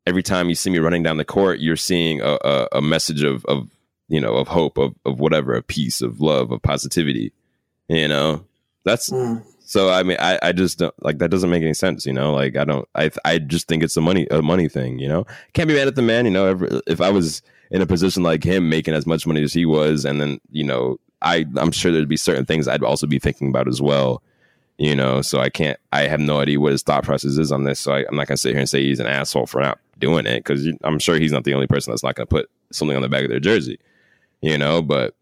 every 0.06 0.22
time 0.22 0.48
you 0.48 0.54
see 0.54 0.70
me 0.70 0.78
running 0.78 1.02
down 1.02 1.16
the 1.16 1.24
court 1.24 1.60
you're 1.60 1.76
seeing 1.76 2.20
a, 2.20 2.38
a, 2.44 2.68
a 2.72 2.82
message 2.82 3.22
of 3.22 3.44
of 3.46 3.68
you 4.08 4.20
know 4.20 4.34
of 4.34 4.48
hope 4.48 4.76
of, 4.76 4.94
of 5.06 5.20
whatever 5.20 5.54
a 5.54 5.62
piece 5.62 6.02
of 6.02 6.20
love 6.20 6.50
of 6.50 6.60
positivity 6.60 7.32
you 7.88 8.08
know? 8.08 8.44
That's 8.84 9.10
mm. 9.10 9.44
so 9.60 9.90
i 9.90 10.02
mean 10.02 10.16
I, 10.18 10.38
I 10.42 10.52
just 10.52 10.78
don't 10.78 10.94
like 11.04 11.18
that 11.18 11.30
doesn't 11.30 11.50
make 11.50 11.62
any 11.62 11.74
sense 11.74 12.04
you 12.04 12.12
know? 12.12 12.32
Like 12.32 12.56
i 12.56 12.64
don't 12.64 12.88
i 12.94 13.10
i 13.24 13.38
just 13.38 13.68
think 13.68 13.82
it's 13.82 13.96
a 13.96 14.00
money 14.00 14.26
a 14.30 14.42
money 14.42 14.68
thing 14.68 14.98
you 14.98 15.08
know? 15.08 15.24
Can't 15.52 15.68
be 15.68 15.74
mad 15.74 15.88
at 15.88 15.94
the 15.94 16.02
man 16.02 16.24
you 16.24 16.32
know? 16.32 16.50
If, 16.50 16.82
if 16.86 17.00
i 17.00 17.10
was 17.10 17.42
in 17.70 17.80
a 17.80 17.86
position 17.86 18.22
like 18.22 18.44
him 18.44 18.68
making 18.68 18.94
as 18.94 19.06
much 19.06 19.26
money 19.26 19.42
as 19.42 19.52
he 19.52 19.64
was 19.64 20.04
and 20.04 20.20
then 20.20 20.40
you 20.50 20.64
know 20.64 20.98
i 21.22 21.46
i'm 21.56 21.70
sure 21.70 21.92
there'd 21.92 22.08
be 22.08 22.16
certain 22.16 22.44
things 22.44 22.66
i'd 22.66 22.82
also 22.82 23.06
be 23.06 23.18
thinking 23.18 23.48
about 23.48 23.68
as 23.68 23.80
well 23.80 24.22
you 24.78 24.94
know. 24.94 25.22
So 25.22 25.38
I 25.38 25.50
can't. 25.50 25.78
I 25.92 26.02
have 26.02 26.20
no 26.20 26.40
idea 26.40 26.60
what 26.60 26.72
his 26.72 26.82
thought 26.82 27.04
process 27.04 27.38
is 27.38 27.52
on 27.52 27.64
this. 27.64 27.80
So 27.80 27.92
I, 27.92 28.00
am 28.00 28.16
not 28.16 28.26
gonna 28.26 28.36
sit 28.36 28.50
here 28.50 28.60
and 28.60 28.68
say 28.68 28.82
he's 28.82 29.00
an 29.00 29.06
asshole 29.06 29.46
for 29.46 29.60
not 29.60 29.78
doing 29.98 30.26
it 30.26 30.44
because 30.44 30.66
I'm 30.84 30.98
sure 30.98 31.18
he's 31.18 31.32
not 31.32 31.44
the 31.44 31.54
only 31.54 31.66
person 31.66 31.92
that's 31.92 32.02
not 32.02 32.14
gonna 32.14 32.26
put 32.26 32.50
something 32.70 32.96
on 32.96 33.02
the 33.02 33.08
back 33.08 33.24
of 33.24 33.30
their 33.30 33.40
jersey, 33.40 33.78
you 34.40 34.58
know. 34.58 34.82
But 34.82 35.14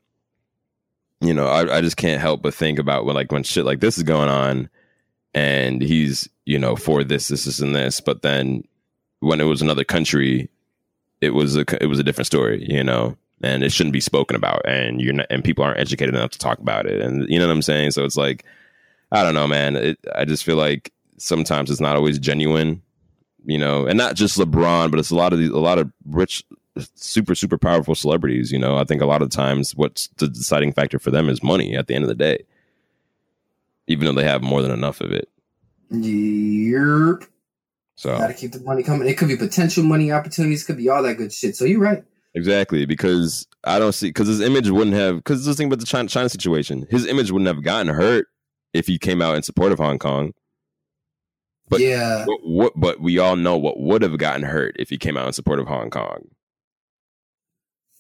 you 1.21 1.35
know, 1.35 1.47
I, 1.47 1.79
I 1.79 1.81
just 1.81 1.97
can't 1.97 2.21
help 2.21 2.43
but 2.43 2.55
think 2.55 2.79
about 2.79 3.05
when 3.05 3.15
like 3.15 3.33
when 3.33 3.43
shit 3.43 3.65
like 3.65 3.81
this 3.81 3.99
is 3.99 4.05
going 4.05 4.29
on, 4.29 4.69
and 5.35 5.83
he's 5.83 6.29
you 6.47 6.59
know 6.59 6.77
for 6.77 7.05
this, 7.05 7.29
this, 7.29 7.45
this, 7.45 7.61
and 7.61 7.75
this, 7.75 8.01
but 8.01 8.23
then 8.23 8.65
when 9.21 9.41
it 9.41 9.45
was 9.45 9.63
another 9.63 9.85
country, 9.85 10.49
it 11.21 11.31
was 11.31 11.57
a 11.57 11.65
it 11.83 11.87
was 11.87 11.99
a 11.99 12.05
different 12.05 12.27
story, 12.27 12.67
you 12.69 12.85
know 12.85 13.17
and 13.43 13.63
it 13.63 13.73
shouldn't 13.73 13.93
be 13.93 14.01
spoken 14.01 14.37
about 14.37 14.63
and 14.67 15.01
you're 15.01 15.15
not, 15.15 15.27
and 15.31 15.43
people 15.45 15.65
aren't 15.65 15.81
educated 15.81 16.15
enough 16.15 16.31
to 16.31 16.39
talk 16.39 16.59
about 16.59 16.87
it 16.87 17.01
and 17.01 17.29
you 17.29 17.39
know 17.39 17.47
what 17.47 17.53
i'm 17.53 17.63
saying 17.63 17.91
so 17.91 18.05
it's 18.05 18.17
like 18.17 18.45
I 19.13 19.23
don't 19.23 19.35
know, 19.35 19.47
man. 19.47 19.77
It, 19.77 19.99
I 20.15 20.25
just 20.25 20.45
feel 20.45 20.57
like 20.57 20.93
sometimes 21.19 21.71
it's 21.71 21.81
not 21.81 21.97
always 21.97 22.19
genuine, 22.19 22.83
you 23.45 23.59
know, 23.59 23.87
and 23.87 23.99
not 23.99 24.15
just 24.15 24.39
LeBron, 24.39 24.91
but 24.91 25.01
it's 25.01 25.11
a 25.11 25.17
lot 25.17 25.33
of 25.33 25.39
these, 25.39 25.51
a 25.51 25.59
lot 25.59 25.79
of 25.79 25.91
rich, 26.07 26.45
super, 26.95 27.35
super 27.35 27.59
powerful 27.59 27.95
celebrities. 27.95 28.53
You 28.53 28.59
know, 28.59 28.77
I 28.77 28.85
think 28.85 29.03
a 29.03 29.07
lot 29.07 29.23
of 29.23 29.31
times 29.31 29.75
what's 29.75 30.09
the 30.19 30.29
deciding 30.29 30.73
factor 30.73 30.99
for 30.99 31.11
them 31.11 31.29
is 31.29 31.43
money 31.43 31.77
at 31.77 31.87
the 31.87 31.95
end 31.95 32.05
of 32.05 32.09
the 32.09 32.15
day, 32.15 32.45
even 33.87 34.07
though 34.07 34.21
they 34.21 34.27
have 34.27 34.43
more 34.43 34.63
than 34.63 34.71
enough 34.71 35.01
of 35.01 35.13
it. 35.13 35.29
Yep. 35.91 37.29
So 37.97 38.17
gotta 38.17 38.33
keep 38.33 38.53
the 38.53 38.61
money 38.61 38.83
coming. 38.83 39.09
It 39.09 39.19
could 39.19 39.29
be 39.29 39.37
potential 39.37 39.83
money 39.85 40.13
opportunities, 40.13 40.65
could 40.65 40.77
be 40.77 40.89
all 40.89 41.03
that 41.03 41.17
good 41.17 41.33
shit. 41.33 41.57
So 41.57 41.65
you're 41.65 41.81
right. 41.81 42.05
Exactly, 42.33 42.87
because 42.87 43.49
I 43.65 43.81
don't 43.81 43.93
see 43.93 44.09
because 44.09 44.29
his 44.29 44.41
image 44.41 44.71
wouldn't 44.71 44.97
have 44.97 45.17
because 45.17 45.45
the 45.45 45.55
thing 45.55 45.67
about 45.67 45.81
the 45.81 45.87
China, 45.87 46.09
China 46.09 46.29
situation, 46.29 46.87
his 46.89 47.07
image 47.07 47.33
wouldn't 47.33 47.49
have 47.49 47.65
gotten 47.65 47.93
hurt 47.93 48.29
if 48.73 48.87
he 48.87 48.99
came 48.99 49.23
out 49.23 49.37
in 49.37 49.43
support 49.43 49.73
of 49.73 49.79
Hong 49.79 49.99
Kong. 49.99 50.33
But 51.69 51.81
yeah, 51.81 52.25
what, 52.27 52.41
what, 52.43 52.73
but 52.77 53.01
we 53.01 53.19
all 53.19 53.37
know 53.37 53.57
what 53.57 53.79
would 53.79 54.03
have 54.03 54.19
gotten 54.19 54.43
hurt 54.43 54.77
if 54.79 54.91
he 54.91 54.99
came 54.99 55.17
out 55.17 55.29
in 55.29 55.33
support 55.33 55.61
of 55.61 55.69
Hong 55.69 55.91
Kong. 55.91 56.29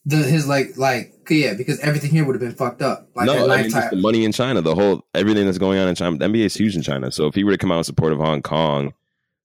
The 0.06 0.16
his 0.16 0.48
like 0.48 0.76
like 0.76 1.14
yeah 1.28 1.54
because 1.54 1.78
everything 1.80 2.10
here 2.10 2.24
would 2.24 2.34
have 2.34 2.40
been 2.40 2.56
fucked 2.56 2.82
up. 2.82 3.08
Like 3.14 3.26
no, 3.26 3.48
I 3.50 3.62
mean, 3.62 3.70
just 3.70 3.90
the 3.90 3.96
money 3.96 4.24
in 4.24 4.32
China, 4.32 4.60
the 4.62 4.74
whole 4.74 5.04
everything 5.14 5.44
that's 5.44 5.58
going 5.58 5.78
on 5.78 5.88
in 5.88 5.94
China. 5.94 6.16
The 6.16 6.26
NBA 6.26 6.46
is 6.46 6.54
huge 6.54 6.74
in 6.74 6.82
China, 6.82 7.12
so 7.12 7.26
if 7.26 7.34
he 7.34 7.44
were 7.44 7.52
to 7.52 7.58
come 7.58 7.70
out 7.70 7.78
in 7.78 7.84
support 7.84 8.12
of 8.12 8.18
Hong 8.18 8.42
Kong, 8.42 8.94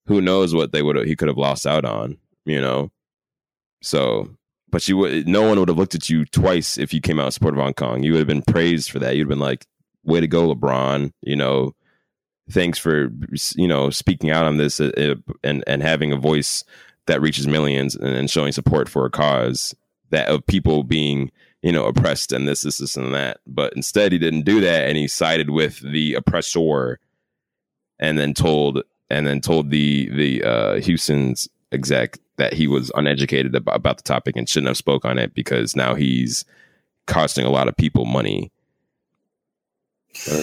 who 0.08 0.22
knows 0.22 0.56
what 0.56 0.72
they 0.72 0.82
would 0.82 1.06
he 1.06 1.16
could 1.16 1.28
have 1.28 1.38
lost 1.38 1.68
out 1.68 1.86
on, 1.86 2.18
you 2.46 2.62
know. 2.62 2.90
So 3.82 4.30
but 4.76 4.88
you 4.88 4.98
would 4.98 5.26
no 5.26 5.48
one 5.48 5.58
would 5.60 5.70
have 5.70 5.78
looked 5.78 5.96
at 5.96 6.10
you 6.10 6.26
twice 6.26 6.78
if 6.78 6.94
you 6.94 7.00
came 7.00 7.20
out 7.20 7.28
in 7.28 7.32
support 7.32 7.54
of 7.54 7.62
Hong 7.62 7.74
Kong. 7.74 8.04
You 8.04 8.14
would 8.14 8.20
have 8.20 8.28
been 8.28 8.42
praised 8.42 8.92
for 8.92 9.00
that. 9.00 9.16
You'd 9.16 9.24
have 9.24 9.30
been 9.30 9.40
like, 9.40 9.66
"Way 10.06 10.22
to 10.22 10.28
go, 10.28 10.54
LeBron!" 10.54 11.12
You 11.22 11.36
know, 11.36 11.76
thanks 12.50 12.80
for 12.80 13.10
you 13.56 13.68
know 13.68 13.90
speaking 13.90 14.30
out 14.30 14.46
on 14.46 14.58
this 14.58 14.80
uh, 14.80 14.92
uh, 14.98 15.34
and 15.44 15.64
and 15.68 15.82
having 15.82 16.12
a 16.12 16.18
voice 16.18 16.64
that 17.08 17.22
reaches 17.22 17.48
millions 17.48 17.96
and, 17.96 18.30
showing 18.30 18.52
support 18.52 18.90
for 18.90 19.06
a 19.06 19.12
cause 19.12 19.76
that 20.10 20.28
of 20.28 20.46
people 20.48 20.84
being 20.84 21.32
you 21.62 21.72
know 21.72 21.86
oppressed 21.86 22.32
and 22.32 22.48
this 22.48 22.62
this 22.62 22.78
this 22.78 22.96
and 22.96 23.14
that. 23.14 23.40
But 23.48 23.74
instead, 23.74 24.12
he 24.12 24.18
didn't 24.18 24.46
do 24.46 24.62
that, 24.62 24.88
and 24.88 24.98
he 24.98 25.08
sided 25.08 25.50
with 25.50 25.80
the 25.80 26.14
oppressor, 26.16 27.00
and 28.00 28.18
then 28.18 28.34
told 28.34 28.84
and 29.10 29.28
then 29.28 29.42
told 29.42 29.70
the 29.70 30.10
the 30.10 30.44
uh, 30.44 30.76
Houston's 30.82 31.48
exec 31.72 32.20
that 32.38 32.54
he 32.54 32.68
was 32.68 32.92
uneducated 32.96 33.56
about 33.56 33.98
the 33.98 34.04
topic 34.04 34.36
and 34.36 34.48
shouldn't 34.48 34.68
have 34.68 34.78
spoke 34.78 35.06
on 35.06 35.18
it 35.18 35.34
because 35.34 35.76
now 35.76 35.96
he's 35.96 36.44
costing 37.08 37.46
a 37.46 37.50
lot 37.50 37.68
of 37.68 37.78
people 37.78 38.06
money. 38.06 38.52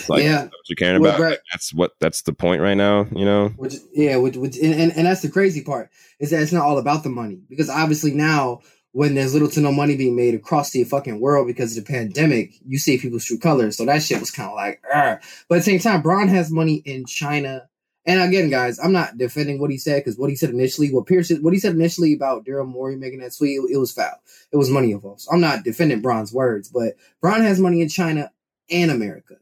Like, 0.08 0.22
yeah, 0.22 0.44
what 0.44 0.52
you're 0.68 0.76
caring 0.76 0.96
about. 0.96 1.18
Well, 1.18 1.36
that's 1.50 1.72
what 1.72 1.92
that's 2.00 2.22
the 2.22 2.32
point 2.32 2.62
right 2.62 2.76
now. 2.76 3.06
You 3.14 3.24
know. 3.24 3.48
Which 3.56 3.74
yeah, 3.92 4.16
which, 4.16 4.36
which 4.36 4.56
and, 4.58 4.74
and, 4.74 4.92
and 4.96 5.06
that's 5.06 5.22
the 5.22 5.30
crazy 5.30 5.62
part 5.62 5.90
is 6.18 6.30
that 6.30 6.42
it's 6.42 6.52
not 6.52 6.64
all 6.64 6.78
about 6.78 7.02
the 7.02 7.08
money 7.08 7.40
because 7.48 7.68
obviously 7.68 8.12
now 8.12 8.60
when 8.92 9.14
there's 9.14 9.32
little 9.32 9.48
to 9.48 9.60
no 9.60 9.72
money 9.72 9.96
being 9.96 10.14
made 10.14 10.34
across 10.34 10.70
the 10.70 10.84
fucking 10.84 11.18
world 11.18 11.46
because 11.46 11.76
of 11.76 11.84
the 11.84 11.92
pandemic, 11.92 12.52
you 12.66 12.78
see 12.78 12.98
people's 12.98 13.24
true 13.24 13.38
colors. 13.38 13.76
So 13.76 13.86
that 13.86 14.02
shit 14.02 14.20
was 14.20 14.30
kind 14.30 14.50
of 14.50 14.54
like, 14.54 14.82
Argh. 14.94 15.18
but 15.48 15.54
at 15.54 15.58
the 15.58 15.62
same 15.62 15.78
time, 15.78 16.02
Bron 16.02 16.28
has 16.28 16.50
money 16.50 16.82
in 16.84 17.06
China 17.06 17.68
and 18.04 18.20
again, 18.20 18.50
guys, 18.50 18.80
I'm 18.80 18.92
not 18.92 19.16
defending 19.16 19.60
what 19.60 19.70
he 19.70 19.78
said 19.78 20.00
because 20.00 20.18
what 20.18 20.30
he 20.30 20.36
said 20.36 20.50
initially, 20.50 20.92
what 20.92 21.06
Pierce, 21.06 21.30
what 21.40 21.52
he 21.52 21.60
said 21.60 21.74
initially 21.74 22.14
about 22.14 22.44
Daryl 22.44 22.66
Morey 22.66 22.96
making 22.96 23.20
that 23.20 23.36
tweet, 23.36 23.58
it, 23.58 23.74
it, 23.74 23.76
was 23.76 23.92
foul. 23.92 24.20
It 24.50 24.56
was 24.56 24.70
money 24.70 24.90
involved. 24.90 25.20
So 25.20 25.30
I'm 25.32 25.40
not 25.40 25.62
defending 25.62 26.00
Bron's 26.00 26.32
words, 26.32 26.68
but 26.68 26.94
Bron 27.20 27.42
has 27.42 27.60
money 27.60 27.80
in 27.80 27.88
China 27.88 28.32
and 28.70 28.90
America. 28.90 29.36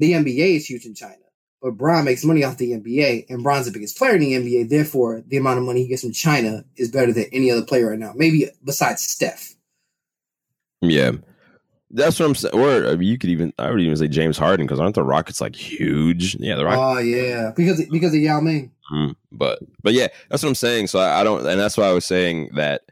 The 0.00 0.12
NBA 0.12 0.56
is 0.56 0.66
huge 0.66 0.86
in 0.86 0.94
China, 0.94 1.14
but 1.62 1.72
Bron 1.72 2.06
makes 2.06 2.24
money 2.24 2.42
off 2.42 2.56
the 2.56 2.72
NBA, 2.72 3.26
and 3.28 3.42
Bron's 3.42 3.66
the 3.66 3.72
biggest 3.72 3.98
player 3.98 4.14
in 4.14 4.20
the 4.20 4.32
NBA. 4.32 4.70
Therefore, 4.70 5.22
the 5.26 5.36
amount 5.36 5.58
of 5.58 5.64
money 5.64 5.82
he 5.82 5.88
gets 5.88 6.02
from 6.02 6.12
China 6.12 6.64
is 6.76 6.90
better 6.90 7.12
than 7.12 7.26
any 7.32 7.50
other 7.50 7.64
player 7.64 7.90
right 7.90 7.98
now, 7.98 8.12
maybe 8.16 8.48
besides 8.64 9.02
Steph. 9.02 9.54
Yeah, 10.80 11.12
that's 11.90 12.18
what 12.18 12.26
I'm 12.26 12.34
saying. 12.34 12.54
Or 12.54 12.86
I 12.88 12.96
mean, 12.96 13.08
you 13.08 13.18
could 13.18 13.30
even 13.30 13.52
I 13.58 13.70
would 13.70 13.80
even 13.80 13.96
say 13.96 14.08
James 14.08 14.38
Harden 14.38 14.66
because 14.66 14.80
aren't 14.80 14.94
the 14.94 15.02
Rockets 15.02 15.40
like 15.40 15.54
huge? 15.54 16.34
Yeah, 16.36 16.54
the 16.54 16.64
Rockets. 16.64 16.82
Oh 16.82 16.98
yeah, 16.98 17.52
because 17.54 17.84
because 17.90 18.14
of 18.14 18.20
Yao 18.20 18.40
Ming. 18.40 18.72
Mm-hmm. 18.90 19.12
But 19.30 19.60
but 19.82 19.92
yeah, 19.92 20.08
that's 20.30 20.42
what 20.42 20.48
I'm 20.48 20.54
saying. 20.54 20.86
So 20.86 20.98
I, 20.98 21.20
I, 21.20 21.24
don't, 21.24 21.46
and 21.46 21.60
that's 21.60 21.76
why 21.76 21.84
I 21.84 21.92
was 21.92 22.04
saying 22.04 22.50
that 22.54 22.82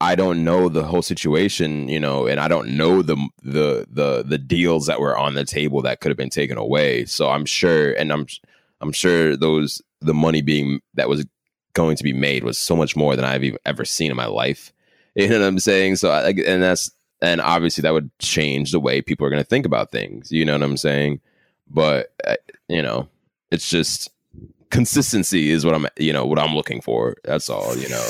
I 0.00 0.14
don't 0.14 0.44
know 0.44 0.68
the 0.68 0.84
whole 0.84 1.02
situation, 1.02 1.88
you 1.88 1.98
know, 1.98 2.26
and 2.26 2.38
I 2.38 2.48
don't 2.48 2.76
know 2.76 3.02
the 3.02 3.16
the 3.42 3.86
the 3.90 4.24
the 4.26 4.38
deals 4.38 4.86
that 4.86 5.00
were 5.00 5.16
on 5.16 5.34
the 5.34 5.44
table 5.44 5.82
that 5.82 6.00
could 6.00 6.10
have 6.10 6.18
been 6.18 6.30
taken 6.30 6.58
away. 6.58 7.06
So 7.06 7.30
I'm 7.30 7.46
sure, 7.46 7.92
and 7.92 8.12
I'm 8.12 8.26
I'm 8.80 8.92
sure 8.92 9.36
those 9.36 9.80
the 10.00 10.14
money 10.14 10.42
being 10.42 10.80
that 10.94 11.08
was 11.08 11.24
going 11.72 11.96
to 11.96 12.04
be 12.04 12.12
made 12.12 12.44
was 12.44 12.58
so 12.58 12.76
much 12.76 12.96
more 12.96 13.16
than 13.16 13.24
I've 13.24 13.44
even, 13.44 13.58
ever 13.64 13.84
seen 13.84 14.10
in 14.10 14.16
my 14.16 14.26
life. 14.26 14.72
You 15.18 15.30
know 15.30 15.40
what 15.40 15.46
I'm 15.46 15.58
saying? 15.58 15.96
So 15.96 16.10
I, 16.10 16.28
and 16.28 16.62
that's 16.62 16.90
and 17.22 17.40
obviously 17.40 17.82
that 17.82 17.92
would 17.92 18.10
change 18.18 18.72
the 18.72 18.80
way 18.80 19.00
people 19.00 19.26
are 19.26 19.30
going 19.30 19.42
to 19.42 19.48
think 19.48 19.66
about 19.66 19.90
things 19.90 20.30
you 20.30 20.44
know 20.44 20.52
what 20.52 20.62
i'm 20.62 20.76
saying 20.76 21.20
but 21.68 22.12
uh, 22.26 22.36
you 22.68 22.82
know 22.82 23.08
it's 23.50 23.68
just 23.68 24.10
consistency 24.70 25.50
is 25.50 25.64
what 25.64 25.74
i'm 25.74 25.86
you 25.96 26.12
know 26.12 26.26
what 26.26 26.38
i'm 26.38 26.54
looking 26.54 26.80
for 26.80 27.16
that's 27.24 27.48
all 27.48 27.76
you 27.76 27.88
know 27.88 28.08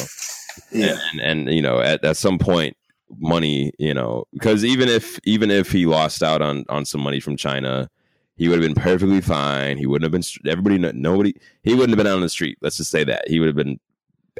yeah. 0.73 0.99
and, 1.13 1.21
and, 1.21 1.55
you 1.55 1.63
know 1.63 1.81
at, 1.81 2.05
at 2.05 2.17
some 2.17 2.39
point 2.39 2.77
money 3.19 3.73
you 3.79 3.95
know 3.95 4.25
because 4.33 4.65
even 4.65 4.89
if 4.89 5.19
even 5.25 5.51
if 5.51 5.71
he 5.71 5.87
lost 5.87 6.23
out 6.23 6.43
on 6.43 6.65
on 6.69 6.85
some 6.85 7.01
money 7.01 7.21
from 7.21 7.37
china 7.37 7.89
he 8.37 8.49
would 8.49 8.63
have 8.63 8.75
been 8.75 8.83
perfectly 8.83 9.21
fine. 9.21 9.79
He 9.79 9.87
wouldn't 9.87 10.05
have 10.05 10.13
been 10.13 10.51
everybody 10.51 10.79
nobody 10.99 11.35
he 11.63 11.73
wouldn't 11.73 11.91
have 11.91 11.97
been 11.97 12.07
out 12.07 12.17
on 12.17 12.23
the 12.23 12.29
street. 12.29 12.59
Let's 12.61 12.77
just 12.77 12.91
say 12.91 13.03
that. 13.05 13.29
He 13.29 13.41
would 13.41 13.47
have 13.47 13.57
been 13.57 13.81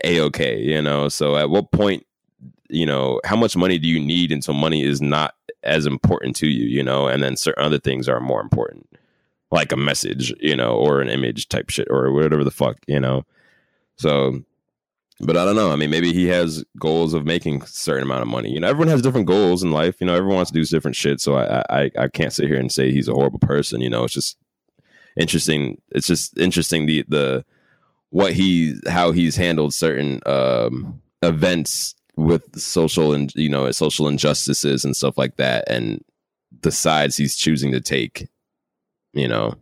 a-okay 0.05 0.61
you 0.61 0.83
know? 0.83 1.09
So 1.09 1.37
at 1.37 1.51
what 1.51 1.73
point 1.73 2.07
you 2.69 2.85
know, 2.85 3.21
how 3.25 3.37
much 3.37 3.57
money 3.57 3.79
do 3.79 3.89
you 3.89 4.01
need? 4.01 4.33
Until 4.33 4.55
money 4.55 4.83
is 4.83 5.01
not 5.01 5.35
as 5.62 5.87
important 5.87 6.37
to 6.37 6.49
you, 6.49 6.67
you 6.67 6.83
know, 6.83 7.07
and 7.07 7.23
then 7.23 7.37
certain 7.37 7.62
other 7.62 7.79
things 7.79 8.09
are 8.09 8.21
more 8.21 8.41
important, 8.41 8.89
like 9.53 9.71
a 9.71 9.77
message, 9.77 10.35
you 10.41 10.57
know, 10.57 10.73
or 10.73 11.01
an 11.01 11.09
image 11.09 11.49
type 11.49 11.71
shit 11.71 11.87
or 11.91 12.11
whatever 12.12 12.43
the 12.43 12.51
fuck, 12.51 12.79
you 12.89 12.99
know. 12.99 13.25
So, 13.97 14.43
but 15.21 15.37
I 15.37 15.45
don't 15.45 15.57
know. 15.57 15.73
I 15.73 15.77
mean, 15.77 15.91
maybe 15.91 16.12
he 16.12 16.27
has 16.27 16.64
goals 16.79 17.14
of 17.14 17.25
making 17.25 17.62
a 17.62 17.67
certain 17.67 18.03
amount 18.03 18.23
of 18.23 18.29
money. 18.29 18.51
You 18.51 18.61
know, 18.61 18.69
everyone 18.69 18.89
has 18.89 19.03
different 19.03 19.27
goals 19.27 19.62
in 19.62 19.71
life. 19.71 19.97
You 20.01 20.07
know, 20.07 20.14
everyone 20.14 20.37
wants 20.37 20.51
to 20.51 20.59
do 20.59 20.64
different 20.64 20.97
shit. 20.97 21.21
So 21.21 21.37
I, 21.37 21.64
I, 21.71 21.91
I 21.99 22.09
can't 22.09 22.33
sit 22.33 22.49
here 22.49 22.59
and 22.59 22.71
say 22.71 22.93
he's 22.93 23.09
a 23.09 23.14
horrible 23.14 23.39
person. 23.39 23.81
You 23.81 23.91
know, 23.91 24.05
it's 24.05 24.14
just 24.14 24.37
interesting. 25.17 25.81
It's 25.91 26.07
just 26.07 26.39
interesting 26.39 26.87
the 26.87 27.05
the 27.09 27.45
what 28.11 28.33
he 28.33 28.75
how 28.89 29.12
he's 29.12 29.37
handled 29.37 29.75
certain 29.75 30.21
um 30.27 31.01
events 31.23 31.95
with 32.17 32.59
social 32.59 33.12
and 33.12 33.33
you 33.35 33.49
know 33.49 33.71
social 33.73 34.09
injustices 34.09 34.85
and 34.85 34.97
stuff 34.97 35.19
like 35.19 35.37
that 35.37 35.64
and 35.69 36.03
the 36.62 36.71
sides 36.71 37.17
he's 37.17 37.37
choosing 37.37 37.73
to 37.73 37.81
take 37.81 38.29
you 39.12 39.29
know 39.29 39.55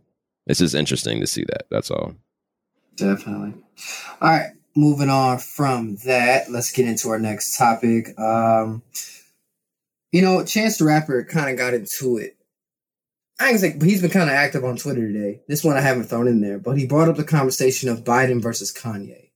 it's 0.47 0.59
just 0.59 0.75
interesting 0.75 1.19
to 1.19 1.27
see 1.27 1.43
that 1.43 1.65
that's 1.69 1.91
all 1.91 2.13
definitely 2.95 3.53
all 4.21 4.29
right 4.29 4.51
moving 4.75 5.09
on 5.09 5.37
from 5.37 5.95
that 6.05 6.49
let's 6.51 6.71
get 6.71 6.87
into 6.87 7.09
our 7.09 7.19
next 7.19 7.57
topic 7.57 8.17
um 8.19 8.81
you 10.11 10.21
know 10.21 10.43
chance 10.43 10.77
the 10.77 10.85
rapper 10.85 11.23
kind 11.23 11.49
of 11.49 11.57
got 11.57 11.73
into 11.73 12.17
it 12.17 12.35
I 13.39 13.55
say 13.57 13.77
he's 13.81 14.01
been 14.01 14.11
kind 14.11 14.29
of 14.29 14.35
active 14.35 14.63
on 14.63 14.77
Twitter 14.77 15.11
today. 15.11 15.41
This 15.47 15.63
one 15.63 15.75
I 15.75 15.81
haven't 15.81 16.05
thrown 16.05 16.27
in 16.27 16.39
there, 16.39 16.57
but 16.57 16.77
he 16.77 16.87
brought 16.87 17.09
up 17.09 17.17
the 17.17 17.23
conversation 17.23 17.89
of 17.89 18.03
Biden 18.03 18.41
versus 18.41 18.73
Kanye. 18.73 19.31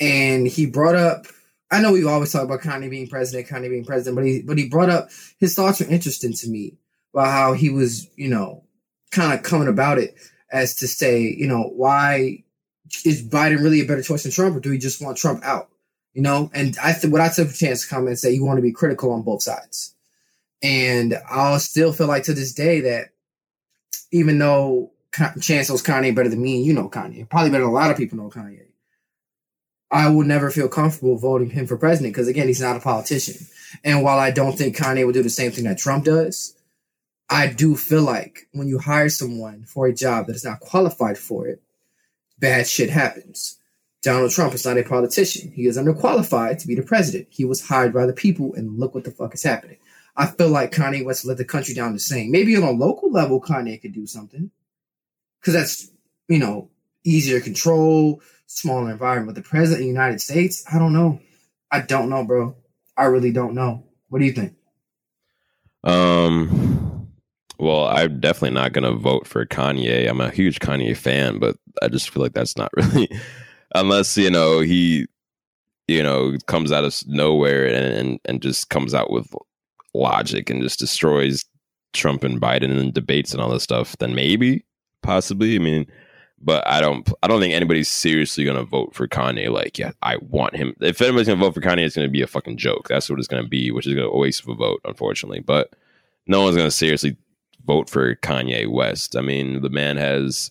And 0.00 0.46
he 0.46 0.66
brought 0.66 0.94
up 0.94 1.26
I 1.70 1.82
know 1.82 1.92
we 1.92 2.06
always 2.06 2.32
talk 2.32 2.44
about 2.44 2.62
Kanye 2.62 2.88
being 2.88 3.08
president, 3.08 3.48
Kanye 3.48 3.68
being 3.68 3.84
president, 3.84 4.16
but 4.16 4.24
he 4.24 4.42
but 4.42 4.56
he 4.56 4.68
brought 4.68 4.88
up 4.88 5.10
his 5.38 5.54
thoughts 5.54 5.80
are 5.80 5.90
interesting 5.90 6.32
to 6.32 6.48
me 6.48 6.78
about 7.12 7.30
how 7.30 7.52
he 7.52 7.68
was, 7.68 8.08
you 8.16 8.28
know, 8.28 8.64
kind 9.10 9.34
of 9.34 9.42
coming 9.42 9.68
about 9.68 9.98
it 9.98 10.14
as 10.50 10.74
to 10.76 10.88
say, 10.88 11.20
you 11.20 11.46
know, 11.46 11.64
why 11.64 12.42
is 13.04 13.22
Biden 13.22 13.62
really 13.62 13.80
a 13.80 13.86
better 13.86 14.02
choice 14.02 14.22
than 14.22 14.32
Trump, 14.32 14.56
or 14.56 14.60
do 14.60 14.70
we 14.70 14.78
just 14.78 15.02
want 15.02 15.16
Trump 15.16 15.44
out? 15.44 15.68
You 16.14 16.22
know, 16.22 16.50
and 16.54 16.76
I 16.82 16.92
th- 16.92 17.12
what 17.12 17.20
I 17.20 17.28
took 17.28 17.50
a 17.50 17.52
chance 17.52 17.82
to 17.82 17.88
comment 17.88 18.18
say 18.18 18.32
you 18.32 18.44
want 18.44 18.58
to 18.58 18.62
be 18.62 18.72
critical 18.72 19.12
on 19.12 19.22
both 19.22 19.42
sides, 19.42 19.94
and 20.62 21.18
I'll 21.30 21.60
still 21.60 21.92
feel 21.92 22.08
like 22.08 22.24
to 22.24 22.34
this 22.34 22.52
day 22.52 22.80
that 22.80 23.10
even 24.10 24.38
though 24.38 24.92
Chance 25.40 25.70
knows 25.70 25.82
Kanye 25.82 26.14
better 26.14 26.28
than 26.28 26.42
me, 26.42 26.56
and 26.56 26.66
you 26.66 26.72
know 26.72 26.88
Kanye, 26.88 27.28
probably 27.28 27.50
better 27.50 27.64
than 27.64 27.72
a 27.72 27.74
lot 27.74 27.90
of 27.90 27.96
people 27.96 28.18
know 28.18 28.30
Kanye 28.30 28.68
I 29.90 30.08
will 30.08 30.24
never 30.24 30.50
feel 30.50 30.68
comfortable 30.68 31.16
voting 31.16 31.50
him 31.50 31.66
for 31.66 31.76
president 31.76 32.14
because 32.14 32.28
again, 32.28 32.46
he's 32.46 32.60
not 32.60 32.76
a 32.76 32.80
politician. 32.80 33.46
And 33.84 34.02
while 34.02 34.18
I 34.18 34.30
don't 34.30 34.56
think 34.56 34.76
Kanye 34.76 35.06
would 35.06 35.14
do 35.14 35.22
the 35.22 35.30
same 35.30 35.50
thing 35.50 35.64
that 35.64 35.78
Trump 35.78 36.04
does, 36.04 36.54
I 37.30 37.46
do 37.48 37.76
feel 37.76 38.02
like 38.02 38.48
when 38.52 38.68
you 38.68 38.78
hire 38.78 39.08
someone 39.08 39.64
for 39.64 39.86
a 39.86 39.94
job 39.94 40.26
that 40.26 40.36
is 40.36 40.44
not 40.44 40.60
qualified 40.60 41.18
for 41.18 41.46
it, 41.46 41.62
bad 42.38 42.66
shit 42.66 42.90
happens. 42.90 43.58
Donald 44.02 44.30
Trump 44.30 44.54
is 44.54 44.64
not 44.64 44.78
a 44.78 44.84
politician. 44.84 45.50
He 45.50 45.66
is 45.66 45.76
underqualified 45.76 46.58
to 46.60 46.68
be 46.68 46.74
the 46.74 46.82
president. 46.82 47.26
He 47.30 47.44
was 47.44 47.66
hired 47.66 47.92
by 47.92 48.06
the 48.06 48.12
people, 48.12 48.54
and 48.54 48.78
look 48.78 48.94
what 48.94 49.04
the 49.04 49.10
fuck 49.10 49.34
is 49.34 49.42
happening. 49.42 49.78
I 50.16 50.26
feel 50.26 50.48
like 50.48 50.72
Kanye 50.72 51.04
West 51.04 51.24
let 51.24 51.36
the 51.36 51.44
country 51.44 51.74
down 51.74 51.92
the 51.92 52.00
same. 52.00 52.30
Maybe 52.30 52.56
on 52.56 52.62
a 52.62 52.70
local 52.70 53.10
level, 53.10 53.40
Kanye 53.40 53.80
could 53.80 53.92
do 53.92 54.06
something 54.06 54.50
because 55.40 55.54
that's 55.54 55.90
you 56.28 56.38
know 56.38 56.70
easier 57.04 57.40
control 57.40 58.20
smaller 58.46 58.90
environment. 58.90 59.34
But 59.34 59.42
the 59.42 59.48
president 59.48 59.80
of 59.80 59.84
the 59.84 59.88
United 59.88 60.20
States, 60.20 60.64
I 60.72 60.78
don't 60.78 60.92
know. 60.92 61.20
I 61.70 61.80
don't 61.80 62.08
know, 62.08 62.24
bro. 62.24 62.56
I 62.96 63.04
really 63.04 63.30
don't 63.30 63.54
know. 63.54 63.84
What 64.08 64.18
do 64.18 64.24
you 64.24 64.32
think? 64.32 64.54
Um, 65.84 66.87
Well, 67.58 67.86
I'm 67.86 68.20
definitely 68.20 68.54
not 68.54 68.72
going 68.72 68.84
to 68.84 68.98
vote 68.98 69.26
for 69.26 69.44
Kanye. 69.44 70.08
I'm 70.08 70.20
a 70.20 70.30
huge 70.30 70.60
Kanye 70.60 70.96
fan, 70.96 71.38
but 71.38 71.56
I 71.82 71.88
just 71.88 72.10
feel 72.10 72.22
like 72.22 72.32
that's 72.32 72.56
not 72.56 72.70
really, 72.76 73.10
unless 73.74 74.16
you 74.16 74.30
know 74.30 74.60
he, 74.60 75.06
you 75.88 76.02
know, 76.02 76.36
comes 76.46 76.70
out 76.70 76.84
of 76.84 76.96
nowhere 77.06 77.66
and 77.66 77.94
and, 77.94 78.20
and 78.26 78.42
just 78.42 78.70
comes 78.70 78.94
out 78.94 79.10
with 79.10 79.32
logic 79.92 80.50
and 80.50 80.62
just 80.62 80.78
destroys 80.78 81.44
Trump 81.92 82.22
and 82.22 82.40
Biden 82.40 82.78
and 82.78 82.94
debates 82.94 83.32
and 83.32 83.42
all 83.42 83.50
this 83.50 83.64
stuff. 83.64 83.96
Then 83.98 84.14
maybe, 84.14 84.64
possibly. 85.02 85.56
I 85.56 85.58
mean, 85.58 85.86
but 86.40 86.64
I 86.66 86.80
don't 86.80 87.10
I 87.24 87.26
don't 87.26 87.40
think 87.40 87.54
anybody's 87.54 87.88
seriously 87.88 88.44
gonna 88.44 88.62
vote 88.62 88.94
for 88.94 89.08
Kanye. 89.08 89.50
Like, 89.50 89.78
yeah, 89.78 89.92
I 90.02 90.16
want 90.18 90.54
him. 90.54 90.74
If 90.80 91.02
anybody's 91.02 91.26
gonna 91.26 91.40
vote 91.40 91.54
for 91.54 91.60
Kanye, 91.60 91.84
it's 91.84 91.96
gonna 91.96 92.08
be 92.08 92.22
a 92.22 92.28
fucking 92.28 92.56
joke. 92.56 92.86
That's 92.88 93.10
what 93.10 93.18
it's 93.18 93.28
gonna 93.28 93.48
be, 93.48 93.72
which 93.72 93.86
is 93.86 93.94
gonna 93.94 94.14
waste 94.14 94.42
of 94.42 94.48
a 94.48 94.54
vote, 94.54 94.80
unfortunately. 94.84 95.40
But 95.40 95.74
no 96.28 96.42
one's 96.42 96.56
gonna 96.56 96.70
seriously 96.70 97.16
vote 97.68 97.90
for 97.90 98.16
Kanye 98.16 98.66
West. 98.66 99.14
I 99.14 99.20
mean, 99.20 99.60
the 99.60 99.68
man 99.68 99.98
has 99.98 100.50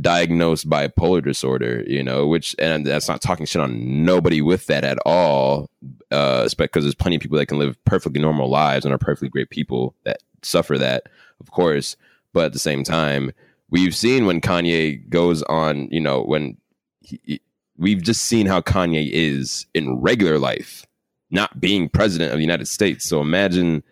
diagnosed 0.00 0.68
bipolar 0.68 1.24
disorder, 1.24 1.84
you 1.86 2.02
know, 2.02 2.26
which 2.26 2.54
and 2.58 2.84
that's 2.84 3.08
not 3.08 3.22
talking 3.22 3.46
shit 3.46 3.62
on 3.62 4.04
nobody 4.04 4.42
with 4.42 4.66
that 4.66 4.84
at 4.84 4.98
all. 5.06 5.70
Uh, 6.10 6.48
because 6.58 6.84
there's 6.84 6.96
plenty 6.96 7.16
of 7.16 7.22
people 7.22 7.38
that 7.38 7.46
can 7.46 7.58
live 7.58 7.82
perfectly 7.84 8.20
normal 8.20 8.50
lives 8.50 8.84
and 8.84 8.92
are 8.92 8.98
perfectly 8.98 9.28
great 9.28 9.50
people 9.50 9.94
that 10.04 10.18
suffer 10.42 10.76
that, 10.76 11.04
of 11.40 11.52
course. 11.52 11.96
But 12.32 12.46
at 12.46 12.52
the 12.52 12.58
same 12.58 12.82
time, 12.82 13.30
we've 13.70 13.94
seen 13.94 14.26
when 14.26 14.40
Kanye 14.40 15.08
goes 15.08 15.42
on, 15.44 15.88
you 15.90 16.00
know, 16.00 16.22
when 16.22 16.56
he, 17.00 17.40
we've 17.76 18.02
just 18.02 18.22
seen 18.22 18.46
how 18.46 18.60
Kanye 18.60 19.08
is 19.10 19.66
in 19.74 20.00
regular 20.00 20.38
life, 20.38 20.84
not 21.30 21.60
being 21.60 21.88
president 21.88 22.32
of 22.32 22.38
the 22.38 22.44
United 22.44 22.66
States. 22.66 23.06
So 23.06 23.20
imagine 23.20 23.84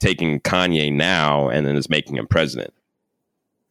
taking 0.00 0.40
Kanye 0.40 0.92
now 0.92 1.48
and 1.48 1.66
then 1.66 1.76
is 1.76 1.88
making 1.88 2.16
him 2.16 2.26
president. 2.26 2.72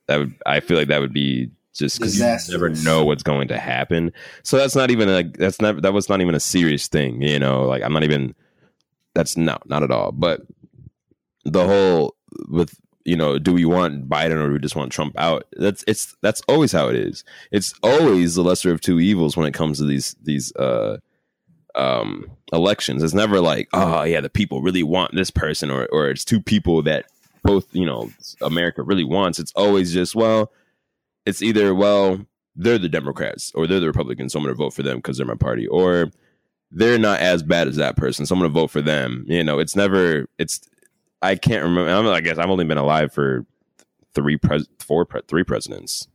That 0.08 0.18
would 0.18 0.36
I 0.46 0.60
feel 0.60 0.78
like 0.78 0.88
that 0.90 1.02
would 1.02 1.14
be 1.14 1.52
just 1.74 2.00
because 2.00 2.18
you 2.18 2.54
never 2.54 2.70
know 2.70 3.04
what's 3.04 3.24
going 3.24 3.48
to 3.50 3.58
happen. 3.58 4.14
So 4.44 4.58
that's 4.58 4.76
not 4.76 4.92
even 4.92 5.12
like 5.12 5.38
that's 5.38 5.62
not 5.62 5.82
that 5.82 5.94
was 5.94 6.10
not 6.10 6.22
even 6.22 6.36
a 6.36 6.40
serious 6.40 6.88
thing, 6.88 7.22
you 7.22 7.40
know. 7.40 7.64
Like 7.64 7.84
I'm 7.84 7.94
not 7.94 8.04
even 8.04 8.36
that's 9.14 9.36
no, 9.36 9.58
not 9.66 9.84
at 9.84 9.92
all. 9.92 10.12
But 10.12 10.42
the 11.44 11.66
whole 11.66 12.16
with 12.48 12.76
you 13.04 13.16
know, 13.16 13.38
do 13.38 13.54
we 13.54 13.66
want 13.66 14.10
Biden 14.10 14.38
or 14.38 14.48
do 14.48 14.54
we 14.54 14.60
just 14.60 14.76
want 14.76 14.92
Trump 14.92 15.18
out? 15.18 15.46
That's 15.54 15.84
it's 15.88 16.16
that's 16.22 16.42
always 16.48 16.72
how 16.72 16.88
it 16.90 16.96
is. 16.96 17.24
It's 17.52 17.74
always 17.84 18.36
the 18.36 18.44
lesser 18.44 18.72
of 18.72 18.82
two 18.82 19.00
evils 19.00 19.38
when 19.38 19.48
it 19.48 19.54
comes 19.54 19.78
to 19.78 19.86
these 19.86 20.16
these 20.24 20.56
uh 20.56 20.98
um 21.76 22.30
elections. 22.54 23.04
It's 23.04 23.14
never 23.14 23.40
like, 23.40 23.70
oh 23.74 24.04
yeah, 24.04 24.22
the 24.22 24.30
people 24.30 24.62
really 24.62 24.84
want 24.84 25.14
this 25.14 25.32
person 25.32 25.70
or 25.70 25.88
or 25.92 26.10
it's 26.10 26.26
two 26.26 26.42
people 26.42 26.82
that 26.84 27.06
both, 27.44 27.68
you 27.74 27.86
know, 27.86 28.12
America 28.42 28.82
really 28.82 29.04
wants. 29.04 29.40
It's 29.40 29.52
always 29.56 29.94
just, 29.94 30.16
well, 30.16 30.52
it's 31.26 31.42
either, 31.42 31.76
well, 31.76 32.26
they're 32.56 32.80
the 32.80 32.90
Democrats 32.90 33.52
or 33.54 33.68
they're 33.68 33.80
the 33.80 33.88
Republicans, 33.88 34.34
so 34.34 34.40
I'm 34.40 34.46
gonna 34.46 34.56
vote 34.56 34.74
for 34.74 34.84
them 34.84 34.98
because 34.98 35.18
they're 35.18 35.26
my 35.28 35.36
party, 35.36 35.68
or 35.68 36.12
they're 36.72 36.98
not 36.98 37.20
as 37.20 37.44
bad 37.44 37.68
as 37.68 37.76
that 37.76 37.96
person, 37.96 38.26
so 38.26 38.34
I'm 38.34 38.40
gonna 38.40 38.50
vote 38.50 38.72
for 38.72 38.82
them. 38.82 39.26
You 39.28 39.44
know, 39.44 39.60
it's 39.60 39.76
never 39.76 40.28
it's 40.38 40.62
I 41.22 41.36
can't 41.36 41.64
remember. 41.64 41.92
I'm, 41.92 42.08
I 42.08 42.22
guess 42.22 42.38
I've 42.38 42.50
only 42.50 42.66
been 42.66 42.78
alive 42.78 43.12
for 43.14 43.46
three, 44.14 44.38
pres, 44.38 44.68
four, 44.80 45.06
pre, 45.06 45.22
three 45.28 45.44
presidents. 45.44 46.08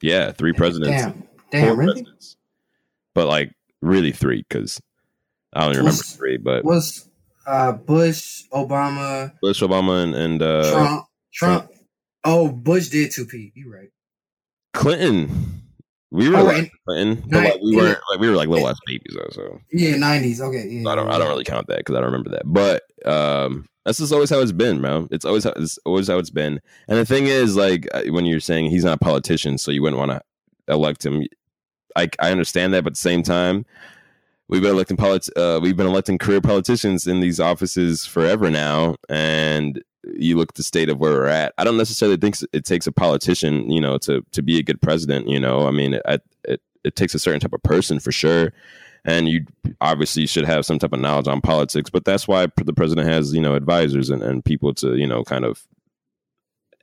Yeah, 0.00 0.32
three 0.32 0.52
presidents. 0.52 0.90
Damn, 0.90 1.24
damn, 1.50 1.76
really? 1.76 2.02
Presidents. 2.02 2.36
But 3.14 3.28
like, 3.28 3.52
really 3.82 4.12
three 4.12 4.44
because 4.48 4.80
I 5.52 5.66
don't 5.66 5.76
remember 5.76 6.02
three. 6.02 6.36
But 6.36 6.64
was 6.64 7.08
uh, 7.46 7.72
Bush, 7.72 8.42
Obama, 8.52 9.32
Bush, 9.40 9.62
Obama, 9.62 10.02
and, 10.02 10.14
and 10.14 10.42
uh, 10.42 10.70
Trump, 10.70 11.06
Trump. 11.32 11.70
Oh, 12.24 12.50
Bush 12.50 12.88
did 12.88 13.12
two 13.12 13.26
P. 13.26 13.52
You 13.54 13.72
right. 13.72 13.90
Clinton. 14.74 15.62
We 16.10 16.28
were 16.28 16.36
oh, 16.36 16.44
like 16.44 16.72
Clinton, 16.86 17.28
but 17.28 17.44
like 17.44 17.60
we 17.60 17.76
weren't 17.76 17.98
like 18.10 18.20
we 18.20 18.28
were 18.28 18.36
like 18.36 18.48
little 18.48 18.68
ass 18.68 18.78
babies 18.86 19.14
though. 19.16 19.28
So 19.32 19.58
yeah, 19.72 19.96
nineties. 19.96 20.40
Okay, 20.40 20.66
yeah. 20.68 20.82
So 20.84 20.90
I 20.90 20.94
don't 20.94 21.08
I 21.08 21.18
don't 21.18 21.28
really 21.28 21.44
count 21.44 21.66
that 21.66 21.78
because 21.78 21.94
I 21.94 22.00
don't 22.00 22.12
remember 22.12 22.30
that. 22.30 22.42
But 22.44 22.84
um, 23.04 23.66
that's 23.84 23.98
just 23.98 24.12
always 24.12 24.30
how 24.30 24.40
it's 24.40 24.52
been, 24.52 24.80
man. 24.80 25.08
It's 25.10 25.24
always 25.24 25.44
how 25.44 25.52
it's 25.56 25.78
always 25.84 26.08
how 26.08 26.18
it's 26.18 26.30
been. 26.30 26.60
And 26.88 26.98
the 26.98 27.04
thing 27.04 27.26
is, 27.26 27.56
like 27.56 27.88
uh, 27.92 28.02
when 28.10 28.24
you're 28.24 28.40
saying 28.40 28.70
he's 28.70 28.84
not 28.84 28.94
a 28.94 29.04
politician, 29.04 29.58
so 29.58 29.70
you 29.70 29.82
wouldn't 29.82 29.98
want 29.98 30.12
to 30.12 30.22
elect 30.68 31.04
him. 31.04 31.24
I 31.96 32.08
I 32.20 32.30
understand 32.30 32.74
that, 32.74 32.84
but 32.84 32.92
at 32.92 32.94
the 32.94 33.00
same 33.00 33.22
time, 33.22 33.66
we've 34.48 34.62
been 34.62 34.72
electing 34.72 34.98
uh, 35.36 35.60
we've 35.62 35.76
been 35.76 35.86
electing 35.86 36.18
career 36.18 36.40
politicians 36.40 37.06
in 37.06 37.20
these 37.20 37.40
offices 37.40 38.06
forever 38.06 38.50
now, 38.50 38.96
and 39.08 39.82
you 40.14 40.36
look 40.36 40.50
at 40.50 40.54
the 40.54 40.62
state 40.62 40.88
of 40.88 40.98
where 40.98 41.12
we're 41.12 41.26
at. 41.26 41.52
I 41.58 41.64
don't 41.64 41.76
necessarily 41.76 42.16
think 42.16 42.36
it 42.52 42.64
takes 42.64 42.86
a 42.86 42.92
politician, 42.92 43.70
you 43.70 43.80
know, 43.80 43.98
to 43.98 44.24
to 44.32 44.42
be 44.42 44.58
a 44.58 44.62
good 44.62 44.80
president. 44.80 45.28
You 45.28 45.40
know, 45.40 45.66
I 45.66 45.70
mean, 45.70 45.94
it 45.94 46.22
it, 46.44 46.60
it 46.84 46.96
takes 46.96 47.14
a 47.14 47.18
certain 47.18 47.40
type 47.40 47.52
of 47.52 47.62
person 47.62 47.98
for 47.98 48.12
sure, 48.12 48.52
and 49.04 49.28
you 49.28 49.46
obviously 49.80 50.26
should 50.26 50.44
have 50.44 50.64
some 50.64 50.78
type 50.78 50.92
of 50.92 51.00
knowledge 51.00 51.28
on 51.28 51.40
politics. 51.40 51.90
But 51.90 52.04
that's 52.04 52.28
why 52.28 52.46
the 52.56 52.72
president 52.72 53.08
has 53.08 53.34
you 53.34 53.40
know 53.40 53.54
advisors 53.54 54.10
and, 54.10 54.22
and 54.22 54.44
people 54.44 54.74
to 54.74 54.96
you 54.96 55.06
know 55.06 55.24
kind 55.24 55.44
of 55.44 55.66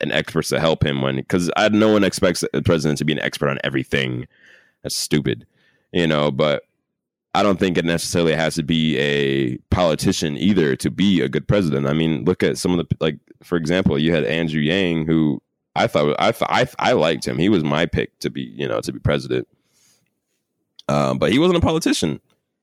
an 0.01 0.11
experts 0.11 0.49
to 0.49 0.59
help 0.59 0.85
him 0.85 1.01
when 1.01 1.15
because 1.15 1.49
no 1.71 1.91
one 1.91 2.03
expects 2.03 2.43
a 2.53 2.61
president 2.61 2.97
to 2.97 3.05
be 3.05 3.13
an 3.13 3.19
expert 3.19 3.49
on 3.49 3.59
everything. 3.63 4.27
That's 4.83 4.95
stupid, 4.95 5.45
you 5.91 6.07
know. 6.07 6.31
But 6.31 6.63
I 7.33 7.41
don't 7.41 7.59
think 7.59 7.77
it 7.77 7.85
necessarily 7.85 8.35
has 8.35 8.55
to 8.55 8.63
be 8.63 8.97
a 8.97 9.57
politician 9.73 10.37
either 10.37 10.75
to 10.75 10.91
be 10.91 11.21
a 11.21 11.29
good 11.29 11.47
president. 11.47 11.87
I 11.87 11.93
mean, 11.93 12.25
look 12.25 12.43
at 12.43 12.57
some 12.57 12.77
of 12.77 12.87
the 12.87 12.95
like, 12.99 13.17
for 13.41 13.57
example, 13.57 13.97
you 13.97 14.13
had 14.13 14.23
Andrew 14.25 14.61
Yang, 14.61 15.07
who 15.07 15.41
I 15.75 15.87
thought 15.87 16.15
I 16.19 16.33
I 16.41 16.67
I 16.77 16.91
liked 16.93 17.27
him. 17.27 17.39
He 17.39 17.49
was 17.49 17.63
my 17.63 17.85
pick 17.85 18.17
to 18.19 18.29
be 18.29 18.41
you 18.41 18.67
know 18.67 18.81
to 18.81 18.91
be 18.91 18.99
president, 18.99 19.47
um, 20.87 21.17
but 21.17 21.31
he 21.31 21.39
wasn't 21.39 21.57
a 21.57 21.61
politician. 21.61 22.21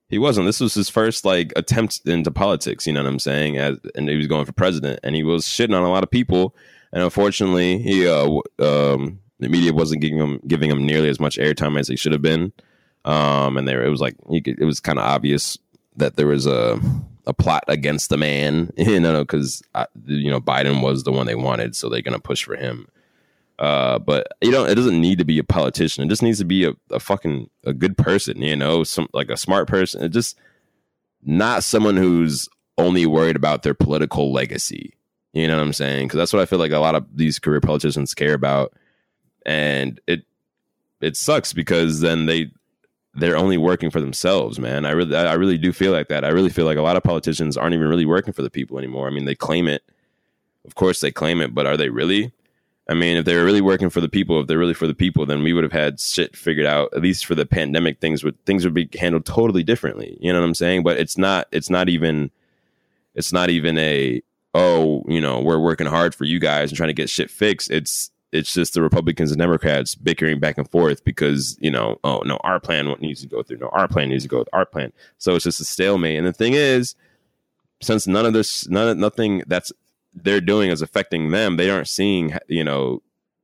He 0.09 0.19
wasn't. 0.19 0.47
This 0.47 0.61
was 0.61 0.75
his 0.75 0.89
first 0.89 1.25
like 1.25 1.53
attempt 1.57 2.03
into 2.05 2.31
politics. 2.31 2.87
You 2.87 2.93
know 2.93 3.03
what 3.03 3.09
I'm 3.09 3.19
saying? 3.19 3.59
As, 3.59 3.79
and 3.95 4.09
he 4.09 4.17
was 4.17 4.27
going 4.27 4.45
for 4.45 4.53
president, 4.53 5.01
and 5.03 5.15
he 5.15 5.23
was 5.23 5.45
shitting 5.45 5.77
on 5.77 5.85
a 5.85 5.91
lot 5.91 6.03
of 6.03 6.11
people. 6.11 6.55
And 6.93 7.03
unfortunately, 7.03 7.79
he 7.79 8.09
uh, 8.09 8.29
um, 8.59 9.21
the 9.41 9.49
media 9.49 9.73
wasn't 9.73 10.03
giving 10.03 10.19
him 10.19 10.41
giving 10.47 10.71
him 10.71 10.87
nearly 10.87 11.09
as 11.09 11.21
much 11.21 11.37
airtime 11.37 11.79
as 11.79 11.89
he 11.89 11.97
should 11.97 12.13
have 12.13 12.23
been. 12.23 12.53
Um, 13.05 13.57
and 13.57 13.67
there 13.67 13.83
it 13.83 13.91
was 13.91 14.01
like 14.01 14.17
could, 14.45 14.61
it 14.61 14.65
was 14.65 14.81
kind 14.81 14.99
of 14.99 15.05
obvious 15.05 15.59
that 15.97 16.17
there 16.17 16.27
was 16.27 16.47
a 16.47 16.81
a 17.27 17.35
plot 17.35 17.65
against 17.69 18.11
the 18.11 18.17
man, 18.17 18.71
you 18.77 19.01
know, 19.01 19.23
because 19.23 19.63
you 20.07 20.31
know 20.31 20.41
Biden 20.41 20.83
was 20.83 21.05
the 21.05 21.13
one 21.13 21.27
they 21.27 21.35
wanted, 21.35 21.75
so 21.75 21.89
they're 21.89 22.03
gonna 22.03 22.21
push 22.21 22.45
for 22.45 22.57
him. 22.57 22.89
Uh, 23.59 23.99
but 23.99 24.29
you 24.41 24.51
know, 24.51 24.65
it 24.65 24.75
doesn't 24.75 25.01
need 25.01 25.19
to 25.19 25.25
be 25.25 25.39
a 25.39 25.45
politician. 25.45 26.05
It 26.05 26.09
just 26.09 26.23
needs 26.23 26.39
to 26.39 26.47
be 26.47 26.65
a, 26.65 26.73
a 26.91 27.01
fucking 27.01 27.51
a 27.65 27.75
good 27.75 27.97
person, 27.97 28.41
you 28.41 28.57
know, 28.57 28.85
some 28.85 29.09
like 29.13 29.29
a 29.29 29.37
smart 29.37 29.69
person. 29.69 30.03
It 30.03 30.11
just 30.11 30.39
not 31.23 31.65
someone 31.65 31.97
who's 31.97 32.49
only 32.79 33.05
worried 33.07 33.37
about 33.37 33.63
their 33.63 33.75
political 33.75 34.33
legacy. 34.33 34.95
You 35.33 35.47
know 35.47 35.57
what 35.57 35.63
I'm 35.63 35.73
saying? 35.73 36.09
Because 36.09 36.19
that's 36.19 36.33
what 36.33 36.43
I 36.43 36.47
feel 36.47 36.59
like 36.59 36.73
a 36.73 36.79
lot 36.79 36.95
of 36.95 37.07
these 37.15 37.39
career 37.39 37.61
politicians 37.61 38.15
care 38.15 38.35
about, 38.35 38.73
and 39.47 40.01
it 40.07 40.25
it 41.01 41.17
sucks 41.17 41.53
because 41.53 42.01
then 42.01 42.27
they 42.27 42.51
they're 43.15 43.37
only 43.37 43.59
working 43.59 43.91
for 43.91 44.01
themselves, 44.01 44.59
man. 44.59 44.87
I 44.87 44.91
really, 44.93 45.17
I 45.17 45.35
really 45.35 45.59
do 45.59 45.73
feel 45.73 45.93
like 45.93 46.09
that. 46.09 46.25
I 46.25 46.29
really 46.29 46.51
feel 46.51 46.65
like 46.65 46.79
a 46.79 46.83
lot 46.83 46.97
of 46.97 47.03
politicians 47.03 47.57
aren't 47.57 47.75
even 47.75 47.89
really 47.89 48.07
working 48.07 48.33
for 48.33 48.43
the 48.43 48.51
people 48.51 48.79
anymore. 48.79 49.09
I 49.09 49.11
mean, 49.11 49.25
they 49.25 49.35
claim 49.35 49.67
it. 49.67 49.83
Of 50.65 50.75
course, 50.75 51.01
they 51.01 51.11
claim 51.11 51.41
it, 51.41 51.55
but 51.55 51.67
are 51.67 51.77
they 51.77 51.89
really? 51.89 52.33
I 52.89 52.95
mean, 52.95 53.17
if 53.17 53.25
they're 53.25 53.45
really 53.45 53.61
working 53.61 53.91
for 53.91 54.01
the 54.01 54.09
people, 54.09 54.41
if 54.41 54.47
they're 54.47 54.59
really 54.59 54.75
for 54.75 54.87
the 54.87 54.95
people, 54.95 55.25
then 55.27 55.43
we 55.43 55.53
would 55.53 55.65
have 55.65 55.73
had 55.73 56.01
shit 56.01 56.37
figured 56.37 56.67
out. 56.67 56.91
At 56.95 57.03
least 57.03 57.27
for 57.27 57.35
the 57.35 57.47
pandemic, 57.47 58.01
things 58.01 58.23
would 58.23 58.45
things 58.47 58.65
would 58.65 58.75
be 58.75 58.89
handled 58.99 59.27
totally 59.27 59.63
differently. 59.63 60.17
You 60.21 60.33
know 60.33 60.41
what 60.41 60.47
I'm 60.47 60.55
saying? 60.55 60.83
But 60.83 60.99
it's 60.99 61.19
not. 61.19 61.49
It's 61.53 61.71
not 61.71 61.89
even. 61.89 62.31
It's 63.15 63.33
not 63.33 63.51
even 63.51 63.79
a. 63.79 64.23
Oh, 64.55 65.05
you 65.07 65.21
know, 65.21 65.41
we're 65.41 65.61
working 65.61 65.87
hard 65.87 66.15
for 66.15 66.25
you 66.25 66.41
guys 66.41 66.71
and 66.71 66.77
trying 66.77 66.89
to 66.89 66.95
get 66.95 67.09
shit 67.09 67.31
fixed. 67.31 67.71
It's 67.71 68.11
it's 68.33 68.55
just 68.55 68.75
the 68.75 68.83
Republicans 68.83 69.31
and 69.31 69.41
Democrats 69.41 69.95
bickering 69.95 70.39
back 70.39 70.59
and 70.59 70.71
forth 70.71 71.05
because 71.05 71.57
you 71.61 71.71
know, 71.71 71.99
oh 72.05 72.21
no, 72.21 72.37
our 72.43 72.61
plan 72.61 72.95
needs 73.01 73.21
to 73.23 73.27
go 73.27 73.43
through. 73.43 73.59
No, 73.59 73.69
our 73.69 73.89
plan 73.89 74.09
needs 74.09 74.25
to 74.25 74.29
go 74.29 74.39
with 74.39 74.49
our 74.53 74.67
plan. 74.67 74.93
So 75.19 75.35
it's 75.35 75.45
just 75.45 75.61
a 75.61 75.65
stalemate. 75.65 76.19
And 76.19 76.27
the 76.27 76.33
thing 76.33 76.55
is, 76.55 76.95
since 77.83 78.07
none 78.07 78.27
of 78.27 78.33
this, 78.33 78.69
none 78.69 78.89
of 78.89 78.97
nothing 78.97 79.43
that's 79.47 79.73
they're 80.15 80.41
doing 80.41 80.71
is 80.71 80.83
affecting 80.83 81.31
them, 81.31 81.57
they 81.57 81.71
aren't 81.71 81.89
seeing. 81.89 82.37
You 82.49 82.65
know, 82.65 83.03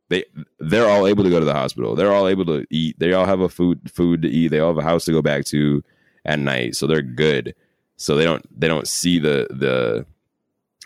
they 0.08 0.24
they're 0.58 0.88
all 0.88 1.06
able 1.06 1.24
to 1.24 1.30
go 1.30 1.38
to 1.38 1.44
the 1.44 1.52
hospital. 1.52 1.94
They're 1.94 2.12
all 2.12 2.28
able 2.28 2.46
to 2.46 2.66
eat. 2.70 2.98
They 2.98 3.12
all 3.12 3.26
have 3.26 3.40
a 3.40 3.48
food 3.48 3.90
food 3.90 4.22
to 4.22 4.28
eat. 4.28 4.48
They 4.48 4.60
all 4.60 4.74
have 4.74 4.78
a 4.78 4.88
house 4.88 5.04
to 5.06 5.12
go 5.12 5.22
back 5.22 5.44
to 5.46 5.82
at 6.24 6.38
night. 6.38 6.76
So 6.76 6.86
they're 6.86 7.02
good. 7.02 7.54
So 7.96 8.16
they 8.16 8.24
don't 8.24 8.44
they 8.58 8.68
don't 8.68 8.86
see 8.86 9.18
the 9.18 9.48
the 9.50 10.06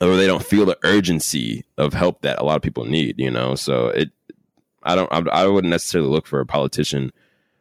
or 0.01 0.17
they 0.17 0.27
don't 0.27 0.45
feel 0.45 0.65
the 0.65 0.79
urgency 0.85 1.65
of 1.77 1.93
help 1.93 2.23
that 2.23 2.39
a 2.39 2.45
lot 2.45 2.57
of 2.57 2.63
people 2.63 2.85
need, 2.85 3.17
you 3.19 3.31
know? 3.31 3.55
So 3.55 3.89
it, 3.89 4.11
I 4.83 4.95
don't, 4.95 5.13
I, 5.13 5.43
I 5.43 5.47
wouldn't 5.47 5.71
necessarily 5.71 6.11
look 6.11 6.27
for 6.27 6.41
a 6.41 6.47
politician 6.47 7.13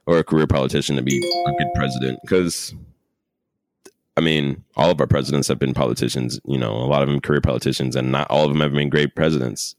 or 0.06 0.18
a 0.18 0.24
career 0.24 0.48
politician 0.48 0.96
to 0.96 1.02
be 1.02 1.18
a 1.18 1.52
good 1.52 1.74
president 1.76 2.20
because 2.22 2.74
I 4.20 4.22
mean, 4.22 4.66
all 4.76 4.92
of 4.92 5.00
our 5.00 5.08
presidents 5.08 5.48
have 5.48 5.60
been 5.60 5.74
politicians. 5.74 6.42
You 6.44 6.58
know, 6.58 6.74
a 6.74 6.90
lot 6.92 7.02
of 7.02 7.08
them 7.08 7.22
career 7.22 7.40
politicians, 7.40 7.96
and 7.96 8.12
not 8.12 8.30
all 8.30 8.44
of 8.44 8.52
them 8.52 8.60
have 8.60 8.74
been 8.74 8.90
great 8.90 9.16
presidents. 9.16 9.76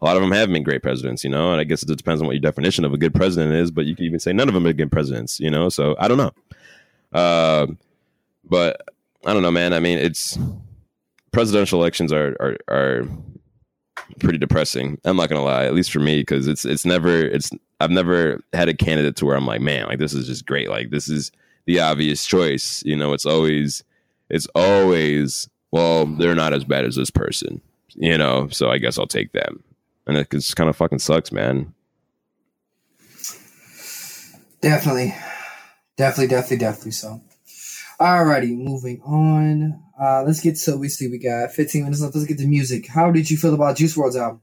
A 0.00 0.06
lot 0.06 0.16
of 0.16 0.22
them 0.22 0.32
have 0.32 0.48
been 0.48 0.62
great 0.62 0.82
presidents. 0.82 1.22
You 1.22 1.28
know, 1.28 1.52
and 1.52 1.60
I 1.60 1.64
guess 1.64 1.82
it 1.82 1.94
depends 1.94 2.22
on 2.22 2.26
what 2.26 2.32
your 2.32 2.40
definition 2.40 2.86
of 2.86 2.94
a 2.94 2.96
good 2.96 3.14
president 3.14 3.52
is. 3.52 3.70
But 3.70 3.84
you 3.84 3.94
can 3.94 4.06
even 4.06 4.18
say 4.18 4.32
none 4.32 4.48
of 4.48 4.54
them 4.54 4.66
are 4.66 4.72
good 4.72 4.90
presidents. 4.90 5.38
You 5.40 5.50
know, 5.50 5.68
so 5.68 5.94
I 5.98 6.08
don't 6.08 6.16
know. 6.16 6.30
Uh, 7.12 7.66
but 8.48 8.80
I 9.26 9.34
don't 9.34 9.42
know, 9.42 9.50
man. 9.50 9.74
I 9.74 9.80
mean, 9.80 9.98
it's 9.98 10.38
presidential 11.32 11.80
elections 11.80 12.12
are 12.12 12.36
are, 12.40 12.56
are 12.68 13.08
pretty 14.20 14.38
depressing. 14.38 14.98
I'm 15.04 15.16
not 15.16 15.28
gonna 15.28 15.44
lie, 15.44 15.64
at 15.64 15.74
least 15.74 15.92
for 15.92 16.00
me, 16.00 16.20
because 16.20 16.46
it's 16.46 16.64
it's 16.64 16.84
never 16.84 17.18
it's 17.18 17.50
I've 17.80 17.90
never 17.90 18.40
had 18.52 18.68
a 18.68 18.74
candidate 18.74 19.16
to 19.16 19.26
where 19.26 19.36
I'm 19.36 19.46
like, 19.46 19.60
man, 19.60 19.86
like 19.86 19.98
this 19.98 20.14
is 20.14 20.26
just 20.26 20.46
great. 20.46 20.68
Like 20.70 20.90
this 20.90 21.08
is 21.08 21.32
the 21.66 21.80
obvious 21.80 22.24
choice. 22.24 22.82
You 22.84 22.96
know, 22.96 23.12
it's 23.12 23.26
always 23.26 23.82
it's 24.28 24.46
always 24.54 25.48
well, 25.70 26.06
they're 26.06 26.34
not 26.34 26.52
as 26.52 26.64
bad 26.64 26.84
as 26.84 26.96
this 26.96 27.10
person. 27.10 27.60
You 27.94 28.16
know, 28.16 28.48
so 28.48 28.70
I 28.70 28.78
guess 28.78 28.98
I'll 28.98 29.06
take 29.06 29.32
them. 29.32 29.62
And 30.06 30.16
it 30.16 30.30
just 30.30 30.56
kind 30.56 30.70
of 30.70 30.76
fucking 30.76 30.98
sucks, 30.98 31.30
man. 31.30 31.74
Definitely. 34.60 35.14
Definitely, 35.96 36.28
definitely, 36.28 36.56
definitely 36.56 36.92
so. 36.92 37.20
Alrighty, 38.02 38.58
moving 38.58 39.00
on. 39.02 39.80
Uh, 40.02 40.24
let's 40.24 40.40
get 40.40 40.56
to 40.56 40.76
we 40.76 40.88
see 40.88 41.06
we 41.06 41.18
got 41.18 41.52
15 41.52 41.84
minutes 41.84 42.02
left. 42.02 42.16
Let's 42.16 42.26
get 42.26 42.38
to 42.38 42.48
music. 42.48 42.88
How 42.88 43.12
did 43.12 43.30
you 43.30 43.36
feel 43.36 43.54
about 43.54 43.76
Juice 43.76 43.96
WRLD's 43.96 44.16
album? 44.16 44.42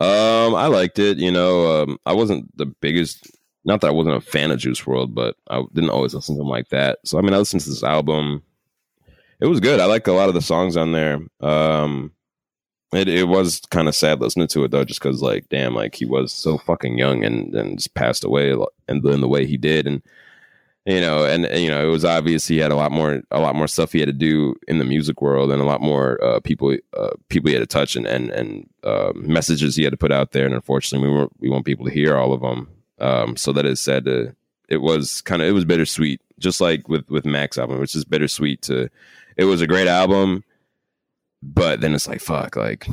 Um, 0.00 0.54
I 0.54 0.68
liked 0.68 1.00
it. 1.00 1.18
You 1.18 1.32
know, 1.32 1.82
um, 1.82 1.98
I 2.06 2.12
wasn't 2.12 2.56
the 2.56 2.66
biggest. 2.66 3.28
Not 3.64 3.80
that 3.80 3.88
I 3.88 3.90
wasn't 3.90 4.18
a 4.18 4.20
fan 4.20 4.52
of 4.52 4.60
Juice 4.60 4.80
WRLD, 4.80 5.12
but 5.12 5.34
I 5.50 5.64
didn't 5.72 5.90
always 5.90 6.14
listen 6.14 6.36
to 6.36 6.42
him 6.42 6.48
like 6.48 6.68
that. 6.68 7.00
So 7.04 7.18
I 7.18 7.22
mean, 7.22 7.34
I 7.34 7.38
listened 7.38 7.62
to 7.62 7.70
this 7.70 7.82
album. 7.82 8.44
It 9.40 9.46
was 9.46 9.58
good. 9.58 9.80
I 9.80 9.86
like 9.86 10.06
a 10.06 10.12
lot 10.12 10.28
of 10.28 10.34
the 10.34 10.40
songs 10.40 10.76
on 10.76 10.92
there. 10.92 11.18
Um, 11.40 12.12
it 12.92 13.08
it 13.08 13.26
was 13.26 13.62
kind 13.72 13.88
of 13.88 13.96
sad 13.96 14.20
listening 14.20 14.46
to 14.46 14.62
it 14.62 14.70
though, 14.70 14.84
just 14.84 15.00
because 15.02 15.20
like, 15.20 15.48
damn, 15.48 15.74
like 15.74 15.96
he 15.96 16.04
was 16.04 16.32
so 16.32 16.58
fucking 16.58 16.98
young 16.98 17.24
and 17.24 17.52
and 17.52 17.78
just 17.78 17.94
passed 17.94 18.22
away 18.22 18.54
and 18.86 19.04
in 19.04 19.20
the 19.20 19.26
way 19.26 19.44
he 19.44 19.56
did, 19.56 19.88
and 19.88 20.04
you 20.86 21.00
know, 21.00 21.24
and, 21.24 21.48
you 21.58 21.70
know, 21.70 21.82
it 21.86 21.90
was 21.90 22.04
obvious 22.04 22.46
he 22.46 22.58
had 22.58 22.70
a 22.70 22.76
lot 22.76 22.92
more, 22.92 23.22
a 23.30 23.40
lot 23.40 23.54
more 23.54 23.66
stuff 23.66 23.92
he 23.92 24.00
had 24.00 24.08
to 24.08 24.12
do 24.12 24.54
in 24.68 24.78
the 24.78 24.84
music 24.84 25.22
world, 25.22 25.50
and 25.50 25.62
a 25.62 25.64
lot 25.64 25.80
more 25.80 26.22
uh, 26.22 26.40
people, 26.40 26.76
uh, 26.96 27.10
people 27.30 27.48
he 27.48 27.54
had 27.54 27.62
to 27.62 27.66
touch, 27.66 27.96
and 27.96 28.06
and 28.06 28.30
and 28.30 28.68
uh, 28.82 29.12
messages 29.14 29.76
he 29.76 29.84
had 29.84 29.92
to 29.92 29.96
put 29.96 30.12
out 30.12 30.32
there. 30.32 30.44
And 30.44 30.54
unfortunately, 30.54 31.08
we 31.08 31.14
weren't, 31.14 31.32
we 31.40 31.48
want 31.48 31.64
people 31.64 31.86
to 31.86 31.92
hear 31.92 32.16
all 32.16 32.34
of 32.34 32.42
them. 32.42 32.68
Um, 32.98 33.36
so 33.36 33.52
that 33.52 33.64
is 33.64 33.80
said, 33.80 34.06
it 34.68 34.78
was 34.78 35.22
kind 35.22 35.40
of, 35.40 35.48
it 35.48 35.52
was 35.52 35.64
bittersweet, 35.64 36.20
just 36.38 36.60
like 36.60 36.86
with 36.88 37.08
with 37.08 37.24
Mac's 37.24 37.56
album, 37.56 37.80
which 37.80 37.94
is 37.94 38.04
bittersweet. 38.04 38.60
To, 38.62 38.90
it 39.36 39.44
was 39.44 39.62
a 39.62 39.66
great 39.66 39.88
album, 39.88 40.44
but 41.42 41.80
then 41.80 41.94
it's 41.94 42.08
like, 42.08 42.20
fuck, 42.20 42.56
like, 42.56 42.86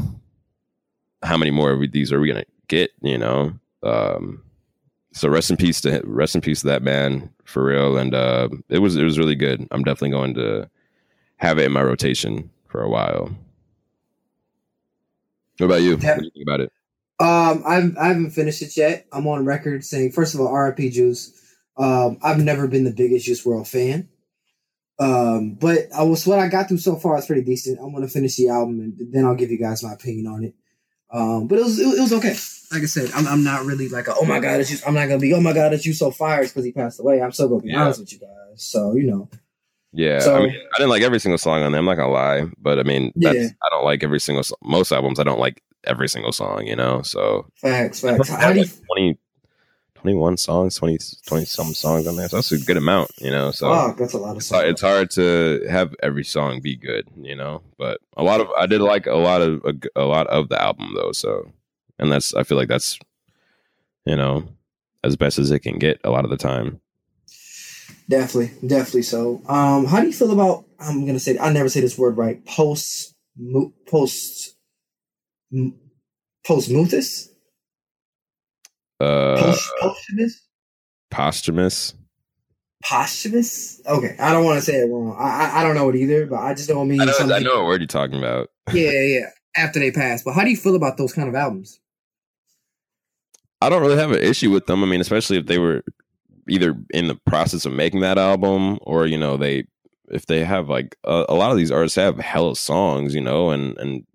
how 1.23 1.37
many 1.37 1.51
more 1.51 1.71
of 1.71 1.91
these 1.91 2.13
are 2.13 2.21
we 2.21 2.29
gonna 2.29 2.45
get? 2.67 2.91
You 3.01 3.17
know. 3.17 3.59
Um, 3.83 4.43
so 5.13 5.29
rest 5.29 5.51
in 5.51 5.57
peace 5.57 5.81
to 5.81 6.01
rest 6.05 6.35
in 6.35 6.41
peace 6.41 6.61
to 6.61 6.67
that 6.67 6.83
man 6.83 7.29
for 7.43 7.63
real. 7.63 7.97
And 7.97 8.13
uh, 8.13 8.49
it 8.69 8.79
was 8.79 8.95
it 8.95 9.03
was 9.03 9.19
really 9.19 9.35
good. 9.35 9.67
I'm 9.71 9.83
definitely 9.83 10.11
going 10.11 10.33
to 10.35 10.69
have 11.37 11.57
it 11.57 11.65
in 11.65 11.71
my 11.71 11.83
rotation 11.83 12.49
for 12.67 12.81
a 12.81 12.89
while. 12.89 13.29
What 15.57 15.65
about 15.65 15.81
you? 15.81 15.97
Yeah. 15.97 16.15
What 16.15 16.19
do 16.19 16.25
you 16.25 16.31
think 16.31 16.47
about 16.47 16.59
it? 16.61 16.71
Um, 17.19 17.63
I've, 17.67 17.97
I 17.97 18.07
haven't 18.07 18.31
finished 18.31 18.63
it 18.63 18.75
yet. 18.75 19.05
I'm 19.11 19.27
on 19.27 19.45
record 19.45 19.85
saying, 19.85 20.13
first 20.13 20.33
of 20.33 20.41
all, 20.41 20.51
RIP 20.51 20.91
Juice. 20.91 21.37
Um, 21.77 22.17
I've 22.23 22.39
never 22.39 22.67
been 22.67 22.83
the 22.83 22.91
biggest 22.91 23.25
Juice 23.25 23.45
WRLD 23.45 23.67
fan. 23.67 24.09
Um, 24.99 25.53
but 25.55 25.87
I 25.95 26.03
was 26.03 26.25
what 26.27 26.39
I 26.39 26.47
got 26.47 26.67
through 26.67 26.77
so 26.77 26.95
far 26.95 27.17
is 27.17 27.25
pretty 27.25 27.43
decent. 27.43 27.79
I'm 27.79 27.93
gonna 27.93 28.07
finish 28.07 28.35
the 28.35 28.49
album 28.49 28.79
and 28.79 29.13
then 29.13 29.25
I'll 29.25 29.35
give 29.35 29.51
you 29.51 29.57
guys 29.57 29.83
my 29.83 29.93
opinion 29.93 30.27
on 30.27 30.43
it. 30.43 30.53
Um, 31.11 31.47
but 31.47 31.59
it 31.59 31.63
was 31.63 31.79
it, 31.79 31.87
it, 31.97 32.01
was 32.01 32.13
okay. 32.13 32.35
Like 32.71 32.83
I 32.83 32.85
said, 32.85 33.11
I'm, 33.13 33.27
I'm 33.27 33.43
not 33.43 33.65
really 33.65 33.89
like 33.89 34.07
a, 34.07 34.15
oh 34.15 34.23
my 34.23 34.39
god, 34.39 34.61
it's 34.61 34.71
you. 34.71 34.77
I'm 34.87 34.93
not 34.93 35.07
gonna 35.07 35.19
be 35.19 35.33
oh 35.33 35.41
my 35.41 35.53
god, 35.53 35.73
it's 35.73 35.85
you 35.85 35.93
so 35.93 36.09
fired 36.09 36.47
because 36.47 36.63
he 36.63 36.71
passed 36.71 36.99
away. 36.99 37.21
I'm 37.21 37.31
still 37.31 37.49
gonna 37.49 37.61
be 37.61 37.69
yeah. 37.69 37.83
honest 37.83 37.99
with 37.99 38.13
you 38.13 38.19
guys. 38.19 38.63
So 38.63 38.93
you 38.93 39.03
know. 39.03 39.29
Yeah, 39.93 40.19
so, 40.19 40.37
I 40.37 40.39
mean, 40.39 40.51
I 40.51 40.77
didn't 40.77 40.89
like 40.89 41.01
every 41.01 41.19
single 41.19 41.37
song 41.37 41.63
on 41.63 41.73
there. 41.73 41.79
I'm 41.79 41.85
not 41.85 41.97
gonna 41.97 42.13
lie, 42.13 42.45
but 42.57 42.79
I 42.79 42.83
mean, 42.83 43.11
yeah. 43.13 43.31
I 43.31 43.69
don't 43.71 43.83
like 43.83 44.05
every 44.05 44.21
single. 44.21 44.43
Most 44.63 44.93
albums, 44.93 45.19
I 45.19 45.23
don't 45.23 45.39
like 45.39 45.61
every 45.83 46.07
single 46.07 46.31
song. 46.31 46.65
You 46.65 46.77
know, 46.77 47.01
so 47.01 47.45
facts, 47.55 47.99
facts. 47.99 48.29
How 48.29 48.53
do 48.53 48.59
you, 48.59 48.65
like 48.65 48.85
20, 48.95 49.17
21 50.01 50.37
songs, 50.37 50.75
20, 50.75 50.97
20 51.27 51.45
some 51.45 51.73
songs 51.73 52.07
on 52.07 52.15
there. 52.15 52.27
So 52.27 52.37
that's 52.37 52.51
a 52.51 52.59
good 52.59 52.77
amount, 52.77 53.11
you 53.19 53.29
know. 53.29 53.51
So 53.51 53.71
oh, 53.71 53.95
that's 53.97 54.13
a 54.13 54.17
lot 54.17 54.35
of 54.35 54.43
songs. 54.43 54.63
It's 54.65 54.81
hard 54.81 55.11
to 55.11 55.65
have 55.69 55.95
every 56.01 56.23
song 56.23 56.59
be 56.59 56.75
good, 56.75 57.07
you 57.17 57.35
know. 57.35 57.61
But 57.77 58.01
a 58.17 58.23
lot 58.23 58.41
of 58.41 58.49
I 58.57 58.65
did 58.65 58.81
like 58.81 59.05
a 59.05 59.15
lot 59.15 59.41
of 59.41 59.63
a, 59.63 60.01
a 60.01 60.05
lot 60.05 60.27
of 60.27 60.49
the 60.49 60.61
album 60.61 60.93
though. 60.95 61.11
So 61.11 61.51
and 61.99 62.11
that's 62.11 62.33
I 62.33 62.43
feel 62.43 62.57
like 62.57 62.67
that's 62.67 62.97
you 64.05 64.15
know 64.15 64.47
as 65.03 65.15
best 65.15 65.37
as 65.37 65.51
it 65.51 65.59
can 65.59 65.77
get 65.77 66.01
a 66.03 66.09
lot 66.09 66.25
of 66.25 66.31
the 66.31 66.37
time. 66.37 66.81
Definitely, 68.09 68.67
definitely. 68.67 69.03
So, 69.03 69.41
um, 69.47 69.85
how 69.85 70.01
do 70.01 70.07
you 70.07 70.13
feel 70.13 70.31
about? 70.31 70.65
I'm 70.79 71.05
gonna 71.05 71.19
say 71.19 71.37
I 71.37 71.53
never 71.53 71.69
say 71.69 71.79
this 71.79 71.97
word 71.97 72.17
right. 72.17 72.43
Post, 72.45 73.15
post, 73.87 74.55
post, 76.43 76.69
muthus. 76.69 77.30
Uh, 79.01 79.55
posthumous. 79.79 80.41
Posthumous. 81.09 81.93
Posthumous. 82.83 83.81
Okay, 83.87 84.15
I 84.19 84.31
don't 84.31 84.45
want 84.45 84.59
to 84.59 84.65
say 84.65 84.77
it 84.77 84.89
wrong. 84.89 85.15
I, 85.17 85.23
I, 85.23 85.59
I 85.59 85.63
don't 85.63 85.75
know 85.75 85.89
it 85.89 85.95
either, 85.95 86.25
but 86.25 86.39
I 86.39 86.53
just 86.53 86.69
don't 86.69 86.87
mean. 86.87 87.01
I 87.01 87.05
know, 87.05 87.11
something. 87.11 87.35
I 87.35 87.39
know 87.39 87.57
what 87.57 87.65
word 87.65 87.81
you're 87.81 87.87
talking 87.87 88.17
about. 88.17 88.49
yeah, 88.73 88.91
yeah. 88.91 89.29
After 89.57 89.79
they 89.79 89.91
pass, 89.91 90.23
but 90.23 90.33
how 90.33 90.43
do 90.43 90.49
you 90.49 90.57
feel 90.57 90.75
about 90.75 90.97
those 90.97 91.13
kind 91.13 91.27
of 91.27 91.35
albums? 91.35 91.79
I 93.61 93.69
don't 93.69 93.81
really 93.81 93.97
have 93.97 94.11
an 94.11 94.23
issue 94.23 94.49
with 94.49 94.65
them. 94.65 94.83
I 94.83 94.87
mean, 94.87 95.01
especially 95.01 95.37
if 95.37 95.45
they 95.45 95.57
were 95.57 95.83
either 96.47 96.75
in 96.91 97.07
the 97.07 97.15
process 97.25 97.65
of 97.65 97.73
making 97.73 98.01
that 98.01 98.17
album 98.17 98.79
or 98.81 99.05
you 99.05 99.17
know 99.17 99.37
they 99.37 99.65
if 100.09 100.25
they 100.25 100.43
have 100.43 100.69
like 100.69 100.95
a, 101.03 101.25
a 101.29 101.35
lot 101.35 101.51
of 101.51 101.57
these 101.57 101.71
artists 101.71 101.95
have 101.95 102.17
hella 102.19 102.55
songs, 102.55 103.13
you 103.13 103.21
know, 103.21 103.49
and 103.49 103.77
and 103.77 104.05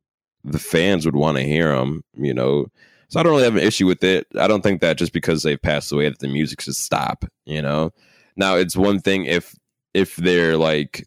the 0.45 0.59
fans 0.59 1.05
would 1.05 1.16
want 1.16 1.37
to 1.37 1.43
hear 1.43 1.76
them, 1.76 2.03
you 2.14 2.32
know. 2.32 2.66
So 3.09 3.20
I 3.20 3.22
don't 3.22 3.32
really 3.32 3.44
have 3.44 3.57
an 3.57 3.62
issue 3.62 3.86
with 3.86 4.02
it. 4.02 4.26
I 4.38 4.48
don't 4.48 4.62
think 4.62 4.80
that 4.80 4.98
just 4.98 5.12
because 5.12 5.42
they've 5.42 5.61
passed 5.61 5.92
away 5.92 6.09
that 6.09 6.18
the 6.18 6.28
music 6.28 6.61
should 6.61 6.76
stop. 6.76 7.24
You 7.44 7.62
know. 7.62 7.92
Now 8.36 8.57
it's 8.57 8.76
one 8.76 9.00
thing 9.00 9.24
if 9.24 9.54
if 9.94 10.16
they're 10.16 10.57
like 10.57 11.07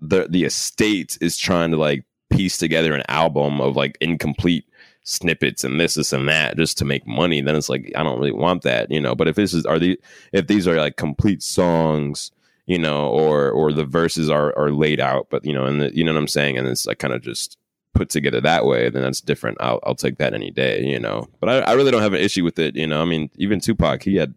the 0.00 0.26
the 0.28 0.44
estate 0.44 1.16
is 1.20 1.36
trying 1.36 1.70
to 1.70 1.76
like 1.76 2.04
piece 2.30 2.58
together 2.58 2.94
an 2.94 3.04
album 3.08 3.60
of 3.60 3.76
like 3.76 3.96
incomplete 4.00 4.64
snippets 5.04 5.62
and 5.62 5.78
this, 5.78 5.94
this, 5.94 6.12
and 6.12 6.28
that 6.28 6.56
just 6.56 6.76
to 6.78 6.84
make 6.84 7.06
money, 7.06 7.40
then 7.40 7.54
it's 7.54 7.68
like 7.68 7.90
I 7.96 8.02
don't 8.02 8.18
really 8.18 8.32
want 8.32 8.62
that, 8.62 8.90
you 8.90 9.00
know. 9.00 9.14
But 9.14 9.28
if 9.28 9.36
this 9.36 9.54
is 9.54 9.64
are 9.64 9.78
the 9.78 9.98
if 10.32 10.46
these 10.46 10.66
are 10.66 10.76
like 10.76 10.96
complete 10.96 11.42
songs, 11.42 12.30
you 12.66 12.78
know, 12.78 13.08
or 13.08 13.50
or 13.50 13.72
the 13.72 13.84
verses 13.84 14.28
are 14.28 14.56
are 14.58 14.72
laid 14.72 15.00
out, 15.00 15.28
but 15.30 15.44
you 15.44 15.52
know, 15.52 15.64
and 15.64 15.80
the, 15.80 15.96
you 15.96 16.04
know 16.04 16.12
what 16.12 16.20
I'm 16.20 16.28
saying, 16.28 16.58
and 16.58 16.66
it's 16.66 16.86
like 16.86 16.98
kind 16.98 17.14
of 17.14 17.22
just 17.22 17.56
put 17.96 18.10
together 18.10 18.40
that 18.40 18.64
way, 18.66 18.88
then 18.90 19.02
that's 19.02 19.20
different. 19.20 19.58
I'll, 19.60 19.80
I'll 19.82 19.94
take 19.94 20.18
that 20.18 20.34
any 20.34 20.50
day, 20.50 20.84
you 20.84 21.00
know. 21.00 21.28
But 21.40 21.48
I, 21.48 21.58
I 21.60 21.72
really 21.72 21.90
don't 21.90 22.02
have 22.02 22.12
an 22.12 22.20
issue 22.20 22.44
with 22.44 22.58
it, 22.58 22.76
you 22.76 22.86
know. 22.86 23.02
I 23.02 23.04
mean, 23.04 23.30
even 23.36 23.60
Tupac, 23.60 24.02
he 24.02 24.16
had 24.16 24.34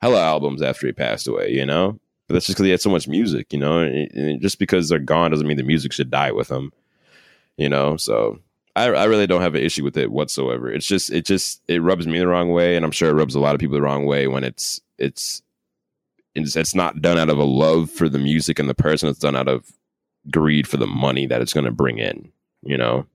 hella 0.00 0.22
albums 0.22 0.62
after 0.62 0.86
he 0.86 0.92
passed 0.92 1.28
away, 1.28 1.52
you 1.52 1.66
know. 1.66 1.98
But 2.26 2.34
that's 2.34 2.46
just 2.46 2.56
because 2.56 2.66
he 2.66 2.70
had 2.70 2.80
so 2.80 2.90
much 2.90 3.06
music, 3.06 3.52
you 3.52 3.58
know. 3.58 3.80
And, 3.80 4.10
and 4.12 4.40
just 4.40 4.58
because 4.58 4.88
they're 4.88 4.98
gone 4.98 5.30
doesn't 5.30 5.46
mean 5.46 5.58
the 5.58 5.62
music 5.62 5.92
should 5.92 6.10
die 6.10 6.32
with 6.32 6.48
them, 6.48 6.72
you 7.56 7.68
know. 7.68 7.96
So 7.96 8.40
I, 8.74 8.86
I 8.86 9.04
really 9.04 9.26
don't 9.26 9.42
have 9.42 9.54
an 9.54 9.62
issue 9.62 9.84
with 9.84 9.96
it 9.96 10.10
whatsoever. 10.10 10.70
It's 10.70 10.86
just 10.86 11.10
it 11.12 11.24
just 11.24 11.62
it 11.68 11.82
rubs 11.82 12.06
me 12.06 12.18
the 12.18 12.26
wrong 12.26 12.50
way, 12.50 12.76
and 12.76 12.84
I'm 12.84 12.90
sure 12.90 13.10
it 13.10 13.14
rubs 13.14 13.34
a 13.34 13.40
lot 13.40 13.54
of 13.54 13.60
people 13.60 13.74
the 13.74 13.82
wrong 13.82 14.06
way 14.06 14.26
when 14.26 14.42
it's 14.42 14.80
it's 14.98 15.42
it's, 16.34 16.56
it's 16.56 16.74
not 16.74 17.00
done 17.00 17.18
out 17.18 17.30
of 17.30 17.38
a 17.38 17.44
love 17.44 17.90
for 17.90 18.08
the 18.08 18.18
music 18.18 18.58
and 18.58 18.68
the 18.68 18.74
person. 18.74 19.08
It's 19.08 19.18
done 19.18 19.36
out 19.36 19.48
of 19.48 19.70
greed 20.30 20.66
for 20.66 20.76
the 20.76 20.86
money 20.86 21.26
that 21.26 21.40
it's 21.40 21.52
going 21.52 21.64
to 21.64 21.70
bring 21.70 21.98
in 21.98 22.32
you 22.62 22.76
know? 22.76 23.06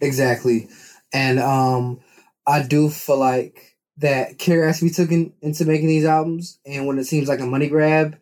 Exactly. 0.00 0.68
And 1.12 1.38
um 1.38 2.00
i 2.46 2.62
do 2.62 2.88
feel 2.88 3.18
like 3.18 3.76
that 3.98 4.38
care 4.38 4.66
has 4.66 4.78
to 4.78 4.86
be 4.86 4.90
taken 4.90 5.32
into 5.42 5.64
making 5.64 5.88
these 5.88 6.04
albums 6.04 6.58
and 6.64 6.86
when 6.86 6.98
it 6.98 7.04
seems 7.04 7.28
like 7.28 7.40
a 7.40 7.46
money 7.46 7.68
grab 7.68 8.18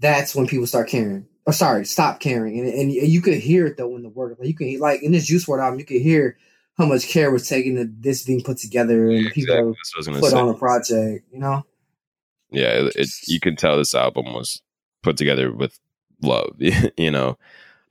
that's 0.00 0.34
when 0.34 0.48
people 0.48 0.66
start 0.66 0.88
caring. 0.88 1.26
Or 1.46 1.52
sorry 1.52 1.84
stop 1.86 2.20
caring. 2.20 2.58
And, 2.58 2.68
and 2.68 2.92
you 2.92 3.20
could 3.20 3.34
hear 3.34 3.66
it 3.66 3.76
though 3.76 3.96
in 3.96 4.02
the 4.02 4.08
work 4.08 4.38
like 4.38 4.48
you 4.48 4.54
can 4.54 4.78
like 4.80 5.02
in 5.02 5.12
this 5.12 5.26
juice 5.26 5.46
WRLD 5.46 5.62
album 5.62 5.78
you 5.78 5.84
could 5.84 6.02
hear 6.02 6.36
how 6.78 6.86
much 6.86 7.06
care 7.08 7.30
was 7.30 7.48
taken 7.48 7.76
to 7.76 7.84
this 7.84 8.24
being 8.24 8.42
put 8.42 8.58
together 8.58 9.10
and 9.10 9.26
exactly. 9.26 9.42
people 9.42 10.20
put 10.20 10.30
say. 10.30 10.38
on 10.38 10.48
a 10.48 10.54
project 10.54 11.26
you 11.32 11.38
know? 11.38 11.64
Yeah 12.50 12.68
it, 12.68 12.96
it, 12.96 13.08
you 13.26 13.40
can 13.40 13.56
tell 13.56 13.76
this 13.76 13.94
album 13.94 14.32
was 14.32 14.62
put 15.02 15.16
together 15.16 15.52
with 15.52 15.78
love 16.22 16.54
you 16.96 17.10
know 17.10 17.36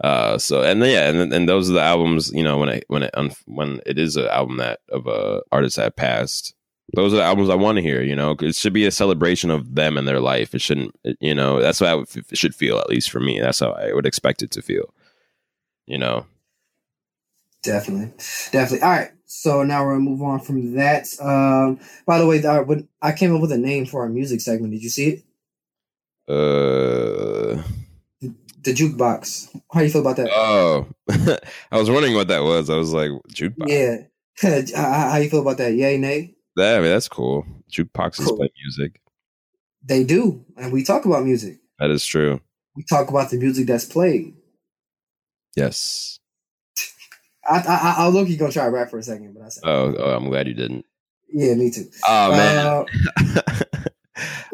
uh, 0.03 0.37
so 0.37 0.63
and 0.63 0.79
yeah, 0.81 1.09
and 1.09 1.31
and 1.31 1.47
those 1.47 1.69
are 1.69 1.73
the 1.73 1.81
albums. 1.81 2.31
You 2.33 2.43
know, 2.43 2.57
when 2.57 2.69
it 2.69 2.85
when 2.87 3.03
it 3.03 3.13
when 3.45 3.81
it 3.85 3.99
is 3.99 4.15
an 4.15 4.27
album 4.27 4.57
that 4.57 4.79
of 4.89 5.05
a 5.07 5.41
artist 5.51 5.75
that 5.75 5.95
passed, 5.95 6.55
those 6.93 7.13
are 7.13 7.17
the 7.17 7.23
albums 7.23 7.49
I 7.49 7.55
want 7.55 7.77
to 7.77 7.83
hear. 7.83 8.01
You 8.01 8.15
know, 8.15 8.35
it 8.41 8.55
should 8.55 8.73
be 8.73 8.85
a 8.85 8.91
celebration 8.91 9.51
of 9.51 9.75
them 9.75 9.97
and 9.97 10.07
their 10.07 10.19
life. 10.19 10.55
It 10.55 10.61
shouldn't, 10.61 10.95
you 11.19 11.35
know, 11.35 11.61
that's 11.61 11.79
what 11.79 12.15
it 12.15 12.37
should 12.37 12.55
feel 12.55 12.79
at 12.79 12.89
least 12.89 13.11
for 13.11 13.19
me. 13.19 13.39
That's 13.39 13.59
how 13.59 13.71
I 13.71 13.93
would 13.93 14.07
expect 14.07 14.41
it 14.41 14.51
to 14.51 14.61
feel. 14.61 14.93
You 15.85 15.99
know. 15.99 16.25
Definitely, 17.63 18.11
definitely. 18.51 18.81
All 18.81 18.89
right, 18.89 19.11
so 19.25 19.61
now 19.61 19.85
we're 19.85 19.93
gonna 19.93 20.09
move 20.09 20.23
on 20.23 20.39
from 20.39 20.73
that. 20.73 21.07
Um, 21.21 21.79
by 22.07 22.17
the 22.17 22.25
way, 22.25 22.43
uh, 22.43 22.63
when 22.63 22.87
I 23.03 23.11
came 23.11 23.35
up 23.35 23.41
with 23.41 23.51
a 23.51 23.57
name 23.57 23.85
for 23.85 24.01
our 24.01 24.09
music 24.09 24.41
segment, 24.41 24.73
did 24.73 24.81
you 24.81 24.89
see 24.89 25.21
it? 26.27 26.33
Uh, 26.33 27.61
the, 28.63 28.73
jukebox. 28.73 29.53
How 29.71 29.79
do 29.79 29.85
you 29.85 29.91
feel 29.91 30.01
about 30.01 30.17
that? 30.17 30.29
Oh, 30.31 30.87
I 31.71 31.77
was 31.77 31.89
wondering 31.89 32.15
what 32.15 32.27
that 32.29 32.43
was. 32.43 32.69
I 32.69 32.75
was 32.75 32.93
like, 32.93 33.11
jukebox. 33.33 33.67
Yeah. 33.67 33.97
how, 34.75 35.09
how 35.11 35.17
you 35.17 35.29
feel 35.29 35.41
about 35.41 35.57
that? 35.57 35.73
Yay, 35.73 35.97
nay? 35.97 36.35
That, 36.55 36.77
I 36.77 36.79
mean, 36.81 36.89
that's 36.89 37.07
cool. 37.07 37.45
Jukeboxes 37.71 38.25
cool. 38.25 38.37
play 38.37 38.49
music. 38.63 39.01
They 39.83 40.03
do, 40.03 40.45
and 40.57 40.71
we 40.71 40.83
talk 40.83 41.05
about 41.05 41.23
music. 41.23 41.59
That 41.79 41.89
is 41.89 42.05
true. 42.05 42.39
We 42.75 42.83
talk 42.83 43.09
about 43.09 43.31
the 43.31 43.37
music 43.37 43.67
that's 43.67 43.85
played. 43.85 44.35
Yes. 45.55 46.19
I 47.47 47.57
I, 47.57 47.95
I 48.03 48.07
look 48.09 48.29
you 48.29 48.37
gonna 48.37 48.51
try 48.51 48.65
to 48.65 48.71
rap 48.71 48.89
for 48.89 48.99
a 48.99 49.03
second, 49.03 49.33
but 49.33 49.43
I 49.43 49.49
said, 49.49 49.63
oh, 49.65 49.95
oh, 49.97 50.15
I'm 50.15 50.29
glad 50.29 50.47
you 50.47 50.53
didn't. 50.53 50.85
Yeah, 51.33 51.55
me 51.55 51.71
too. 51.71 51.85
Oh 52.07 52.31
man. 52.31 52.85
Uh, 53.17 53.61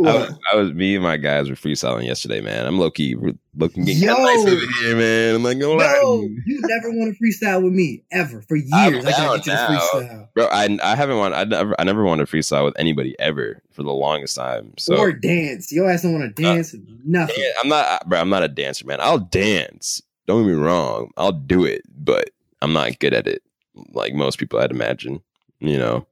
I 0.05 0.15
was, 0.15 0.39
I 0.53 0.55
was, 0.55 0.73
me 0.73 0.95
and 0.95 1.03
my 1.03 1.17
guys 1.17 1.49
were 1.49 1.55
freestyling 1.55 2.05
yesterday, 2.05 2.41
man. 2.41 2.65
I'm 2.65 2.77
low 2.77 2.91
key 2.91 3.15
looking 3.55 3.85
getting 3.85 4.03
Yo, 4.03 4.13
nice 4.13 4.39
over 4.39 4.65
here, 4.81 4.95
man. 4.95 5.35
I'm 5.35 5.43
like, 5.43 5.57
no, 5.57 6.21
you 6.45 6.61
never 6.63 6.91
want 6.91 7.15
to 7.15 7.23
freestyle 7.23 7.63
with 7.63 7.73
me 7.73 8.03
ever 8.11 8.41
for 8.41 8.55
years. 8.55 8.69
I'm 8.71 9.07
I 9.07 9.11
got 9.11 9.43
to 9.43 9.49
freestyle, 9.49 10.27
bro. 10.33 10.47
I 10.47 10.77
I 10.83 10.95
haven't 10.95 11.17
wanted. 11.17 11.35
I 11.35 11.43
never 11.45 11.75
I 11.79 11.83
never 11.83 12.03
wanted 12.03 12.27
to 12.27 12.35
freestyle 12.35 12.65
with 12.65 12.75
anybody 12.77 13.15
ever 13.19 13.61
for 13.71 13.83
the 13.83 13.91
longest 13.91 14.35
time. 14.35 14.73
So 14.77 14.97
or 14.97 15.11
dance. 15.11 15.71
Your 15.71 15.89
ass 15.89 16.03
don't 16.03 16.13
want 16.19 16.35
to 16.35 16.41
dance. 16.41 16.73
Uh, 16.73 16.77
nothing. 17.05 17.43
I'm 17.61 17.69
not, 17.69 18.07
bro. 18.07 18.19
I'm 18.19 18.29
not 18.29 18.43
a 18.43 18.47
dancer, 18.47 18.85
man. 18.85 18.99
I'll 19.01 19.19
dance. 19.19 20.01
Don't 20.27 20.43
get 20.43 20.49
me 20.49 20.61
wrong. 20.61 21.11
I'll 21.17 21.31
do 21.31 21.63
it, 21.65 21.83
but 21.89 22.29
I'm 22.61 22.73
not 22.73 22.99
good 22.99 23.13
at 23.13 23.27
it, 23.27 23.41
like 23.91 24.13
most 24.13 24.37
people 24.37 24.59
I'd 24.59 24.71
imagine. 24.71 25.21
You 25.59 25.77
know. 25.77 26.07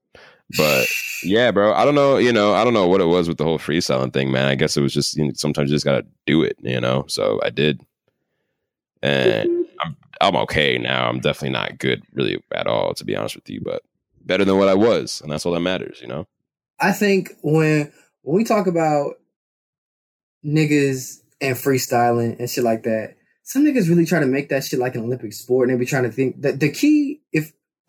But 0.57 0.87
yeah, 1.23 1.51
bro, 1.51 1.73
I 1.73 1.85
don't 1.85 1.95
know. 1.95 2.17
You 2.17 2.31
know, 2.31 2.53
I 2.53 2.63
don't 2.63 2.73
know 2.73 2.87
what 2.87 3.01
it 3.01 3.05
was 3.05 3.27
with 3.27 3.37
the 3.37 3.43
whole 3.43 3.57
freestyling 3.57 4.13
thing, 4.13 4.31
man. 4.31 4.47
I 4.47 4.55
guess 4.55 4.77
it 4.77 4.81
was 4.81 4.93
just 4.93 5.17
you 5.17 5.25
know, 5.25 5.31
sometimes 5.33 5.69
you 5.69 5.75
just 5.75 5.85
gotta 5.85 6.05
do 6.25 6.43
it, 6.43 6.57
you 6.61 6.79
know. 6.79 7.05
So 7.07 7.39
I 7.43 7.49
did, 7.49 7.81
and 9.01 9.65
I'm 9.81 9.97
I'm 10.21 10.35
okay 10.37 10.77
now. 10.77 11.09
I'm 11.09 11.19
definitely 11.19 11.49
not 11.49 11.79
good, 11.79 12.03
really 12.13 12.43
at 12.53 12.67
all, 12.67 12.93
to 12.93 13.05
be 13.05 13.15
honest 13.15 13.35
with 13.35 13.49
you, 13.49 13.61
but 13.61 13.81
better 14.23 14.45
than 14.45 14.57
what 14.57 14.69
I 14.69 14.75
was, 14.75 15.21
and 15.21 15.31
that's 15.31 15.45
all 15.45 15.53
that 15.53 15.59
matters, 15.61 15.99
you 16.01 16.07
know. 16.07 16.27
I 16.79 16.91
think 16.91 17.31
when 17.41 17.91
when 18.21 18.35
we 18.35 18.43
talk 18.43 18.67
about 18.67 19.15
niggas 20.45 21.21
and 21.41 21.55
freestyling 21.55 22.39
and 22.39 22.49
shit 22.49 22.63
like 22.63 22.83
that, 22.83 23.15
some 23.43 23.63
niggas 23.63 23.89
really 23.89 24.05
try 24.05 24.19
to 24.19 24.25
make 24.25 24.49
that 24.49 24.63
shit 24.63 24.79
like 24.79 24.95
an 24.95 25.03
Olympic 25.03 25.33
sport, 25.33 25.69
and 25.69 25.77
they 25.77 25.79
be 25.79 25.85
trying 25.85 26.03
to 26.03 26.11
think 26.11 26.41
that 26.41 26.59
the 26.59 26.71
key, 26.71 27.21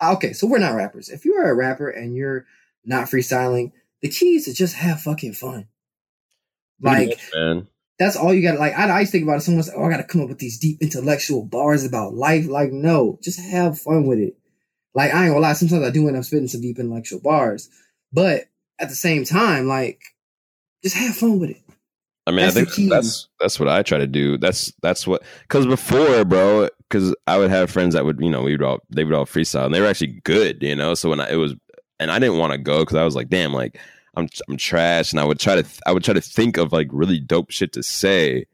okay, 0.01 0.33
so 0.33 0.47
we're 0.47 0.59
not 0.59 0.75
rappers. 0.75 1.09
If 1.09 1.25
you're 1.25 1.49
a 1.49 1.55
rapper 1.55 1.89
and 1.89 2.15
you're 2.15 2.45
not 2.85 3.07
freestyling, 3.07 3.71
the 4.01 4.09
key 4.09 4.35
is 4.35 4.45
to 4.45 4.53
just 4.53 4.75
have 4.75 5.01
fucking 5.01 5.33
fun. 5.33 5.67
Like, 6.81 7.09
much, 7.09 7.31
man. 7.33 7.67
That's 7.99 8.15
all 8.15 8.33
you 8.33 8.43
got. 8.43 8.59
Like, 8.59 8.77
I, 8.77 8.87
I 8.89 8.99
used 8.99 9.11
to 9.11 9.17
think 9.17 9.27
about 9.27 9.37
it. 9.37 9.41
Someone's 9.41 9.69
like, 9.69 9.77
oh, 9.77 9.85
I 9.85 9.89
got 9.89 9.97
to 9.97 10.03
come 10.03 10.21
up 10.21 10.29
with 10.29 10.39
these 10.39 10.59
deep 10.59 10.81
intellectual 10.81 11.43
bars 11.43 11.83
about 11.83 12.13
life. 12.13 12.47
Like, 12.47 12.71
no, 12.71 13.17
just 13.23 13.39
have 13.39 13.79
fun 13.79 14.05
with 14.05 14.19
it. 14.19 14.37
Like, 14.93 15.13
I 15.13 15.25
ain't 15.25 15.33
gonna 15.33 15.41
lie. 15.41 15.53
Sometimes 15.53 15.83
I 15.83 15.91
do 15.91 16.07
end 16.07 16.17
up 16.17 16.23
spitting 16.23 16.47
some 16.47 16.61
deep 16.61 16.79
intellectual 16.79 17.19
bars, 17.19 17.69
but 18.11 18.45
at 18.79 18.89
the 18.89 18.95
same 18.95 19.25
time, 19.25 19.67
like, 19.67 20.01
just 20.83 20.95
have 20.95 21.15
fun 21.15 21.39
with 21.39 21.51
it. 21.51 21.61
I 22.25 22.31
mean, 22.31 22.39
that's 22.45 22.57
I 22.57 22.65
think 22.65 22.89
that's 22.89 23.27
that's 23.39 23.59
what 23.59 23.69
I 23.69 23.83
try 23.83 23.99
to 23.99 24.07
do. 24.07 24.37
That's 24.37 24.73
that's 24.81 25.05
what 25.05 25.23
because 25.43 25.65
before, 25.65 26.25
bro, 26.25 26.69
because 26.89 27.15
I 27.27 27.37
would 27.37 27.49
have 27.49 27.69
friends 27.69 27.93
that 27.93 28.05
would 28.05 28.19
you 28.19 28.29
know 28.29 28.43
we 28.43 28.53
would 28.53 28.63
all 28.63 28.79
they 28.89 29.03
would 29.03 29.13
all 29.13 29.25
freestyle 29.25 29.65
and 29.65 29.73
they 29.73 29.81
were 29.81 29.87
actually 29.87 30.19
good, 30.23 30.61
you 30.61 30.75
know. 30.75 30.93
So 30.93 31.09
when 31.09 31.19
I, 31.19 31.31
it 31.31 31.35
was 31.35 31.55
and 31.99 32.11
I 32.11 32.19
didn't 32.19 32.37
want 32.37 32.53
to 32.53 32.57
go 32.57 32.79
because 32.79 32.95
I 32.95 33.03
was 33.03 33.15
like, 33.15 33.29
damn, 33.29 33.53
like 33.53 33.79
I'm 34.15 34.27
I'm 34.47 34.57
trash, 34.57 35.11
and 35.11 35.19
I 35.19 35.25
would 35.25 35.39
try 35.39 35.61
to 35.61 35.67
I 35.85 35.91
would 35.91 36.03
try 36.03 36.13
to 36.13 36.21
think 36.21 36.57
of 36.57 36.71
like 36.71 36.87
really 36.91 37.19
dope 37.19 37.51
shit 37.51 37.73
to 37.73 37.83
say, 37.83 38.45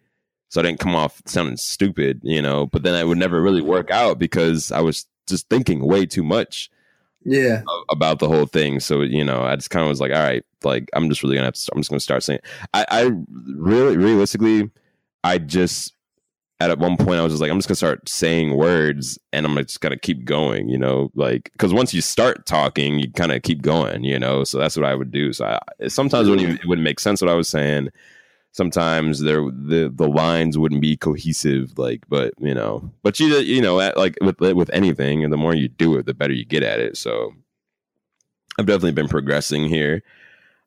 so 0.49 0.59
I 0.59 0.63
didn't 0.63 0.79
come 0.79 0.95
off 0.95 1.21
sounding 1.25 1.57
stupid, 1.57 2.21
you 2.23 2.41
know. 2.41 2.67
But 2.67 2.83
then 2.83 2.95
I 2.95 3.03
would 3.03 3.17
never 3.17 3.41
really 3.41 3.61
work 3.61 3.91
out 3.91 4.19
because 4.19 4.71
I 4.71 4.81
was 4.81 5.05
just 5.27 5.49
thinking 5.49 5.85
way 5.85 6.05
too 6.05 6.23
much 6.23 6.69
yeah 7.25 7.61
about 7.89 8.19
the 8.19 8.27
whole 8.27 8.45
thing 8.45 8.79
so 8.79 9.01
you 9.01 9.23
know 9.23 9.43
i 9.43 9.55
just 9.55 9.69
kind 9.69 9.83
of 9.83 9.89
was 9.89 10.01
like 10.01 10.11
all 10.11 10.21
right 10.21 10.43
like 10.63 10.89
i'm 10.93 11.09
just 11.09 11.23
really 11.23 11.35
gonna 11.35 11.45
have 11.45 11.53
to 11.53 11.71
i'm 11.73 11.79
just 11.79 11.89
gonna 11.89 11.99
start 11.99 12.23
saying 12.23 12.39
i 12.73 12.85
i 12.89 13.11
really 13.55 13.97
realistically 13.97 14.69
i 15.23 15.37
just 15.37 15.93
at 16.59 16.79
one 16.79 16.97
point 16.97 17.19
i 17.19 17.23
was 17.23 17.33
just 17.33 17.41
like 17.41 17.51
i'm 17.51 17.57
just 17.57 17.67
gonna 17.67 17.75
start 17.75 18.07
saying 18.07 18.55
words 18.55 19.19
and 19.31 19.45
i'm 19.45 19.55
just 19.57 19.81
gonna 19.81 19.97
keep 19.97 20.23
going 20.23 20.69
you 20.69 20.77
know 20.77 21.11
like 21.15 21.49
because 21.53 21.73
once 21.73 21.93
you 21.93 22.01
start 22.01 22.45
talking 22.45 22.99
you 22.99 23.11
kind 23.11 23.31
of 23.31 23.41
keep 23.41 23.61
going 23.61 24.03
you 24.03 24.17
know 24.17 24.43
so 24.43 24.57
that's 24.57 24.77
what 24.77 24.85
i 24.85 24.95
would 24.95 25.11
do. 25.11 25.33
So 25.33 25.45
I, 25.45 25.87
sometimes 25.87 26.29
when 26.29 26.39
mm. 26.39 26.55
it 26.55 26.65
wouldn't 26.65 26.83
make 26.83 26.99
sense 26.99 27.21
what 27.21 27.31
i 27.31 27.35
was 27.35 27.49
saying. 27.49 27.89
Sometimes 28.51 29.19
there 29.19 29.41
the 29.41 29.91
the 29.93 30.07
lines 30.07 30.59
wouldn't 30.59 30.81
be 30.81 30.95
cohesive 30.95 31.75
like 31.79 32.03
but 32.07 32.35
you 32.37 32.53
know 32.53 32.91
but 33.01 33.19
you 33.19 33.37
you 33.37 33.61
know 33.61 33.79
at, 33.79 33.97
like 33.97 34.15
with 34.21 34.39
with 34.39 34.69
anything 34.69 35.23
and 35.23 35.33
the 35.33 35.37
more 35.37 35.55
you 35.55 35.67
do 35.67 35.97
it 35.97 36.05
the 36.05 36.13
better 36.13 36.33
you 36.33 36.45
get 36.45 36.61
at 36.61 36.79
it. 36.79 36.95
So 36.95 37.33
i've 38.59 38.67
definitely 38.67 38.91
been 38.91 39.07
progressing 39.07 39.67
here 39.67 40.03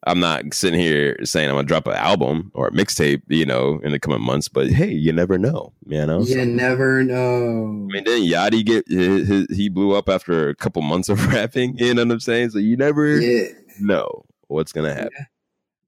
i'm 0.06 0.20
not 0.20 0.42
sitting 0.52 0.78
here 0.78 1.16
saying 1.24 1.48
i'm 1.48 1.56
gonna 1.56 1.66
drop 1.66 1.86
an 1.86 1.94
album 1.94 2.50
or 2.54 2.68
a 2.68 2.72
mixtape 2.72 3.22
you 3.28 3.46
know 3.46 3.80
in 3.82 3.92
the 3.92 3.98
coming 3.98 4.20
months 4.20 4.48
but 4.48 4.68
hey 4.68 4.90
you 4.90 5.12
never 5.12 5.38
know 5.38 5.72
you 5.86 6.04
know 6.06 6.20
you 6.20 6.34
so, 6.34 6.44
never 6.44 7.02
know 7.02 7.86
i 7.88 7.92
mean 7.92 8.04
didn't 8.04 8.28
yachty 8.28 8.64
get 8.64 8.86
his, 8.88 9.28
his, 9.28 9.46
he 9.56 9.68
blew 9.68 9.94
up 9.94 10.08
after 10.08 10.48
a 10.48 10.54
couple 10.54 10.82
months 10.82 11.08
of 11.08 11.26
rapping 11.32 11.76
you 11.78 11.94
know 11.94 12.04
what 12.04 12.12
i'm 12.12 12.20
saying 12.20 12.50
so 12.50 12.58
you 12.58 12.76
never 12.76 13.18
yeah. 13.20 13.48
know 13.80 14.24
what's 14.48 14.72
gonna 14.72 14.94
happen 14.94 15.10
yeah. 15.18 15.24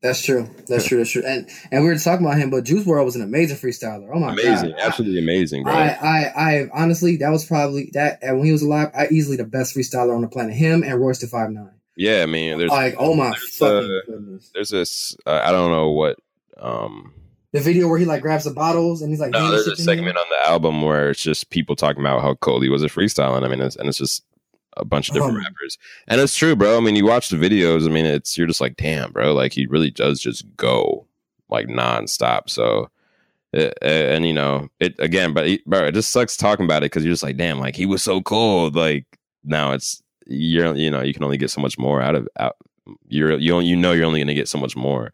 That's 0.00 0.22
true. 0.22 0.48
That's 0.68 0.86
true. 0.86 0.98
That's 0.98 1.10
true. 1.10 1.24
And 1.26 1.48
and 1.72 1.82
we 1.82 1.90
were 1.90 1.98
talking 1.98 2.24
about 2.24 2.38
him, 2.38 2.50
but 2.50 2.62
Juice 2.62 2.84
WRLD 2.84 3.04
was 3.04 3.16
an 3.16 3.22
amazing 3.22 3.56
freestyler. 3.56 4.08
Oh 4.14 4.20
my 4.20 4.32
amazing, 4.32 4.52
god, 4.52 4.64
amazing, 4.64 4.78
absolutely 4.78 5.18
amazing, 5.18 5.62
bro. 5.64 5.72
I, 5.72 5.86
I, 5.86 6.24
I 6.36 6.68
honestly, 6.72 7.16
that 7.16 7.30
was 7.30 7.44
probably 7.44 7.90
that. 7.94 8.20
And 8.22 8.36
when 8.36 8.46
he 8.46 8.52
was 8.52 8.62
alive, 8.62 8.90
I 8.94 9.08
easily 9.08 9.36
the 9.36 9.44
best 9.44 9.74
freestyler 9.74 10.14
on 10.14 10.22
the 10.22 10.28
planet. 10.28 10.54
Him 10.54 10.84
and 10.84 11.00
Royce 11.00 11.18
da 11.18 11.26
Five 11.26 11.50
Nine. 11.50 11.72
Yeah, 11.98 12.22
I 12.22 12.26
mean, 12.26 12.58
there's 12.58 12.70
like, 12.70 12.94
oh 12.96 13.12
my 13.14 13.30
there's 13.30 13.56
fucking 13.56 13.90
a, 13.90 14.10
goodness. 14.10 14.50
There's 14.54 14.70
this. 14.70 15.16
Uh, 15.26 15.40
I 15.44 15.50
don't 15.50 15.72
know 15.72 15.90
what. 15.90 16.16
um 16.58 17.12
the 17.52 17.60
video 17.60 17.88
where 17.88 17.98
he 17.98 18.04
like 18.04 18.22
grabs 18.22 18.44
the 18.44 18.50
bottles 18.50 19.02
and 19.02 19.10
he's 19.10 19.20
like, 19.20 19.32
no, 19.32 19.50
there's 19.50 19.66
a 19.66 19.74
segment 19.74 20.16
on 20.16 20.24
the 20.30 20.48
album 20.48 20.82
where 20.82 21.10
it's 21.10 21.22
just 21.22 21.50
people 21.50 21.74
talking 21.74 22.00
about 22.00 22.22
how 22.22 22.34
cold 22.34 22.62
he 22.62 22.68
was 22.68 22.84
at 22.84 22.90
freestyling. 22.90 23.42
I 23.42 23.48
mean, 23.48 23.60
it's, 23.60 23.74
and 23.74 23.88
it's 23.88 23.98
just 23.98 24.22
a 24.76 24.84
bunch 24.84 25.08
of 25.08 25.14
different 25.14 25.38
um, 25.38 25.42
rappers. 25.42 25.78
And 26.06 26.20
it's 26.20 26.36
true, 26.36 26.54
bro. 26.54 26.76
I 26.76 26.80
mean, 26.80 26.94
you 26.94 27.06
watch 27.06 27.30
the 27.30 27.36
videos. 27.36 27.86
I 27.86 27.90
mean, 27.90 28.06
it's 28.06 28.38
you're 28.38 28.46
just 28.46 28.60
like, 28.60 28.76
damn, 28.76 29.10
bro. 29.10 29.32
Like 29.32 29.52
he 29.52 29.66
really 29.66 29.90
does 29.90 30.20
just 30.20 30.44
go 30.56 31.06
like 31.48 31.66
nonstop. 31.66 32.48
So, 32.48 32.90
it, 33.52 33.76
eh, 33.82 33.86
eh, 33.86 34.14
and 34.14 34.24
you 34.24 34.34
know, 34.34 34.68
it 34.78 34.94
again, 35.00 35.32
but 35.32 35.48
he, 35.48 35.62
bro, 35.66 35.86
it 35.86 35.94
just 35.94 36.12
sucks 36.12 36.36
talking 36.36 36.64
about 36.64 36.82
it 36.82 36.92
because 36.92 37.02
you're 37.02 37.12
just 37.12 37.24
like, 37.24 37.38
damn, 37.38 37.58
like 37.58 37.76
he 37.76 37.86
was 37.86 38.02
so 38.02 38.20
cold. 38.20 38.76
Like 38.76 39.06
now 39.42 39.72
it's 39.72 40.02
you're, 40.28 40.74
you 40.76 40.90
know, 40.90 41.02
you 41.02 41.14
can 41.14 41.24
only 41.24 41.38
get 41.38 41.50
so 41.50 41.60
much 41.60 41.78
more 41.78 42.00
out 42.00 42.14
of 42.14 42.28
out. 42.38 42.56
You're 43.06 43.38
you 43.38 43.58
you 43.60 43.76
know 43.76 43.92
you're 43.92 44.06
only 44.06 44.20
going 44.20 44.28
to 44.28 44.34
get 44.34 44.48
so 44.48 44.58
much 44.58 44.76
more, 44.76 45.12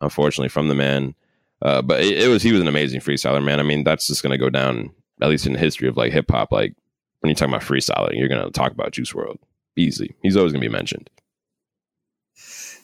unfortunately, 0.00 0.48
from 0.48 0.68
the 0.68 0.74
man. 0.74 1.14
Uh, 1.62 1.82
but 1.82 2.00
it, 2.00 2.22
it 2.22 2.28
was 2.28 2.42
he 2.42 2.52
was 2.52 2.60
an 2.60 2.68
amazing 2.68 3.00
freestyler, 3.00 3.42
man. 3.42 3.60
I 3.60 3.62
mean, 3.62 3.84
that's 3.84 4.06
just 4.06 4.22
going 4.22 4.32
to 4.32 4.38
go 4.38 4.50
down 4.50 4.90
at 5.22 5.28
least 5.28 5.46
in 5.46 5.52
the 5.52 5.58
history 5.58 5.88
of 5.88 5.96
like 5.96 6.12
hip 6.12 6.30
hop. 6.30 6.52
Like 6.52 6.74
when 7.20 7.28
you're 7.28 7.34
talking 7.34 7.54
about 7.54 7.66
freestyling, 7.66 8.18
you're 8.18 8.28
going 8.28 8.44
to 8.44 8.50
talk 8.50 8.72
about 8.72 8.92
Juice 8.92 9.12
WRLD 9.12 9.38
Easy. 9.76 10.14
He's 10.22 10.36
always 10.36 10.52
going 10.52 10.62
to 10.62 10.68
be 10.68 10.72
mentioned. 10.72 11.10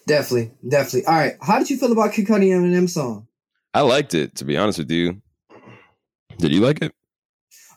Definitely. 0.06 0.52
Definitely. 0.66 1.06
All 1.06 1.14
right. 1.14 1.34
How 1.40 1.58
did 1.58 1.68
you 1.68 1.76
feel 1.76 1.92
about 1.92 2.12
Kid 2.12 2.26
Cudi 2.26 2.54
and 2.54 2.64
Eminem 2.64 2.88
song? 2.88 3.26
I 3.74 3.80
liked 3.80 4.14
it, 4.14 4.36
to 4.36 4.44
be 4.44 4.56
honest 4.56 4.78
with 4.78 4.90
you. 4.90 5.20
Did 6.38 6.52
you 6.52 6.60
like 6.60 6.80
it? 6.80 6.92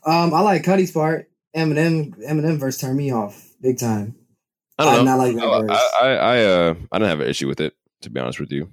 Um, 0.05 0.33
I 0.33 0.41
like 0.41 0.63
Cudi's 0.63 0.91
part. 0.91 1.29
Eminem 1.55 2.13
Eminem 2.23 2.59
verse 2.59 2.77
turned 2.77 2.97
me 2.97 3.11
off 3.11 3.48
big 3.62 3.80
time. 3.80 4.16
I 4.78 4.95
don't 4.95 5.05
know. 5.05 5.12
I 5.12 5.16
like 5.16 5.36
that 5.36 5.43
I, 5.43 5.62
verse. 5.62 5.91
I, 6.01 6.05
I, 6.05 6.14
I 6.14 6.43
uh 6.43 6.76
I 6.91 6.97
didn't 6.97 7.10
have 7.10 7.20
an 7.20 7.28
issue 7.28 7.47
with 7.47 7.60
it, 7.60 7.76
to 8.01 8.10
be 8.10 8.20
honest 8.20 8.39
with 8.39 8.51
you. 8.51 8.72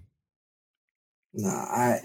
Nah, 1.35 1.49
I 1.51 2.01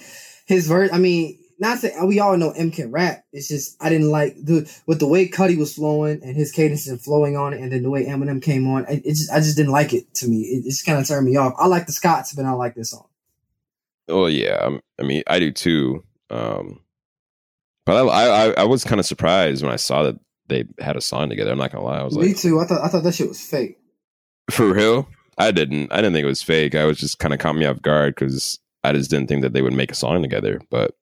his 0.46 0.68
verse. 0.68 0.90
I 0.92 0.98
mean, 0.98 1.38
not 1.60 1.78
saying 1.78 2.08
we 2.08 2.20
all 2.20 2.36
know 2.36 2.52
M 2.52 2.72
can 2.72 2.92
rap. 2.92 3.24
It's 3.32 3.48
just 3.48 3.78
I 3.82 3.90
didn't 3.90 4.10
like 4.10 4.36
the 4.36 4.70
with 4.88 5.00
the 5.00 5.08
way 5.08 5.30
Cudi 5.30 5.58
was 5.58 5.76
flowing 5.76 6.22
and 6.24 6.36
his 6.36 6.52
cadence 6.52 6.88
and 6.88 7.00
flowing 7.00 7.38
on 7.38 7.54
it, 7.54 7.62
and 7.62 7.72
then 7.72 7.84
the 7.84 7.92
way 7.92 8.06
Eminem 8.06 8.42
came 8.42 8.68
on. 8.68 8.86
It, 8.90 9.06
it 9.06 9.10
just 9.12 9.32
I 9.32 9.40
just 9.40 9.56
didn't 9.56 9.72
like 9.72 9.94
it 9.94 10.12
to 10.16 10.28
me. 10.28 10.42
It, 10.42 10.66
it 10.66 10.70
just 10.70 10.86
kind 10.86 11.00
of 11.00 11.08
turned 11.08 11.28
me 11.28 11.38
off. 11.38 11.54
I 11.58 11.68
like 11.68 11.86
the 11.86 11.92
Scots, 11.92 12.34
but 12.34 12.46
I 12.46 12.52
like 12.52 12.74
this 12.74 12.90
song. 12.90 13.08
Oh 14.10 14.26
yeah, 14.26 14.70
I 15.00 15.04
mean 15.04 15.22
I 15.28 15.40
do 15.40 15.52
too. 15.52 16.04
Um, 16.32 16.82
but 17.86 18.08
I 18.08 18.48
I, 18.48 18.54
I 18.62 18.64
was 18.64 18.84
kind 18.84 19.00
of 19.00 19.06
surprised 19.06 19.64
when 19.64 19.72
I 19.72 19.78
saw 19.78 20.04
that 20.04 20.20
they 20.48 20.66
had 20.80 20.98
a 20.98 21.02
song 21.02 21.30
together. 21.30 21.52
I'm 21.52 21.58
not 21.58 21.72
gonna 21.72 21.86
lie. 21.86 22.00
I 22.00 22.04
was 22.04 22.18
me 22.18 22.28
like, 22.28 22.38
too. 22.38 22.60
I 22.60 22.66
thought 22.66 22.82
I 22.84 22.88
thought 22.88 23.04
that 23.04 23.16
shit 23.16 23.28
was 23.28 23.42
fake. 23.42 23.78
For 24.50 24.74
real? 24.74 25.08
I 25.38 25.52
didn't. 25.52 25.92
I 25.92 25.98
didn't 25.98 26.14
think 26.14 26.26
it 26.26 26.28
was 26.28 26.44
fake. 26.44 26.76
I 26.76 26.86
was 26.86 27.00
just 27.00 27.20
kind 27.20 27.34
of 27.34 27.40
caught 27.40 27.56
me 27.56 27.66
off 27.66 27.82
guard 27.82 28.16
because 28.16 28.60
I 28.84 28.94
just 28.94 29.10
didn't 29.10 29.28
think 29.28 29.42
that 29.42 29.54
they 29.54 29.62
would 29.62 29.74
make 29.74 29.92
a 29.92 29.96
song 29.96 30.22
together. 30.22 30.62
But 30.70 30.96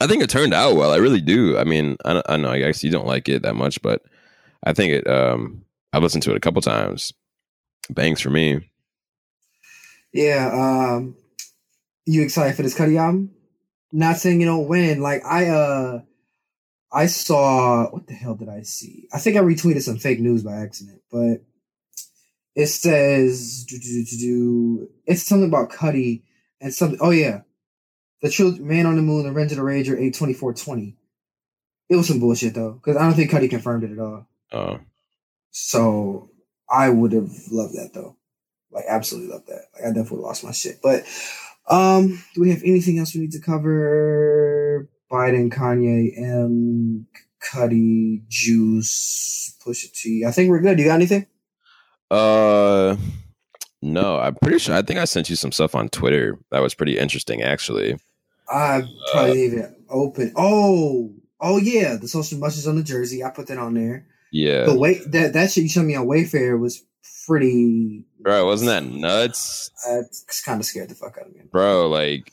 I 0.00 0.06
think 0.06 0.22
it 0.22 0.30
turned 0.30 0.54
out 0.54 0.76
well. 0.76 0.92
I 0.92 0.96
really 0.96 1.20
do. 1.20 1.58
I 1.58 1.64
mean, 1.64 1.96
I, 2.04 2.22
I 2.28 2.36
know 2.36 2.50
I 2.50 2.58
guess 2.58 2.82
you 2.82 2.90
don't 2.90 3.06
like 3.06 3.28
it 3.28 3.42
that 3.42 3.56
much, 3.56 3.80
but 3.82 4.02
I 4.64 4.72
think 4.72 4.92
it. 4.92 5.08
Um, 5.08 5.64
I've 5.92 6.02
listened 6.02 6.22
to 6.24 6.32
it 6.32 6.36
a 6.36 6.40
couple 6.40 6.62
times. 6.62 7.12
Bangs 7.90 8.20
for 8.20 8.30
me. 8.30 8.68
Yeah. 10.12 10.50
Um, 10.52 11.16
you 12.06 12.22
excited 12.22 12.56
for 12.56 12.62
this 12.62 12.76
Cudi 12.76 12.98
album? 12.98 13.30
Not 13.92 14.16
saying 14.16 14.40
you 14.40 14.46
don't 14.46 14.68
win. 14.68 15.00
Like 15.00 15.24
I, 15.24 15.48
uh, 15.48 16.00
I 16.94 17.06
saw 17.06 17.90
what 17.90 18.06
the 18.06 18.14
hell 18.14 18.36
did 18.36 18.48
I 18.48 18.62
see? 18.62 19.08
I 19.12 19.18
think 19.18 19.36
I 19.36 19.40
retweeted 19.40 19.82
some 19.82 19.98
fake 19.98 20.20
news 20.20 20.44
by 20.44 20.52
accident, 20.54 21.02
but 21.10 21.42
it 22.54 22.66
says 22.66 23.64
do, 23.64 23.76
do, 23.78 24.04
do, 24.04 24.88
it's 25.04 25.24
something 25.24 25.48
about 25.48 25.72
Cudi 25.72 26.22
and 26.60 26.72
something. 26.72 27.00
Oh 27.02 27.10
yeah, 27.10 27.40
the 28.22 28.30
Truth, 28.30 28.60
Man 28.60 28.86
on 28.86 28.94
the 28.94 29.02
Moon, 29.02 29.24
The 29.24 29.40
of 29.40 29.48
the 29.48 29.56
Rager, 29.56 29.98
eight 29.98 30.14
twenty 30.14 30.34
four 30.34 30.54
twenty. 30.54 30.96
It 31.88 31.96
was 31.96 32.06
some 32.06 32.20
bullshit 32.20 32.54
though, 32.54 32.74
because 32.74 32.96
I 32.96 33.02
don't 33.02 33.14
think 33.14 33.30
Cudi 33.32 33.50
confirmed 33.50 33.82
it 33.82 33.90
at 33.90 33.98
all. 33.98 34.28
Oh, 34.52 34.78
so 35.50 36.30
I 36.70 36.90
would 36.90 37.12
have 37.12 37.32
loved 37.50 37.74
that 37.74 37.90
though, 37.92 38.16
like 38.70 38.84
absolutely 38.88 39.32
loved 39.32 39.48
that. 39.48 39.64
Like 39.74 39.82
I 39.82 39.88
definitely 39.88 40.18
lost 40.18 40.44
my 40.44 40.52
shit. 40.52 40.78
But 40.80 41.04
um, 41.68 42.22
do 42.34 42.40
we 42.40 42.50
have 42.50 42.62
anything 42.64 43.00
else 43.00 43.14
we 43.14 43.22
need 43.22 43.32
to 43.32 43.40
cover? 43.40 44.88
Biden, 45.10 45.52
Kanye, 45.52 46.16
M, 46.18 47.06
Cudi, 47.42 48.26
Juice, 48.28 49.56
Pusha 49.64 49.92
T. 49.92 50.24
I 50.26 50.30
think 50.30 50.50
we're 50.50 50.60
good. 50.60 50.78
You 50.78 50.86
got 50.86 50.94
anything? 50.94 51.26
Uh, 52.10 52.96
no. 53.82 54.18
I'm 54.18 54.34
pretty 54.36 54.58
sure. 54.58 54.74
I 54.74 54.82
think 54.82 54.98
I 54.98 55.04
sent 55.04 55.30
you 55.30 55.36
some 55.36 55.52
stuff 55.52 55.74
on 55.74 55.88
Twitter 55.88 56.38
that 56.50 56.62
was 56.62 56.74
pretty 56.74 56.98
interesting, 56.98 57.42
actually. 57.42 57.98
I 58.48 58.82
probably 59.12 59.30
uh, 59.30 59.46
even 59.46 59.76
open. 59.88 60.32
Oh, 60.36 61.14
oh 61.40 61.58
yeah, 61.58 61.96
the 61.96 62.08
social 62.08 62.38
messages 62.38 62.68
on 62.68 62.76
the 62.76 62.82
jersey. 62.82 63.24
I 63.24 63.30
put 63.30 63.46
that 63.48 63.58
on 63.58 63.74
there. 63.74 64.06
Yeah. 64.32 64.64
The 64.64 64.78
way 64.78 65.00
that 65.06 65.32
that 65.32 65.50
shit 65.50 65.62
you 65.62 65.68
showed 65.68 65.84
me 65.84 65.94
on 65.94 66.06
Wayfair 66.06 66.58
was 66.58 66.84
pretty. 67.26 68.04
Bro, 68.20 68.46
wasn't 68.46 68.68
that 68.68 68.84
nuts? 68.84 69.70
It's 69.86 70.42
kind 70.42 70.60
of 70.60 70.66
scared 70.66 70.88
the 70.88 70.94
fuck 70.94 71.16
out 71.18 71.28
of 71.28 71.34
me. 71.34 71.42
Bro, 71.50 71.88
like, 71.88 72.30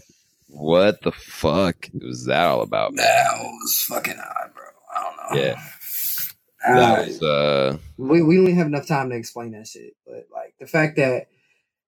what 0.52 1.02
the 1.02 1.12
fuck 1.12 1.90
was 1.94 2.26
that 2.26 2.46
all 2.46 2.62
about? 2.62 2.96
That 2.96 3.38
was 3.40 3.86
fucking 3.88 4.20
odd, 4.20 4.54
bro. 4.54 4.64
I 4.96 5.04
don't 5.04 5.36
know. 5.36 5.42
Yeah. 5.42 5.62
That 6.68 7.08
was, 7.08 7.24
uh, 7.24 7.78
we 7.98 8.22
we 8.22 8.36
don't 8.36 8.54
have 8.56 8.68
enough 8.68 8.86
time 8.86 9.10
to 9.10 9.16
explain 9.16 9.54
that 9.54 9.66
shit, 9.66 9.96
but 10.06 10.28
like 10.32 10.54
the 10.60 10.68
fact 10.68 10.98
that 10.98 11.28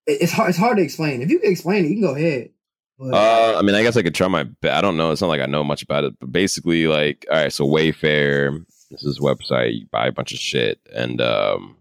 it's 0.07 0.32
hard 0.32 0.49
it's 0.49 0.57
hard 0.57 0.78
to 0.78 0.84
explain. 0.84 1.22
If 1.22 1.30
you 1.30 1.39
can 1.39 1.51
explain 1.51 1.86
it, 1.86 1.89
you 1.89 1.95
can 1.95 2.01
go 2.01 2.16
ahead. 2.16 2.49
But, 2.97 3.14
uh, 3.14 3.59
I 3.59 3.61
mean, 3.61 3.76
I 3.76 3.84
guess 3.84 3.97
I 3.97 4.01
could 4.01 4.16
try 4.16 4.28
my. 4.28 4.47
I 4.64 4.82
don't 4.82 4.97
know. 4.97 5.11
It's 5.11 5.22
not 5.22 5.28
like 5.28 5.41
I 5.41 5.45
know 5.45 5.64
much 5.64 5.84
about 5.84 6.05
it, 6.05 6.16
but 6.20 6.32
basically, 6.32 6.88
like, 6.88 7.26
all 7.30 7.38
right. 7.38 7.53
So 7.53 7.68
Wayfair, 7.68 8.66
this 8.89 9.03
is 9.03 9.20
website. 9.20 9.80
You 9.80 9.86
buy 9.91 10.07
a 10.07 10.11
bunch 10.11 10.32
of 10.32 10.39
shit, 10.39 10.80
and 10.91 11.22
um, 11.22 11.78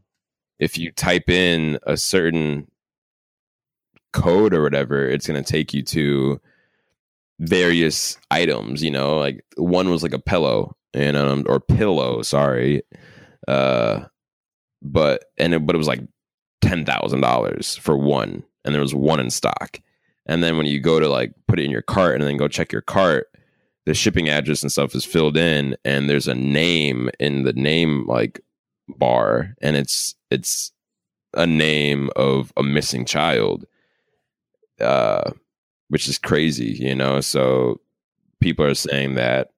if 0.59 0.77
you 0.77 0.91
type 0.93 1.31
in 1.31 1.79
a 1.85 1.97
certain 1.97 2.71
code 4.13 4.53
or 4.53 4.63
whatever, 4.63 5.09
it's 5.09 5.27
going 5.27 5.43
to 5.43 5.51
take 5.51 5.73
you 5.73 5.83
to 5.83 6.41
various 7.43 8.17
items. 8.31 8.83
You 8.83 8.91
know, 8.91 9.19
like 9.19 9.45
one 9.57 9.91
was 9.91 10.03
like 10.03 10.15
a 10.15 10.19
pillow, 10.19 10.77
and 10.95 11.17
um, 11.17 11.45
or 11.47 11.61
pillow. 11.61 12.23
Sorry, 12.23 12.83
uh, 13.49 14.05
but 14.81 15.25
and 15.39 15.55
it, 15.55 15.67
but 15.67 15.75
it 15.75 15.79
was 15.79 15.89
like 15.89 16.03
ten 16.63 16.85
thousand 16.85 17.21
dollars 17.21 17.77
for 17.77 17.97
one, 17.97 18.45
and 18.65 18.75
there 18.75 18.83
was 18.83 18.95
one 18.95 19.21
in 19.21 19.31
stock. 19.31 19.81
And 20.25 20.43
then 20.43 20.57
when 20.57 20.67
you 20.67 20.81
go 20.81 21.01
to 21.01 21.09
like 21.09 21.33
put 21.49 21.59
it 21.59 21.65
in 21.65 21.71
your 21.71 21.83
cart 21.83 22.15
and 22.15 22.25
then 22.25 22.37
go 22.37 22.47
check 22.47 22.71
your 22.71 22.83
cart, 22.83 23.27
the 23.87 23.95
shipping 23.95 24.29
address 24.29 24.63
and 24.63 24.71
stuff 24.71 24.95
is 24.95 25.05
filled 25.05 25.37
in, 25.37 25.77
and 25.85 26.09
there's 26.09 26.29
a 26.29 26.35
name 26.35 27.11
in 27.19 27.43
the 27.43 27.53
name 27.53 28.07
like 28.07 28.41
bar, 28.89 29.55
and 29.61 29.77
it's 29.77 30.15
it's 30.31 30.73
a 31.35 31.47
name 31.47 32.11
of 32.15 32.53
a 32.57 32.63
missing 32.63 33.05
child, 33.05 33.65
uh, 34.81 35.31
which 35.93 36.09
is 36.09 36.19
crazy, 36.19 36.75
you 36.81 36.95
know. 36.95 37.21
So 37.21 37.79
people 38.41 38.65
are 38.65 38.75
saying 38.75 39.15
that, 39.17 39.51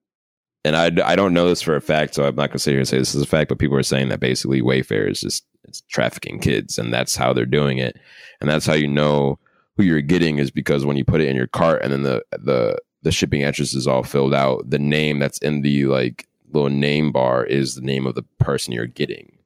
and 0.64 0.74
I 0.74 0.86
I 1.08 1.14
don't 1.14 1.32
know 1.32 1.48
this 1.48 1.62
for 1.62 1.76
a 1.76 1.80
fact, 1.80 2.16
so 2.16 2.24
I'm 2.24 2.34
not 2.34 2.50
gonna 2.50 2.58
sit 2.58 2.72
here 2.72 2.80
and 2.80 2.88
say 2.88 2.98
this 2.98 3.14
is 3.14 3.22
a 3.22 3.26
fact, 3.26 3.50
but 3.50 3.60
people 3.60 3.76
are 3.76 3.84
saying 3.84 4.08
that 4.08 4.18
basically 4.18 4.60
Wayfair 4.60 5.08
is 5.08 5.20
just 5.20 5.46
it's 5.62 5.82
trafficking 5.82 6.40
kids, 6.40 6.76
and 6.76 6.92
that's 6.92 7.14
how 7.14 7.32
they're 7.32 7.46
doing 7.46 7.78
it, 7.78 7.96
and 8.40 8.50
that's 8.50 8.66
how 8.66 8.74
you 8.74 8.88
know 8.88 9.38
who 9.76 9.84
you're 9.84 10.00
getting 10.00 10.38
is 10.38 10.50
because 10.50 10.84
when 10.84 10.96
you 10.96 11.04
put 11.04 11.20
it 11.20 11.28
in 11.28 11.36
your 11.36 11.46
cart 11.46 11.82
and 11.84 11.92
then 11.92 12.02
the 12.02 12.24
the 12.32 12.78
the 13.02 13.12
shipping 13.12 13.44
address 13.44 13.72
is 13.72 13.86
all 13.86 14.02
filled 14.02 14.34
out, 14.34 14.68
the 14.68 14.78
name 14.80 15.20
that's 15.20 15.38
in 15.38 15.62
the 15.62 15.84
like 15.86 16.26
little 16.52 16.68
name 16.68 17.12
bar 17.12 17.44
is 17.44 17.76
the 17.76 17.80
name 17.80 18.08
of 18.08 18.16
the 18.16 18.24
person 18.40 18.72
you're 18.72 18.86
getting, 18.86 19.38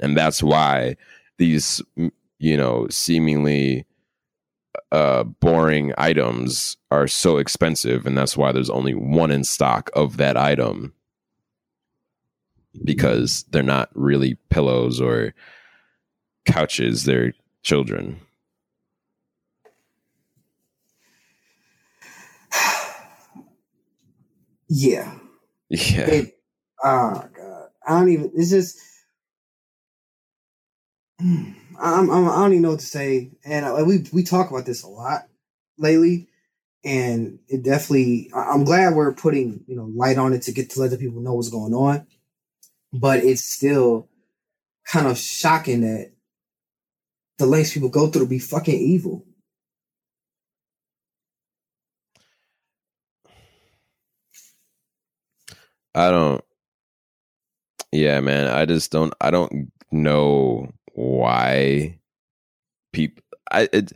and 0.00 0.16
that's 0.16 0.42
why 0.42 0.96
these 1.36 1.82
you 2.38 2.56
know 2.56 2.86
seemingly 2.88 3.84
uh, 4.92 5.24
boring 5.24 5.92
items 5.98 6.76
are 6.90 7.08
so 7.08 7.38
expensive, 7.38 8.06
and 8.06 8.16
that's 8.16 8.36
why 8.36 8.52
there's 8.52 8.70
only 8.70 8.94
one 8.94 9.30
in 9.30 9.44
stock 9.44 9.90
of 9.94 10.16
that 10.16 10.36
item 10.36 10.94
because 12.84 13.44
they're 13.50 13.62
not 13.62 13.90
really 13.94 14.36
pillows 14.48 15.00
or 15.00 15.34
couches; 16.46 17.04
they're 17.04 17.32
children. 17.62 18.20
Yeah. 24.72 25.18
Yeah. 25.68 26.06
It, 26.06 26.38
oh 26.84 27.24
god, 27.36 27.68
I 27.86 27.98
don't 27.98 28.08
even. 28.08 28.30
It's 28.36 28.50
just. 28.50 28.78
I'm, 31.80 32.10
I'm, 32.10 32.28
I 32.28 32.36
don't 32.36 32.52
even 32.52 32.62
know 32.62 32.70
what 32.72 32.80
to 32.80 32.86
say, 32.86 33.32
and 33.44 33.66
I, 33.66 33.82
we 33.84 34.06
we 34.12 34.24
talk 34.24 34.50
about 34.50 34.66
this 34.66 34.84
a 34.84 34.88
lot 34.88 35.22
lately, 35.78 36.28
and 36.84 37.40
it 37.48 37.64
definitely. 37.64 38.30
I'm 38.34 38.64
glad 38.64 38.94
we're 38.94 39.14
putting 39.14 39.64
you 39.68 39.76
know 39.76 39.90
light 39.94 40.18
on 40.18 40.34
it 40.34 40.42
to 40.44 40.52
get 40.52 40.70
to 40.70 40.80
let 40.80 40.90
the 40.90 40.98
people 40.98 41.22
know 41.22 41.34
what's 41.34 41.50
going 41.50 41.74
on, 41.74 42.06
but 42.92 43.24
it's 43.24 43.44
still 43.44 44.08
kind 44.86 45.06
of 45.08 45.18
shocking 45.18 45.82
that 45.82 46.12
the 47.38 47.46
lengths 47.46 47.74
people 47.74 47.90
go 47.90 48.08
through 48.08 48.24
to 48.24 48.28
be 48.28 48.38
fucking 48.40 48.78
evil. 48.78 49.24
I 55.94 56.10
don't. 56.10 56.44
Yeah, 57.92 58.20
man. 58.20 58.48
I 58.48 58.66
just 58.66 58.92
don't. 58.92 59.14
I 59.20 59.30
don't 59.30 59.72
know 59.92 60.70
why 60.92 61.98
people. 62.92 63.22
I 63.50 63.68
it. 63.72 63.92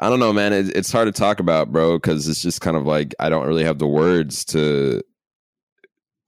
I 0.00 0.10
don't 0.10 0.20
know, 0.20 0.32
man. 0.32 0.52
It, 0.52 0.76
it's 0.76 0.90
hard 0.90 1.06
to 1.06 1.12
talk 1.12 1.38
about, 1.40 1.72
bro, 1.72 1.96
because 1.96 2.28
it's 2.28 2.42
just 2.42 2.60
kind 2.60 2.76
of 2.76 2.84
like 2.86 3.14
I 3.20 3.28
don't 3.28 3.46
really 3.46 3.64
have 3.64 3.78
the 3.78 3.86
words 3.86 4.44
to 4.46 5.02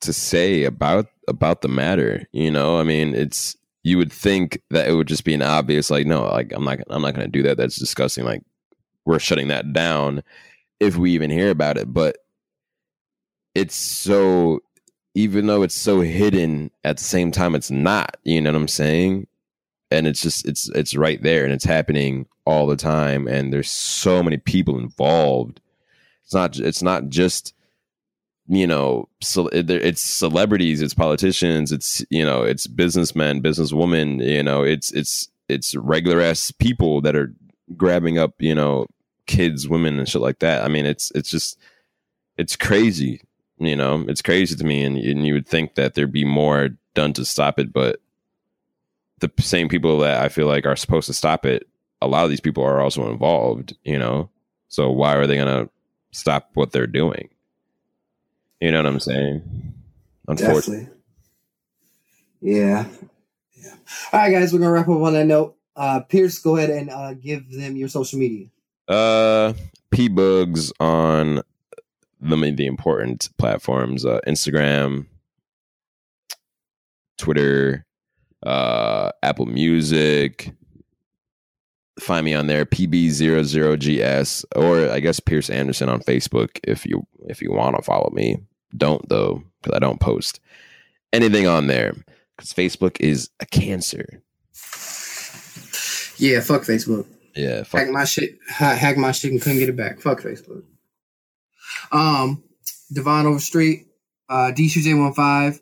to 0.02 0.12
say 0.12 0.64
about 0.64 1.06
about 1.28 1.62
the 1.62 1.68
matter. 1.68 2.26
You 2.32 2.50
know, 2.50 2.78
I 2.78 2.84
mean, 2.84 3.14
it's 3.14 3.56
you 3.82 3.98
would 3.98 4.12
think 4.12 4.62
that 4.70 4.88
it 4.88 4.94
would 4.94 5.08
just 5.08 5.24
be 5.24 5.34
an 5.34 5.42
obvious, 5.42 5.90
like, 5.90 6.06
no, 6.06 6.24
like 6.24 6.52
I'm 6.52 6.64
not, 6.64 6.80
I'm 6.90 7.02
not 7.02 7.14
going 7.14 7.26
to 7.26 7.30
do 7.30 7.42
that. 7.44 7.56
That's 7.56 7.76
disgusting. 7.76 8.24
Like, 8.24 8.42
we're 9.04 9.20
shutting 9.20 9.46
that 9.48 9.72
down 9.72 10.24
if 10.80 10.96
we 10.96 11.12
even 11.12 11.30
hear 11.30 11.50
about 11.50 11.78
it. 11.78 11.92
But 11.92 12.18
it's 13.56 13.74
so 13.74 14.60
even 15.14 15.46
though 15.46 15.62
it's 15.62 15.74
so 15.74 16.00
hidden 16.00 16.70
at 16.84 16.98
the 16.98 17.02
same 17.02 17.32
time 17.32 17.54
it's 17.54 17.70
not 17.70 18.18
you 18.22 18.38
know 18.38 18.50
what 18.52 18.56
i'm 18.56 18.68
saying 18.68 19.26
and 19.90 20.06
it's 20.06 20.22
just 20.22 20.46
it's 20.46 20.68
it's 20.70 20.96
right 20.96 21.22
there 21.22 21.44
and 21.44 21.52
it's 21.52 21.64
happening 21.64 22.26
all 22.44 22.66
the 22.66 22.76
time 22.76 23.26
and 23.26 23.52
there's 23.52 23.70
so 23.70 24.22
many 24.22 24.36
people 24.36 24.78
involved. 24.78 25.60
It's 26.24 26.34
not 26.34 26.58
it's 26.58 26.82
not 26.82 27.08
just 27.08 27.54
you 28.48 28.66
know 28.66 29.08
so 29.20 29.48
it's 29.52 30.00
celebrities 30.00 30.80
it's 30.80 30.94
politicians 30.94 31.72
it's 31.72 32.04
you 32.10 32.24
know 32.24 32.42
it's 32.42 32.68
businessmen 32.68 33.42
businesswomen 33.42 34.24
you 34.24 34.40
know 34.40 34.62
it's 34.62 34.92
it's 34.92 35.28
it's 35.48 35.74
regular 35.74 36.20
ass 36.20 36.52
people 36.52 37.00
that 37.00 37.16
are 37.16 37.34
grabbing 37.76 38.18
up 38.18 38.34
you 38.38 38.54
know 38.54 38.86
kids 39.26 39.68
women 39.68 39.98
and 39.98 40.08
shit 40.08 40.22
like 40.22 40.38
that. 40.40 40.64
I 40.64 40.68
mean 40.68 40.86
it's 40.86 41.10
it's 41.14 41.30
just 41.30 41.58
it's 42.36 42.56
crazy 42.56 43.20
you 43.58 43.76
know, 43.76 44.04
it's 44.08 44.22
crazy 44.22 44.54
to 44.54 44.64
me, 44.64 44.84
and, 44.84 44.96
and 44.98 45.26
you 45.26 45.34
would 45.34 45.46
think 45.46 45.74
that 45.74 45.94
there'd 45.94 46.12
be 46.12 46.24
more 46.24 46.70
done 46.94 47.12
to 47.14 47.24
stop 47.24 47.58
it, 47.58 47.72
but 47.72 48.00
the 49.20 49.30
same 49.38 49.68
people 49.68 49.98
that 50.00 50.22
I 50.22 50.28
feel 50.28 50.46
like 50.46 50.66
are 50.66 50.76
supposed 50.76 51.06
to 51.06 51.14
stop 51.14 51.46
it, 51.46 51.66
a 52.02 52.06
lot 52.06 52.24
of 52.24 52.30
these 52.30 52.40
people 52.40 52.62
are 52.64 52.80
also 52.80 53.10
involved. 53.10 53.76
You 53.84 53.98
know, 53.98 54.30
so 54.68 54.90
why 54.90 55.14
are 55.16 55.26
they 55.26 55.36
gonna 55.36 55.68
stop 56.12 56.50
what 56.54 56.72
they're 56.72 56.86
doing? 56.86 57.28
You 58.60 58.72
know 58.72 58.78
what 58.78 58.86
I'm 58.86 59.00
saying? 59.00 59.42
Unfortunately. 60.28 60.84
Definitely. 60.84 60.96
Yeah. 62.40 62.86
Yeah. 63.54 63.74
All 64.12 64.20
right, 64.20 64.30
guys, 64.30 64.52
we're 64.52 64.58
gonna 64.58 64.72
wrap 64.72 64.88
up 64.88 65.00
on 65.00 65.12
that 65.14 65.26
note. 65.26 65.56
Uh, 65.74 66.00
Pierce, 66.00 66.38
go 66.38 66.56
ahead 66.56 66.70
and 66.70 66.90
uh, 66.90 67.14
give 67.14 67.50
them 67.52 67.76
your 67.76 67.88
social 67.88 68.18
media. 68.18 68.46
Uh, 68.88 69.52
P 69.90 70.08
Bugs 70.08 70.72
on 70.80 71.42
the 72.20 72.52
the 72.52 72.66
important 72.66 73.28
platforms: 73.38 74.04
uh, 74.04 74.20
Instagram, 74.26 75.06
Twitter, 77.18 77.85
uh, 78.44 79.10
Apple 79.22 79.46
Music. 79.46 80.52
Find 81.98 82.24
me 82.26 82.34
on 82.34 82.46
there, 82.46 82.66
PB00GS, 82.66 84.44
or 84.54 84.90
I 84.90 85.00
guess 85.00 85.18
Pierce 85.18 85.48
Anderson 85.48 85.88
on 85.88 86.00
Facebook 86.00 86.58
if 86.62 86.84
you 86.84 87.06
if 87.26 87.40
you 87.40 87.50
want 87.52 87.76
to 87.76 87.82
follow 87.82 88.10
me. 88.12 88.36
Don't 88.76 89.08
though, 89.08 89.42
because 89.62 89.74
I 89.74 89.78
don't 89.78 90.00
post 90.00 90.40
anything 91.12 91.46
on 91.46 91.68
there 91.68 91.94
because 92.36 92.52
Facebook 92.52 93.00
is 93.00 93.30
a 93.40 93.46
cancer. 93.46 94.22
Yeah, 96.18 96.40
fuck 96.40 96.62
Facebook. 96.62 97.06
Yeah, 97.34 97.62
fuck. 97.62 97.80
hack 97.80 97.90
my 97.90 98.04
shit, 98.04 98.38
hack 98.48 98.96
my 98.96 99.12
shit, 99.12 99.32
and 99.32 99.40
couldn't 99.40 99.58
get 99.58 99.68
it 99.68 99.76
back. 99.76 100.00
Fuck 100.00 100.20
Facebook. 100.20 100.64
Um, 101.92 102.42
Devon 102.92 103.26
Overstreet, 103.26 103.86
uh, 104.28 104.52
DShoej15 104.54 105.60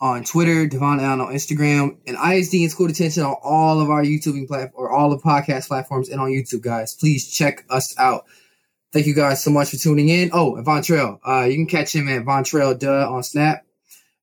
on 0.00 0.24
Twitter, 0.24 0.66
Devon 0.66 1.00
Allen 1.00 1.20
on 1.20 1.32
Instagram, 1.32 1.96
and 2.06 2.16
ISD 2.16 2.54
and 2.54 2.70
School 2.70 2.88
Detention 2.88 3.22
on 3.22 3.36
all 3.42 3.80
of 3.80 3.90
our 3.90 4.02
YouTubing 4.02 4.46
platform 4.46 4.72
or 4.74 4.90
all 4.90 5.10
the 5.10 5.18
podcast 5.18 5.68
platforms 5.68 6.08
and 6.08 6.20
on 6.20 6.30
YouTube, 6.30 6.62
guys. 6.62 6.94
Please 6.94 7.30
check 7.30 7.64
us 7.70 7.98
out. 7.98 8.24
Thank 8.92 9.06
you 9.06 9.14
guys 9.14 9.42
so 9.42 9.50
much 9.50 9.70
for 9.70 9.76
tuning 9.76 10.08
in. 10.08 10.30
Oh, 10.32 10.56
and 10.56 10.64
Von 10.64 10.82
Trail. 10.82 11.20
Uh, 11.26 11.44
you 11.44 11.54
can 11.56 11.66
catch 11.66 11.94
him 11.94 12.08
at 12.08 12.24
Von 12.24 12.44
Trail 12.44 12.74
Duh 12.74 13.12
on 13.12 13.22
Snap 13.22 13.66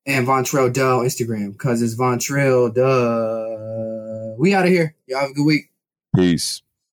and 0.05 0.25
Von 0.25 0.43
Trail 0.43 0.69
Duh 0.69 0.99
on 0.99 1.05
Instagram 1.05 1.51
because 1.51 1.81
it's 1.81 1.93
Von 1.93 2.17
Trail 2.17 2.71
Duh. 2.71 4.35
We 4.37 4.55
out 4.55 4.65
of 4.65 4.71
here. 4.71 4.95
Y'all 5.05 5.19
have 5.21 5.29
a 5.31 5.33
good 5.33 5.45
week. 5.45 5.71
Peace. 6.15 6.62